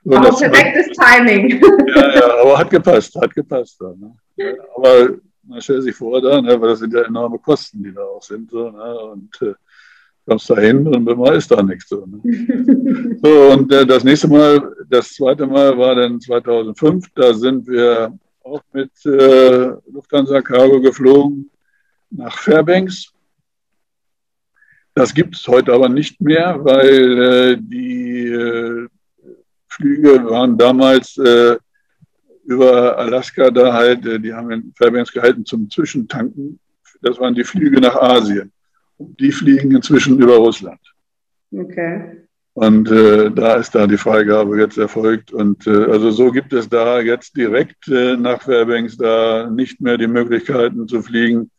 So, 0.05 0.15
aber 0.15 0.38
perfektes 0.38 0.95
Timing. 0.97 1.61
Ja, 1.95 2.15
ja, 2.15 2.41
aber 2.41 2.57
hat 2.59 2.69
gepasst, 2.69 3.15
hat 3.19 3.34
gepasst. 3.34 3.77
Da, 3.80 3.93
ne? 3.97 4.15
Aber 4.75 5.09
man 5.50 5.62
stellt 5.62 5.84
sich 5.84 5.95
vor 5.95 6.22
da, 6.22 6.41
ne, 6.41 6.62
weil 6.62 6.70
das 6.70 6.80
sind 6.80 6.93
ja 6.93 7.02
enorme 7.02 7.39
Kosten, 7.39 7.84
die 7.84 7.91
da 7.91 8.02
auch 8.02 8.22
sind. 8.22 8.52
So, 8.52 8.70
ne? 8.70 9.00
Und 9.00 9.41
äh, 9.41 9.54
kommst 10.26 10.50
da 10.50 10.60
hin 10.60 10.88
und 10.88 11.04
mal 11.18 11.36
ist 11.36 11.52
da 11.52 11.62
nichts. 11.64 11.89
So, 11.89 12.06
ne? 12.06 12.20
so 13.24 13.52
und 13.52 13.72
äh, 13.74 13.86
das 13.86 14.04
nächste 14.04 14.28
Mal, 14.28 14.76
das 14.89 15.14
zweite 15.14 15.47
Mal 15.47 15.78
war 15.78 15.95
dann 15.95 16.22
2005. 16.22 17.08
Da 17.16 17.34
sind 17.34 17.68
wir 17.68 18.18
auch 18.43 18.62
mit 18.74 18.91
äh, 19.06 19.72
Lufthansa 19.91 20.41
Cargo 20.41 20.80
geflogen 20.80 21.50
nach 22.12 22.38
Fairbanks. 22.38 23.12
Das 24.93 25.14
gibt 25.14 25.36
es 25.36 25.47
heute 25.47 25.74
aber 25.74 25.89
nicht 25.89 26.22
mehr, 26.22 26.58
weil 26.64 27.22
äh, 27.22 27.58
die 27.60 28.28
äh, 28.28 28.88
Flüge 29.68 30.26
waren 30.26 30.58
damals 30.58 31.18
äh, 31.18 31.58
über 32.50 32.97
Alaska 32.97 33.52
da 33.52 33.74
halt, 33.74 34.06
äh, 34.08 34.20
die 34.20 34.34
haben 34.34 34.52
in 34.52 34.74
Fairbanks 34.76 35.12
gehalten 35.12 35.45
zum 35.45 35.70
Zwischentanken. 35.70 36.60
Das 37.02 37.20
waren 37.20 37.36
die 37.36 37.43
Flüge 37.43 37.80
nach 37.80 37.95
Asien. 37.95 38.52
Und 38.97 39.20
die 39.20 39.32
fliegen 39.32 39.72
inzwischen 39.72 40.20
über 40.20 40.38
Russland. 40.38 40.82
Okay. 41.52 42.26
Und 42.54 42.89
äh, 42.91 43.30
da 43.32 43.54
ist 43.54 43.76
da 43.76 43.86
die 43.86 43.97
Freigabe 43.97 44.60
jetzt 44.60 44.80
erfolgt. 44.80 45.32
Und 45.32 45.68
äh, 45.68 45.86
also 45.86 46.10
so 46.10 46.32
gibt 46.32 46.52
es 46.52 46.68
da 46.68 47.00
jetzt 47.00 47.38
direkt 47.38 47.88
äh, 47.88 48.18
nach 48.18 48.41
Fairbanks 48.41 48.97
da 48.97 49.47
nicht 49.50 49.80
mehr 49.80 49.97
die 49.97 50.08
Möglichkeiten 50.08 50.88
zu 50.88 51.04
fliegen. 51.04 51.52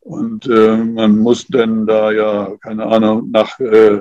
Und 0.00 0.46
äh, 0.48 0.76
man 0.76 1.16
muss 1.16 1.46
dann 1.46 1.86
da 1.86 2.10
ja, 2.10 2.52
keine 2.60 2.84
Ahnung, 2.86 3.30
nach 3.30 3.58
äh, 3.60 4.00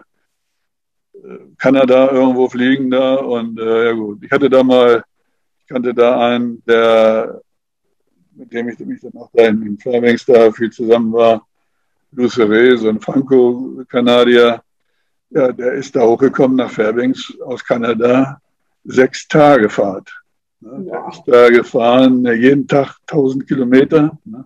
Kanada 1.59 2.11
irgendwo 2.11 2.49
fliegen 2.49 2.89
da. 2.89 3.15
Und 3.15 3.57
ja 3.57 3.93
gut, 3.93 4.23
ich 4.23 4.31
hatte 4.31 4.49
da 4.49 4.63
mal 4.63 5.03
kannte 5.67 5.93
da 5.93 6.19
einen, 6.19 6.61
der, 6.65 7.41
mit 8.35 8.51
dem 8.53 8.69
ich 8.69 8.79
mich 8.79 9.01
dann 9.01 9.13
auch 9.15 9.29
da 9.33 9.45
in 9.45 9.77
Fairbanks 9.77 10.25
da 10.25 10.51
viel 10.51 10.71
zusammen 10.71 11.13
war, 11.13 11.45
Lucere, 12.11 12.77
so 12.77 12.89
ein 12.89 12.99
Franco-Kanadier. 12.99 14.61
Ja, 15.29 15.51
der 15.51 15.73
ist 15.73 15.95
da 15.95 16.01
hochgekommen 16.01 16.57
nach 16.57 16.69
Fairbanks 16.69 17.33
aus 17.43 17.63
Kanada. 17.63 18.39
Sechs 18.83 19.27
Tage 19.27 19.69
Fahrt. 19.69 20.11
Ne? 20.59 20.85
Der 20.85 21.07
ist 21.09 21.23
da 21.25 21.49
gefahren, 21.49 22.25
jeden 22.25 22.67
Tag 22.67 22.97
1000 23.07 23.47
Kilometer. 23.47 24.17
Ne? 24.25 24.45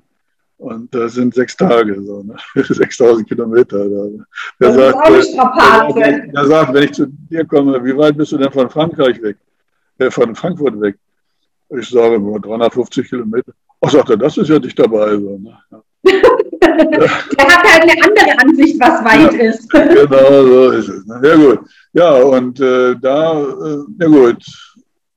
Und 0.57 0.93
das 0.93 1.13
sind 1.13 1.35
sechs 1.35 1.55
Tage, 1.55 2.01
so, 2.01 2.23
ne? 2.23 2.35
6000 2.63 3.27
Kilometer. 3.27 3.87
Der 3.87 4.25
das 4.59 4.75
sagt, 4.75 5.09
ist 5.09 5.39
auch. 5.39 5.95
Der, 5.95 6.27
der 6.27 6.45
sagt, 6.45 6.73
wenn 6.73 6.83
ich 6.83 6.93
zu 6.93 7.05
dir 7.07 7.45
komme, 7.45 7.83
wie 7.85 7.95
weit 7.95 8.17
bist 8.17 8.31
du 8.31 8.37
denn 8.37 8.51
von 8.51 8.69
Frankreich 8.69 9.21
weg? 9.21 9.37
Äh, 9.99 10.09
von 10.09 10.35
Frankfurt 10.35 10.79
weg? 10.81 10.97
Ich 11.69 11.89
sage 11.89 12.19
nur 12.19 12.39
350 12.39 13.09
Kilometer. 13.09 13.51
Ach, 13.81 13.91
sagt 13.91 14.09
er, 14.09 14.17
das 14.17 14.37
ist 14.37 14.49
ja 14.49 14.59
nicht 14.59 14.77
dabei. 14.77 15.11
So, 15.11 15.37
ne? 15.37 15.57
Der 16.61 17.47
hat 17.47 17.63
halt 17.63 17.83
eine 17.83 18.03
andere 18.03 18.39
Ansicht, 18.39 18.79
was 18.79 19.03
weit 19.03 19.33
ja, 19.33 19.49
ist. 19.49 19.69
genau, 19.71 20.45
so 20.45 20.71
ist 20.71 20.89
es. 20.89 21.05
Ne? 21.05 21.21
Ja, 21.23 21.35
gut. 21.35 21.59
Ja, 21.93 22.15
und 22.15 22.59
äh, 22.59 22.95
da, 22.99 23.41
äh, 23.41 23.83
ja 23.99 24.07
gut, 24.07 24.45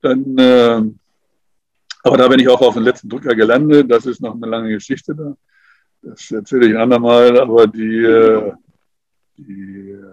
dann, 0.03 0.39
äh, 0.39 0.83
aber 2.03 2.17
da 2.17 2.29
bin 2.29 2.41
ich 2.41 2.49
auch 2.49 2.61
auf 2.61 2.75
den 2.75 2.85
letzten 2.85 3.09
Drücker 3.09 3.35
gelandet. 3.35 3.91
Das 3.91 4.07
ist 4.07 4.21
noch 4.21 4.35
eine 4.35 4.47
lange 4.47 4.71
Geschichte 4.71 5.15
da. 5.15 5.37
Das 6.03 6.31
erzähle 6.31 6.67
ich 6.67 6.75
ein 6.75 6.81
andermal, 6.81 7.39
aber 7.39 7.67
die, 7.67 8.05
äh, 8.05 8.53
die 9.37 9.91
äh, 9.91 10.10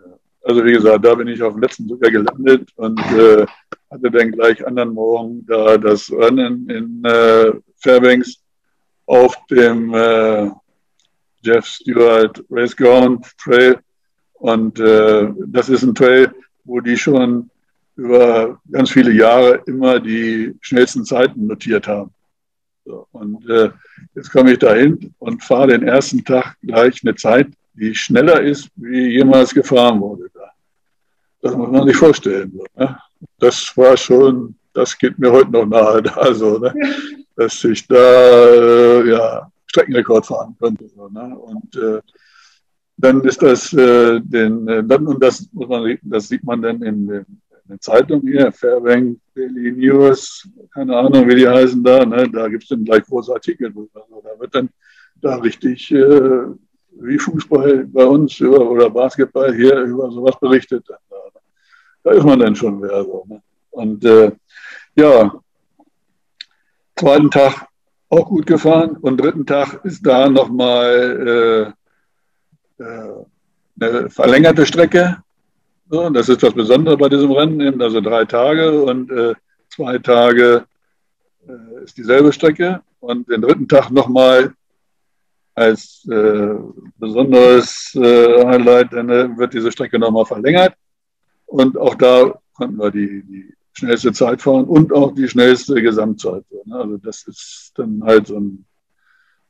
also 0.48 0.64
wie 0.64 0.72
gesagt, 0.72 1.04
da 1.04 1.14
bin 1.14 1.28
ich 1.28 1.44
auf 1.44 1.54
dem 1.54 1.62
letzten 1.62 1.88
Drücker 1.90 2.10
gelandet 2.10 2.70
und 2.78 3.00
äh, 3.12 3.46
hatte 3.92 4.12
dann 4.12 4.32
gleich 4.32 4.66
anderen 4.66 4.94
Morgen 4.94 5.46
da 5.46 5.78
das 5.78 6.10
Rennen 6.10 6.70
in 6.70 7.04
äh, 7.04 7.52
Fairbanks 7.76 8.42
auf 9.08 9.36
dem 9.48 9.94
äh, 9.94 10.50
Jeff 11.42 11.66
Stewart 11.66 12.42
Race 12.50 12.76
Ground 12.76 13.26
Trail. 13.44 13.78
Und 14.36 14.80
äh, 14.80 15.28
das 15.48 15.68
ist 15.68 15.84
ein 15.84 15.94
Trail, 15.94 16.32
wo 16.64 16.80
die 16.80 16.96
schon 16.96 17.50
über 17.98 18.58
ganz 18.72 18.92
viele 18.92 19.12
Jahre 19.12 19.62
immer 19.66 20.00
die 20.00 20.56
schnellsten 20.62 21.04
Zeiten 21.04 21.48
notiert 21.48 21.88
haben. 21.88 22.12
So, 22.86 23.06
und 23.12 23.50
äh, 23.50 23.72
jetzt 24.16 24.32
komme 24.32 24.54
ich 24.54 24.60
dahin 24.60 25.14
und 25.20 25.44
fahre 25.44 25.68
den 25.68 25.84
ersten 25.84 26.24
Tag 26.24 26.56
gleich 26.62 27.02
eine 27.04 27.16
Zeit, 27.16 27.48
die 27.74 27.94
schneller 27.94 28.42
ist, 28.42 28.70
wie 28.78 29.10
jemals 29.10 29.54
gefahren 29.54 30.00
wurde. 30.00 30.30
Das 31.42 31.56
muss 31.56 31.70
man 31.70 31.88
sich 31.88 31.96
vorstellen. 31.96 32.60
Ne? 32.76 32.98
Das 33.40 33.76
war 33.76 33.96
schon, 33.96 34.56
das 34.74 34.98
geht 34.98 35.18
mir 35.20 35.32
heute 35.32 35.52
noch 35.52 35.66
nahe. 35.66 36.04
Also, 36.16 36.58
ne? 36.60 36.74
dass 37.36 37.64
ich 37.64 37.88
da 37.88 37.96
äh, 37.96 39.10
ja, 39.10 39.52
Streckenrekord 39.68 40.26
fahren 40.26 40.56
könnte. 40.60 40.90
So, 40.90 41.08
ne? 41.08 41.38
Und 41.38 41.76
äh, 41.76 42.02
dann 42.98 43.22
ist 43.22 43.42
das, 43.44 43.72
äh, 43.74 44.20
den, 44.22 44.68
äh, 44.68 44.84
dann, 44.84 45.06
und 45.06 45.24
das 45.24 45.48
muss 45.54 45.68
man, 45.68 45.98
das 46.02 46.28
sieht 46.28 46.44
man 46.44 46.62
dann 46.62 46.82
in 46.82 47.08
den, 47.08 47.20
in 47.20 47.70
den 47.70 47.80
Zeitungen 47.80 48.28
hier, 48.28 48.52
Fairbank 48.52 49.20
Daily 49.36 49.72
News, 49.72 50.50
keine 50.74 50.98
Ahnung, 50.98 51.28
wie 51.28 51.36
die 51.36 51.48
heißen 51.48 51.84
da, 51.84 52.04
ne? 52.04 52.28
da 52.32 52.48
gibt 52.48 52.64
es 52.64 52.70
dann 52.70 52.84
gleich 52.84 53.04
große 53.04 53.32
Artikel. 53.32 53.68
Also, 53.68 54.24
da 54.24 54.40
wird 54.40 54.56
dann 54.56 54.70
da 55.22 55.36
richtig 55.36 55.92
äh, 55.92 56.46
wie 57.00 57.20
Fußball 57.20 57.86
bei 57.86 58.06
uns 58.06 58.40
über, 58.40 58.70
oder 58.70 58.90
Basketball 58.90 59.54
hier 59.54 59.80
über 59.82 60.10
sowas 60.12 60.40
berichtet. 60.40 60.86
Da 62.08 62.14
ist 62.14 62.24
man 62.24 62.40
dann 62.40 62.56
schon 62.56 62.82
wieder 62.82 63.04
so. 63.04 63.26
Ne? 63.28 63.42
Und 63.70 64.06
äh, 64.06 64.32
ja, 64.96 65.30
zweiten 66.96 67.30
Tag 67.30 67.68
auch 68.08 68.30
gut 68.30 68.46
gefahren 68.46 68.96
und 68.96 69.20
dritten 69.20 69.46
Tag 69.46 69.84
ist 69.84 70.06
da 70.06 70.30
nochmal 70.30 71.76
äh, 72.80 72.82
äh, 72.82 73.26
eine 73.82 74.10
verlängerte 74.10 74.66
Strecke. 74.66 75.18
So, 75.90 76.10
das 76.10 76.30
ist 76.30 76.42
das 76.42 76.54
Besondere 76.54 76.96
bei 76.96 77.10
diesem 77.10 77.30
Rennen, 77.30 77.82
also 77.82 78.00
drei 78.00 78.24
Tage 78.24 78.84
und 78.84 79.12
äh, 79.12 79.36
zwei 79.68 79.98
Tage 79.98 80.64
äh, 81.46 81.84
ist 81.84 81.98
dieselbe 81.98 82.32
Strecke 82.32 82.84
und 83.02 83.30
den 83.30 83.42
dritten 83.42 83.68
Tag 83.68 83.92
nochmal 83.92 84.54
als 85.56 86.08
äh, 86.10 86.56
besonderes 86.98 87.94
äh, 87.96 88.46
Highlight, 88.46 88.94
dann 88.94 89.10
äh, 89.10 89.38
wird 89.38 89.54
diese 89.54 89.74
Strecke 89.74 90.00
nochmal 90.00 90.26
verlängert. 90.26 90.74
Und 91.48 91.78
auch 91.78 91.96
da 91.96 92.40
konnten 92.54 92.78
wir 92.78 92.92
die, 92.92 93.24
die 93.24 93.54
schnellste 93.74 94.12
Zeit 94.12 94.42
fahren 94.42 94.66
und 94.66 94.94
auch 94.94 95.14
die 95.14 95.28
schnellste 95.28 95.82
Gesamtzeit. 95.82 96.44
Ne? 96.66 96.76
Also 96.76 96.98
das 96.98 97.28
ist 97.28 97.72
dann 97.76 98.04
halt 98.04 98.28
so, 98.28 98.38
ein, 98.38 98.66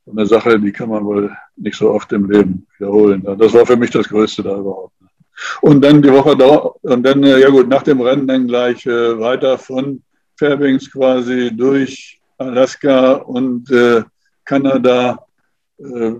so, 0.06 0.12
eine 0.12 0.26
Sache, 0.26 0.60
die 0.60 0.72
kann 0.72 0.90
man 0.90 1.06
wohl 1.06 1.36
nicht 1.56 1.78
so 1.78 1.92
oft 1.92 2.12
im 2.14 2.30
Leben 2.30 2.68
wiederholen. 2.78 3.24
Das 3.38 3.54
war 3.54 3.66
für 3.66 3.78
mich 3.78 3.92
das 3.92 4.08
Größte 4.08 4.44
da 4.44 4.58
überhaupt. 4.58 5.00
Ne? 5.02 5.08
Und 5.62 5.82
dann 5.82 6.02
die 6.02 6.12
Woche 6.12 6.36
da, 6.36 6.56
und 6.56 7.04
dann, 7.04 7.24
äh, 7.24 7.40
ja 7.40 7.50
gut, 7.50 7.68
nach 7.68 7.84
dem 7.84 8.02
Rennen 8.02 8.28
dann 8.28 8.48
gleich 8.48 8.86
äh, 8.86 9.20
weiter 9.20 9.58
von 9.58 10.02
Fairbanks 10.38 10.92
quasi 10.92 11.52
durch 11.56 12.20
Alaska 12.38 13.14
und 13.14 13.72
äh, 13.72 14.04
Kanada, 14.46 15.26
äh, 15.80 16.14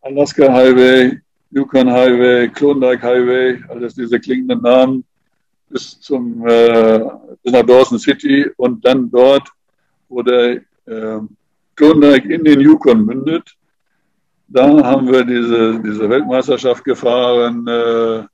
Alaska 0.00 0.52
Highway, 0.52 1.20
Yukon 1.52 1.90
Highway, 1.90 2.48
Klondike 2.48 3.02
Highway, 3.02 3.62
alles 3.68 3.94
diese 3.94 4.18
klingenden 4.18 4.62
Namen 4.62 5.04
bis 5.68 6.00
zum 6.00 6.46
äh, 6.46 7.00
bis 7.42 7.52
nach 7.52 7.62
Dawson 7.62 7.98
City 7.98 8.50
und 8.56 8.84
dann 8.84 9.10
dort, 9.10 9.48
wo 10.08 10.22
der 10.22 10.62
äh, 10.86 11.20
Klondike 11.76 12.32
in 12.32 12.44
den 12.44 12.60
Yukon 12.60 13.04
mündet. 13.04 13.54
Da 14.48 14.68
haben 14.82 15.10
wir 15.10 15.24
diese, 15.24 15.80
diese 15.80 16.08
Weltmeisterschaft 16.08 16.84
gefahren 16.84 17.66
äh, 17.66 18.24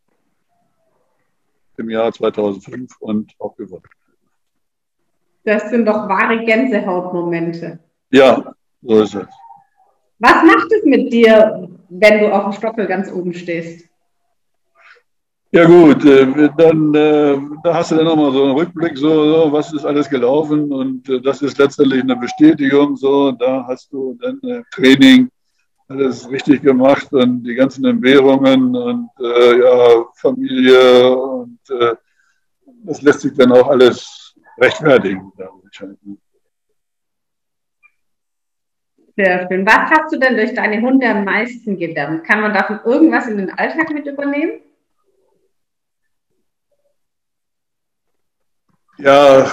im 1.76 1.90
Jahr 1.90 2.12
2005 2.12 2.96
und 3.00 3.32
auch 3.38 3.56
gewonnen. 3.56 3.84
Das 5.44 5.70
sind 5.70 5.86
doch 5.86 6.08
wahre 6.08 6.44
Gänsehautmomente. 6.44 7.78
Ja, 8.10 8.52
so 8.82 9.02
ist 9.02 9.14
es. 9.14 9.26
Was 10.18 10.42
macht 10.44 10.72
es 10.72 10.84
mit 10.84 11.12
dir, 11.12 11.68
wenn 11.88 12.20
du 12.20 12.32
auf 12.32 12.44
dem 12.44 12.52
Stoppel 12.52 12.86
ganz 12.86 13.10
oben 13.10 13.32
stehst? 13.32 13.88
Ja 15.50 15.64
gut, 15.64 16.04
äh, 16.04 16.50
dann 16.58 16.94
äh, 16.94 17.38
da 17.64 17.74
hast 17.74 17.90
du 17.90 17.96
dann 17.96 18.04
nochmal 18.04 18.32
so 18.32 18.44
einen 18.44 18.52
Rückblick, 18.52 18.98
so, 18.98 19.08
so, 19.08 19.52
was 19.52 19.72
ist 19.72 19.86
alles 19.86 20.10
gelaufen 20.10 20.70
und 20.70 21.08
äh, 21.08 21.22
das 21.22 21.40
ist 21.40 21.56
letztendlich 21.56 22.02
eine 22.02 22.16
Bestätigung, 22.16 22.96
so, 22.96 23.32
da 23.32 23.64
hast 23.66 23.90
du 23.90 24.18
dann 24.20 24.38
äh, 24.42 24.62
Training, 24.70 25.30
alles 25.88 26.28
richtig 26.30 26.60
gemacht 26.60 27.10
und 27.12 27.44
die 27.44 27.54
ganzen 27.54 27.86
Entbehrungen 27.86 28.76
und 28.76 29.08
äh, 29.20 29.58
ja, 29.58 30.04
Familie 30.16 31.16
und 31.16 31.58
äh, 31.70 31.94
das 32.84 33.00
lässt 33.00 33.20
sich 33.20 33.32
dann 33.32 33.52
auch 33.52 33.68
alles 33.68 34.34
rechtfertigen. 34.60 35.32
Sehr 35.34 35.50
schön. 39.18 39.66
Was 39.66 39.90
hast 39.90 40.12
du 40.12 40.18
denn 40.18 40.36
durch 40.36 40.54
deine 40.54 40.80
Hunde 40.80 41.08
am 41.08 41.24
meisten 41.24 41.78
gelernt? 41.78 42.24
Kann 42.24 42.40
man 42.40 42.54
davon 42.54 42.80
irgendwas 42.84 43.26
in 43.26 43.38
den 43.38 43.50
Alltag 43.50 43.90
mit 43.90 44.06
übernehmen? 44.06 44.60
ja, 48.98 49.46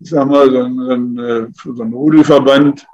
ich 0.00 0.10
sag 0.10 0.26
mal, 0.26 0.50
so 0.50 0.62
ein, 0.62 1.18
äh, 1.18 1.46
so 1.52 1.82
ein 1.82 1.92
Rudelverband 1.92 2.86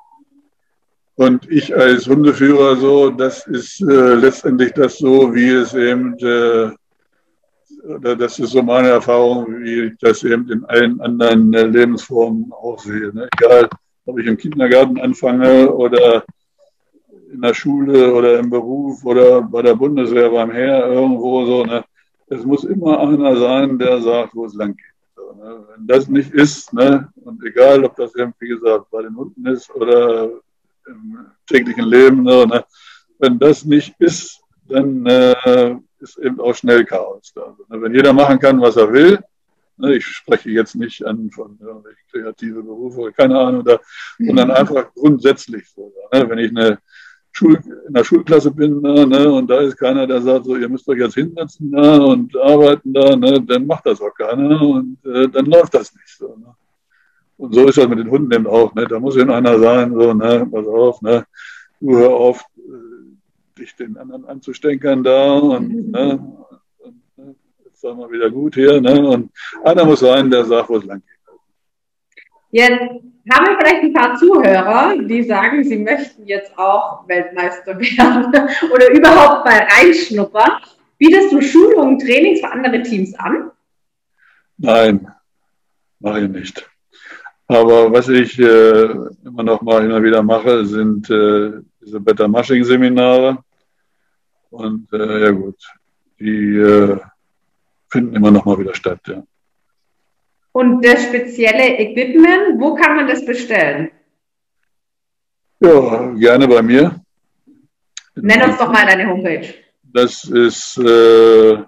und 1.14 1.50
ich 1.50 1.74
als 1.74 2.06
Hundeführer 2.06 2.76
so, 2.76 3.10
das 3.10 3.46
ist 3.46 3.80
äh, 3.80 4.14
letztendlich 4.14 4.72
das 4.72 4.98
so, 4.98 5.34
wie 5.34 5.48
es 5.48 5.72
eben, 5.72 6.18
äh, 6.18 6.70
das 8.16 8.38
ist 8.40 8.50
so 8.50 8.62
meine 8.62 8.88
Erfahrung, 8.88 9.46
wie 9.60 9.84
ich 9.84 9.98
das 10.00 10.24
eben 10.24 10.50
in 10.50 10.64
allen 10.64 11.00
anderen 11.00 11.54
äh, 11.54 11.62
Lebensformen 11.62 12.52
auch 12.52 12.80
sehe. 12.80 13.14
Ne? 13.14 13.28
Egal, 13.38 13.68
ob 14.07 14.18
ich 14.18 14.26
im 14.26 14.36
Kindergarten 14.36 14.98
anfange 14.98 15.70
oder 15.70 16.24
in 17.32 17.42
der 17.42 17.54
Schule 17.54 18.14
oder 18.14 18.38
im 18.38 18.50
Beruf 18.50 19.04
oder 19.04 19.42
bei 19.42 19.62
der 19.62 19.74
Bundeswehr 19.74 20.30
beim 20.30 20.50
Heer 20.50 20.86
irgendwo 20.86 21.44
so. 21.44 21.64
Ne? 21.64 21.84
Es 22.28 22.44
muss 22.44 22.64
immer 22.64 23.00
einer 23.00 23.36
sein, 23.36 23.78
der 23.78 24.00
sagt, 24.00 24.34
wo 24.34 24.46
es 24.46 24.54
lang 24.54 24.76
geht. 24.76 25.36
Ne? 25.36 25.66
Wenn 25.74 25.86
das 25.86 26.09
nicht 26.09 26.32
ist, 26.32 26.72
ne, 26.72 27.09
und 27.24 27.44
egal, 27.44 27.84
ob 27.84 27.96
das 27.96 28.14
eben, 28.14 28.32
wie 28.38 28.48
gesagt, 28.48 28.90
bei 28.90 29.02
den 29.02 29.16
Hunden 29.16 29.46
ist 29.46 29.74
oder 29.74 30.30
im 30.86 31.26
täglichen 31.46 31.84
Leben, 31.84 32.22
ne, 32.22 32.46
ne 32.46 32.64
wenn 33.18 33.38
das 33.38 33.64
nicht 33.64 33.94
ist, 33.98 34.40
dann 34.68 35.04
äh, 35.07 35.76
ist 36.00 36.18
eben 36.18 36.40
auch 36.40 36.54
schnell 36.54 36.84
Chaos 36.84 37.32
da. 37.34 37.57
Ne, 37.68 37.82
wenn 37.82 37.94
jeder 37.94 38.12
machen 38.12 38.38
kann, 38.38 38.61
was 38.61 38.76
er 38.76 38.92
will, 38.92 39.18
ich 39.84 40.06
spreche 40.06 40.50
jetzt 40.50 40.74
nicht 40.74 41.04
an 41.04 41.30
von 41.30 41.58
kreative 42.10 42.62
Berufe, 42.62 43.12
keine 43.12 43.38
Ahnung, 43.38 43.64
da, 43.64 43.78
sondern 44.18 44.50
einfach 44.50 44.92
grundsätzlich 44.94 45.68
so. 45.68 45.92
Ne, 46.12 46.28
wenn 46.28 46.38
ich 46.38 46.50
eine 46.50 46.78
Schul 47.32 47.58
in 47.86 47.92
der 47.92 48.04
Schulklasse 48.04 48.50
bin 48.50 48.80
ne, 48.80 49.06
ne, 49.06 49.30
und 49.30 49.48
da 49.48 49.60
ist 49.60 49.76
keiner, 49.76 50.06
der 50.06 50.22
sagt, 50.22 50.46
so, 50.46 50.56
ihr 50.56 50.70
müsst 50.70 50.88
euch 50.88 50.98
jetzt 50.98 51.14
hinsetzen 51.14 51.70
da 51.70 51.98
und 51.98 52.34
arbeiten 52.36 52.94
da, 52.94 53.14
ne, 53.14 53.42
dann 53.42 53.66
macht 53.66 53.84
das 53.84 54.00
auch 54.00 54.14
keiner 54.14 54.60
und 54.62 54.98
äh, 55.04 55.28
dann 55.28 55.44
läuft 55.44 55.74
das 55.74 55.94
nicht 55.94 56.16
so. 56.16 56.34
Ne. 56.36 56.54
Und 57.36 57.54
so 57.54 57.66
ist 57.68 57.76
das 57.76 57.88
mit 57.88 57.98
den 57.98 58.10
Hunden 58.10 58.32
eben 58.32 58.46
auch. 58.46 58.74
Ne. 58.74 58.86
Da 58.86 58.98
muss 58.98 59.16
eben 59.16 59.30
einer 59.30 59.58
sein, 59.58 59.92
so, 59.92 60.14
ne, 60.14 60.48
pass 60.50 60.66
auf, 60.66 61.02
ne, 61.02 61.26
du 61.80 61.98
hör 61.98 62.10
auf, 62.10 62.42
äh, 62.56 63.60
dich 63.60 63.76
den 63.76 63.98
anderen 63.98 64.24
anzustenkern 64.24 65.02
da 65.02 65.34
und, 65.34 65.68
mhm. 65.68 65.90
ne, 65.90 66.12
und 66.12 66.20
ne, 66.20 66.46
jetzt 67.76 67.82
sagen 67.82 67.98
wir 67.98 68.10
wieder 68.10 68.30
gut 68.30 68.54
hier, 68.54 68.80
ne, 68.80 69.06
und 69.06 69.30
einer 69.62 69.84
muss 69.84 70.00
sein, 70.00 70.30
der 70.30 70.44
sagt, 70.44 70.68
wo 70.70 70.76
es 70.76 70.84
lang 70.84 71.02
geht. 71.02 71.36
Jetzt 72.50 72.80
haben 72.80 73.46
wir 73.46 73.58
vielleicht 73.58 73.82
ein 73.82 73.92
paar 73.92 74.16
Zuhörer, 74.16 74.96
die 74.96 75.22
sagen, 75.24 75.62
sie 75.62 75.76
möchten 75.76 76.26
jetzt 76.26 76.56
auch 76.56 77.06
Weltmeister 77.06 77.78
werden 77.78 78.32
oder 78.72 78.90
überhaupt 78.90 79.44
mal 79.44 79.66
reinschnuppern. 79.76 80.52
Bietest 80.96 81.32
du 81.32 81.42
Schulungen, 81.42 81.98
Trainings 81.98 82.40
für 82.40 82.50
andere 82.50 82.82
Teams 82.82 83.14
an? 83.18 83.50
Nein, 84.56 85.08
mache 86.00 86.20
ich 86.22 86.28
nicht. 86.30 86.70
Aber 87.48 87.92
was 87.92 88.08
ich 88.08 88.38
äh, 88.38 88.84
immer 89.24 89.42
noch 89.42 89.60
mal 89.60 89.84
immer 89.84 90.02
wieder 90.02 90.22
mache, 90.22 90.64
sind 90.64 91.10
äh, 91.10 91.52
diese 91.82 92.00
Better 92.00 92.26
Mushing 92.26 92.64
Seminare. 92.64 93.38
Und 94.48 94.90
äh, 94.94 95.24
ja 95.24 95.30
gut, 95.32 95.58
die 96.18 96.56
äh, 96.56 96.98
finden 97.97 98.14
immer 98.14 98.30
noch 98.30 98.44
mal 98.44 98.59
wieder 98.59 98.74
statt, 98.74 99.01
ja. 99.07 99.22
Und 100.53 100.84
das 100.84 101.05
spezielle 101.05 101.78
Equipment, 101.78 102.61
wo 102.61 102.74
kann 102.74 102.97
man 102.97 103.09
das 103.09 103.24
bestellen? 103.24 103.90
Ja, 105.61 106.12
gerne 106.14 106.47
bei 106.47 106.61
mir. 106.62 107.01
Nenn 108.14 108.42
uns 108.42 108.59
doch 108.59 108.70
mal 108.70 108.86
deine 108.86 109.09
Homepage. 109.09 109.49
Das 109.82 110.24
ist 110.24 110.78
äh, 110.78 111.62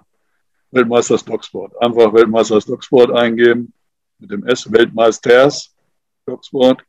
Weltmeister 0.71 1.17
Stocksport. 1.17 1.71
Einfach 1.81 2.13
Weltmeister 2.13 2.61
Stocksport 2.61 3.11
eingeben 3.11 3.73
mit 4.19 4.29
dem 4.31 4.45
S 4.45 4.71
Weltmeisters 4.71 5.75
Stocksport 6.23 6.83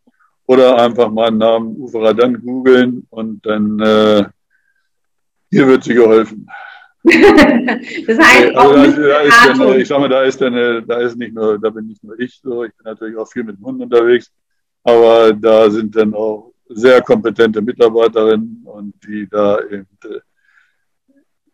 oder 0.47 0.83
einfach 0.83 1.11
meinen 1.11 1.39
Namen 1.39 1.77
Uwe 1.77 2.03
Radan 2.03 2.43
googeln 2.43 3.07
und 3.11 3.45
dann 3.47 3.81
äh, 3.81 4.25
hier 5.51 5.67
wird 5.67 5.85
sie 5.85 5.95
geholfen. 5.95 6.47
Das 7.03 8.19
heißt, 8.19 8.55
also 8.55 8.75
da, 8.75 9.09
da 9.09 9.21
ist 9.21 9.59
dann, 9.59 9.81
ich 9.81 9.89
sag 9.89 10.01
mal, 10.01 10.09
da 10.09 10.23
ist 10.23 10.41
dann, 10.41 10.87
da 10.87 11.01
ist 11.01 11.17
nicht 11.17 11.35
nur, 11.35 11.59
da 11.59 11.71
bin 11.71 11.87
nicht 11.87 12.05
nur 12.05 12.19
ich 12.19 12.41
so, 12.43 12.65
ich 12.65 12.73
bin 12.77 12.85
natürlich 12.85 13.17
auch 13.17 13.31
viel 13.31 13.45
mit 13.45 13.57
dem 13.57 13.65
Hund 13.65 13.81
unterwegs, 13.81 14.31
aber 14.85 15.33
da 15.33 15.71
sind 15.71 15.97
dann 15.97 16.13
auch 16.15 16.53
sehr 16.69 17.01
kompetente 17.01 17.63
Mitarbeiterinnen 17.63 18.63
und 18.65 18.95
die 19.07 19.27
da 19.29 19.61
eben, 19.61 19.87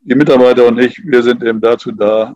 die 0.01 0.15
Mitarbeiter 0.15 0.67
und 0.67 0.79
ich, 0.79 1.05
wir 1.05 1.23
sind 1.23 1.43
eben 1.43 1.61
dazu 1.61 1.93
da, 1.93 2.35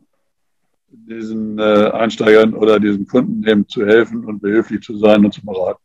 diesen 0.89 1.59
äh, 1.59 1.91
Einsteigern 1.93 2.55
oder 2.55 2.81
diesen 2.81 3.07
Kunden 3.07 3.47
eben 3.47 3.69
zu 3.69 3.87
helfen 3.87 4.25
und 4.25 4.41
behilflich 4.41 4.83
zu 4.83 4.97
sein 4.99 5.25
und 5.25 5.33
zu 5.33 5.45
beraten. 5.45 5.81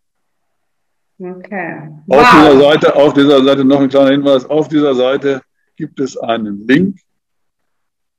Okay. 1.19 1.89
Wow. 2.07 2.19
Auf 2.19 2.32
dieser 2.32 2.59
Seite, 2.59 2.95
auf 2.95 3.13
dieser 3.13 3.43
Seite 3.43 3.65
noch 3.65 3.82
ein 3.82 3.89
kleiner 3.89 4.11
Hinweis, 4.11 4.45
auf 4.45 4.67
dieser 4.67 4.95
Seite 4.95 5.41
gibt 5.76 5.99
es 5.99 6.17
einen 6.17 6.67
Link 6.67 6.97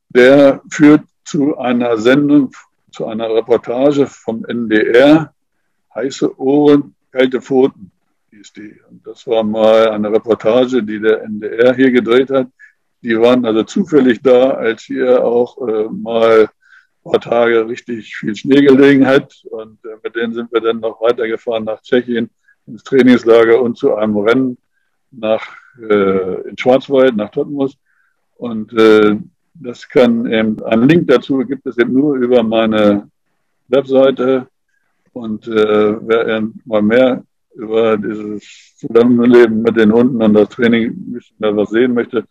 der 0.08 0.62
führt 0.70 1.02
zu 1.24 1.58
einer 1.58 1.98
Sendung, 1.98 2.52
zu 2.90 3.06
einer 3.06 3.34
Reportage 3.34 4.06
vom 4.06 4.44
NDR, 4.44 5.34
heiße 5.94 6.38
Ohren, 6.38 6.94
kalte 7.10 7.40
Pfoten 7.40 7.90
hieß 8.36 8.52
die. 8.52 8.80
Und 8.88 9.06
das 9.06 9.26
war 9.26 9.42
mal 9.42 9.90
eine 9.90 10.10
Reportage, 10.12 10.82
die 10.82 11.00
der 11.00 11.22
NDR 11.22 11.74
hier 11.74 11.90
gedreht 11.90 12.30
hat. 12.30 12.48
Die 13.02 13.18
waren 13.18 13.44
also 13.44 13.62
zufällig 13.62 14.20
da, 14.22 14.50
als 14.50 14.82
hier 14.82 15.24
auch 15.24 15.56
äh, 15.66 15.88
mal 15.90 16.48
ein 17.04 17.10
paar 17.10 17.20
Tage 17.20 17.68
richtig 17.68 18.16
viel 18.16 18.34
Schnee 18.34 18.62
gelegen 18.62 19.06
hat. 19.06 19.42
Und 19.50 19.84
äh, 19.84 19.96
mit 20.02 20.16
denen 20.16 20.34
sind 20.34 20.52
wir 20.52 20.60
dann 20.60 20.80
noch 20.80 21.00
weitergefahren 21.00 21.64
nach 21.64 21.80
Tschechien 21.82 22.30
ins 22.66 22.82
Trainingslager 22.82 23.60
und 23.60 23.78
zu 23.78 23.94
einem 23.94 24.16
Rennen 24.16 24.58
nach, 25.10 25.46
äh, 25.78 26.48
in 26.48 26.58
Schwarzwald, 26.58 27.16
nach 27.16 27.30
Tottenmus. 27.30 27.76
Und 28.36 28.72
äh, 28.72 29.16
das 29.60 29.88
kann 29.88 30.30
eben, 30.30 30.62
einen 30.64 30.88
Link 30.88 31.08
dazu 31.08 31.38
gibt 31.38 31.66
es 31.66 31.78
eben 31.78 31.92
nur 31.92 32.16
über 32.16 32.42
meine 32.42 33.08
Webseite. 33.68 34.46
Und 35.12 35.46
äh, 35.48 35.96
wer 36.06 36.42
mal 36.64 36.82
mehr 36.82 37.22
über 37.54 37.96
dieses 37.96 38.76
Zusammenleben 38.76 39.62
mit 39.62 39.76
den 39.76 39.92
Hunden 39.92 40.22
und 40.22 40.34
das 40.34 40.50
Training 40.50 40.90
ein 40.90 41.12
bisschen 41.12 41.36
mehr 41.38 41.56
was 41.56 41.70
sehen 41.70 41.94
möchte, 41.94 42.24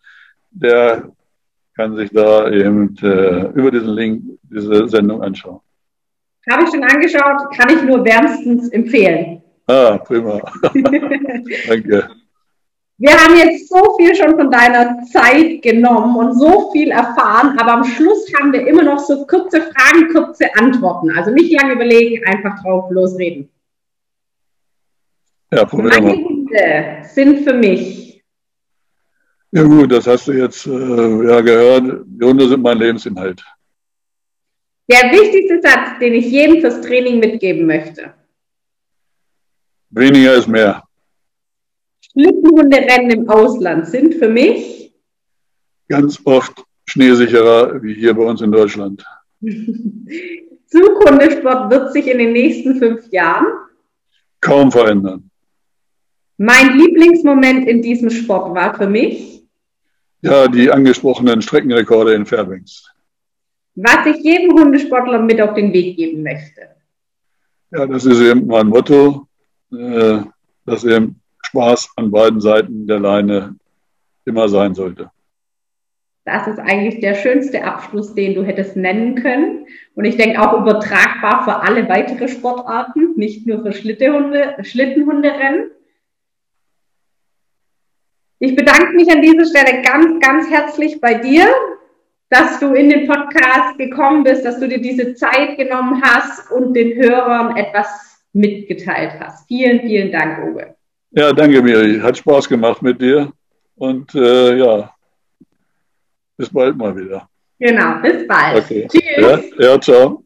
der 0.52 1.10
kann 1.74 1.96
sich 1.96 2.10
da 2.10 2.48
eben 2.50 2.96
äh, 3.02 3.48
über 3.54 3.70
diesen 3.70 3.90
Link 3.90 4.22
diese 4.44 4.88
Sendung 4.88 5.22
anschauen. 5.22 5.60
Habe 6.48 6.62
ich 6.62 6.70
schon 6.70 6.84
angeschaut, 6.84 7.56
kann 7.56 7.68
ich 7.70 7.82
nur 7.82 8.04
wärmstens 8.04 8.68
empfehlen. 8.68 9.42
Ah, 9.66 9.98
prima. 9.98 10.40
Danke. 11.68 12.08
Wir 12.98 13.12
haben 13.12 13.36
jetzt 13.36 13.68
so 13.68 13.96
viel 13.98 14.14
schon 14.14 14.36
von 14.36 14.50
deiner 14.50 15.02
Zeit 15.12 15.60
genommen 15.60 16.16
und 16.16 16.32
so 16.38 16.70
viel 16.72 16.90
erfahren, 16.90 17.58
aber 17.58 17.72
am 17.74 17.84
Schluss 17.84 18.26
haben 18.38 18.52
wir 18.52 18.66
immer 18.66 18.82
noch 18.82 18.98
so 18.98 19.26
kurze 19.26 19.60
Fragen, 19.60 20.08
kurze 20.12 20.46
Antworten. 20.54 21.10
Also 21.10 21.30
nicht 21.30 21.52
lange 21.52 21.74
überlegen, 21.74 22.24
einfach 22.24 22.62
drauf 22.62 22.90
losreden. 22.90 23.50
Ja, 25.52 25.64
probieren 25.66 25.88
Meine 25.88 26.24
Hunde 26.24 27.02
sind 27.02 27.44
für 27.44 27.52
mich. 27.52 28.24
Ja 29.52 29.62
gut, 29.62 29.92
das 29.92 30.06
hast 30.06 30.28
du 30.28 30.32
jetzt 30.32 30.66
äh, 30.66 31.28
ja 31.28 31.40
gehört. 31.40 32.02
Die 32.06 32.24
Hunde 32.24 32.48
sind 32.48 32.62
mein 32.62 32.78
Lebensinhalt. 32.78 33.44
Der 34.88 35.10
wichtigste 35.12 35.60
Satz, 35.60 35.98
den 36.00 36.14
ich 36.14 36.26
jedem 36.26 36.60
fürs 36.60 36.80
Training 36.80 37.18
mitgeben 37.18 37.66
möchte. 37.66 38.14
Weniger 39.90 40.34
ist 40.34 40.48
mehr. 40.48 40.85
Schlittenhunderennen 42.16 43.10
im 43.10 43.28
Ausland 43.28 43.86
sind 43.86 44.14
für 44.14 44.28
mich 44.28 44.94
ganz 45.88 46.18
oft 46.24 46.64
schneesicherer 46.86 47.82
wie 47.82 47.92
hier 47.92 48.14
bei 48.14 48.22
uns 48.22 48.40
in 48.40 48.50
Deutschland. 48.50 49.04
Zughundesport 50.66 51.70
wird 51.70 51.92
sich 51.92 52.06
in 52.06 52.18
den 52.18 52.32
nächsten 52.32 52.76
fünf 52.76 53.06
Jahren 53.12 53.46
kaum 54.40 54.72
verändern. 54.72 55.30
Mein 56.38 56.78
Lieblingsmoment 56.78 57.68
in 57.68 57.82
diesem 57.82 58.08
Sport 58.08 58.54
war 58.54 58.74
für 58.74 58.88
mich 58.88 59.42
ja 60.22 60.48
die 60.48 60.70
angesprochenen 60.70 61.42
Streckenrekorde 61.42 62.14
in 62.14 62.24
Fairbanks. 62.24 62.90
Was 63.74 64.06
ich 64.06 64.24
jedem 64.24 64.58
Hundesportler 64.58 65.20
mit 65.20 65.40
auf 65.40 65.54
den 65.54 65.72
Weg 65.72 65.96
geben 65.96 66.22
möchte. 66.22 66.62
Ja, 67.70 67.86
das 67.86 68.06
ist 68.06 68.20
eben 68.20 68.46
mein 68.46 68.68
Motto, 68.68 69.28
äh, 69.70 70.20
dass 70.64 70.84
eben 70.84 71.20
Spaß 71.46 71.90
an 71.96 72.10
beiden 72.10 72.40
Seiten 72.40 72.86
der 72.86 72.98
Leine 72.98 73.56
immer 74.24 74.48
sein 74.48 74.74
sollte. 74.74 75.10
Das 76.24 76.48
ist 76.48 76.58
eigentlich 76.58 77.00
der 77.00 77.14
schönste 77.14 77.62
Abschluss, 77.62 78.14
den 78.14 78.34
du 78.34 78.42
hättest 78.42 78.76
nennen 78.76 79.14
können. 79.14 79.66
Und 79.94 80.04
ich 80.04 80.16
denke 80.16 80.40
auch 80.42 80.60
übertragbar 80.60 81.44
für 81.44 81.62
alle 81.62 81.88
weitere 81.88 82.26
Sportarten, 82.26 83.14
nicht 83.14 83.46
nur 83.46 83.62
für 83.62 83.72
Schlittenhunde, 83.72 84.56
Schlittenhunderennen. 84.62 85.70
Ich 88.40 88.56
bedanke 88.56 88.92
mich 88.94 89.10
an 89.10 89.22
dieser 89.22 89.46
Stelle 89.46 89.82
ganz, 89.82 90.20
ganz 90.20 90.50
herzlich 90.50 91.00
bei 91.00 91.14
dir, 91.14 91.46
dass 92.28 92.58
du 92.58 92.74
in 92.74 92.90
den 92.90 93.06
Podcast 93.06 93.78
gekommen 93.78 94.24
bist, 94.24 94.44
dass 94.44 94.58
du 94.58 94.66
dir 94.68 94.80
diese 94.80 95.14
Zeit 95.14 95.56
genommen 95.56 96.02
hast 96.02 96.50
und 96.50 96.74
den 96.74 96.96
Hörern 96.96 97.56
etwas 97.56 98.20
mitgeteilt 98.32 99.12
hast. 99.20 99.46
Vielen, 99.46 99.80
vielen 99.80 100.10
Dank, 100.10 100.44
Uwe. 100.44 100.75
Ja, 101.10 101.32
danke, 101.32 101.62
Miri. 101.62 101.98
Hat 102.00 102.16
Spaß 102.18 102.48
gemacht 102.48 102.82
mit 102.82 103.00
dir. 103.00 103.32
Und 103.76 104.14
äh, 104.14 104.56
ja, 104.56 104.90
bis 106.36 106.50
bald 106.50 106.76
mal 106.76 106.96
wieder. 106.96 107.28
Genau, 107.58 108.00
bis 108.02 108.26
bald. 108.26 108.64
Okay. 108.64 108.88
Tschüss. 108.90 109.52
Ja, 109.58 109.72
ja 109.72 109.80
ciao. 109.80 110.22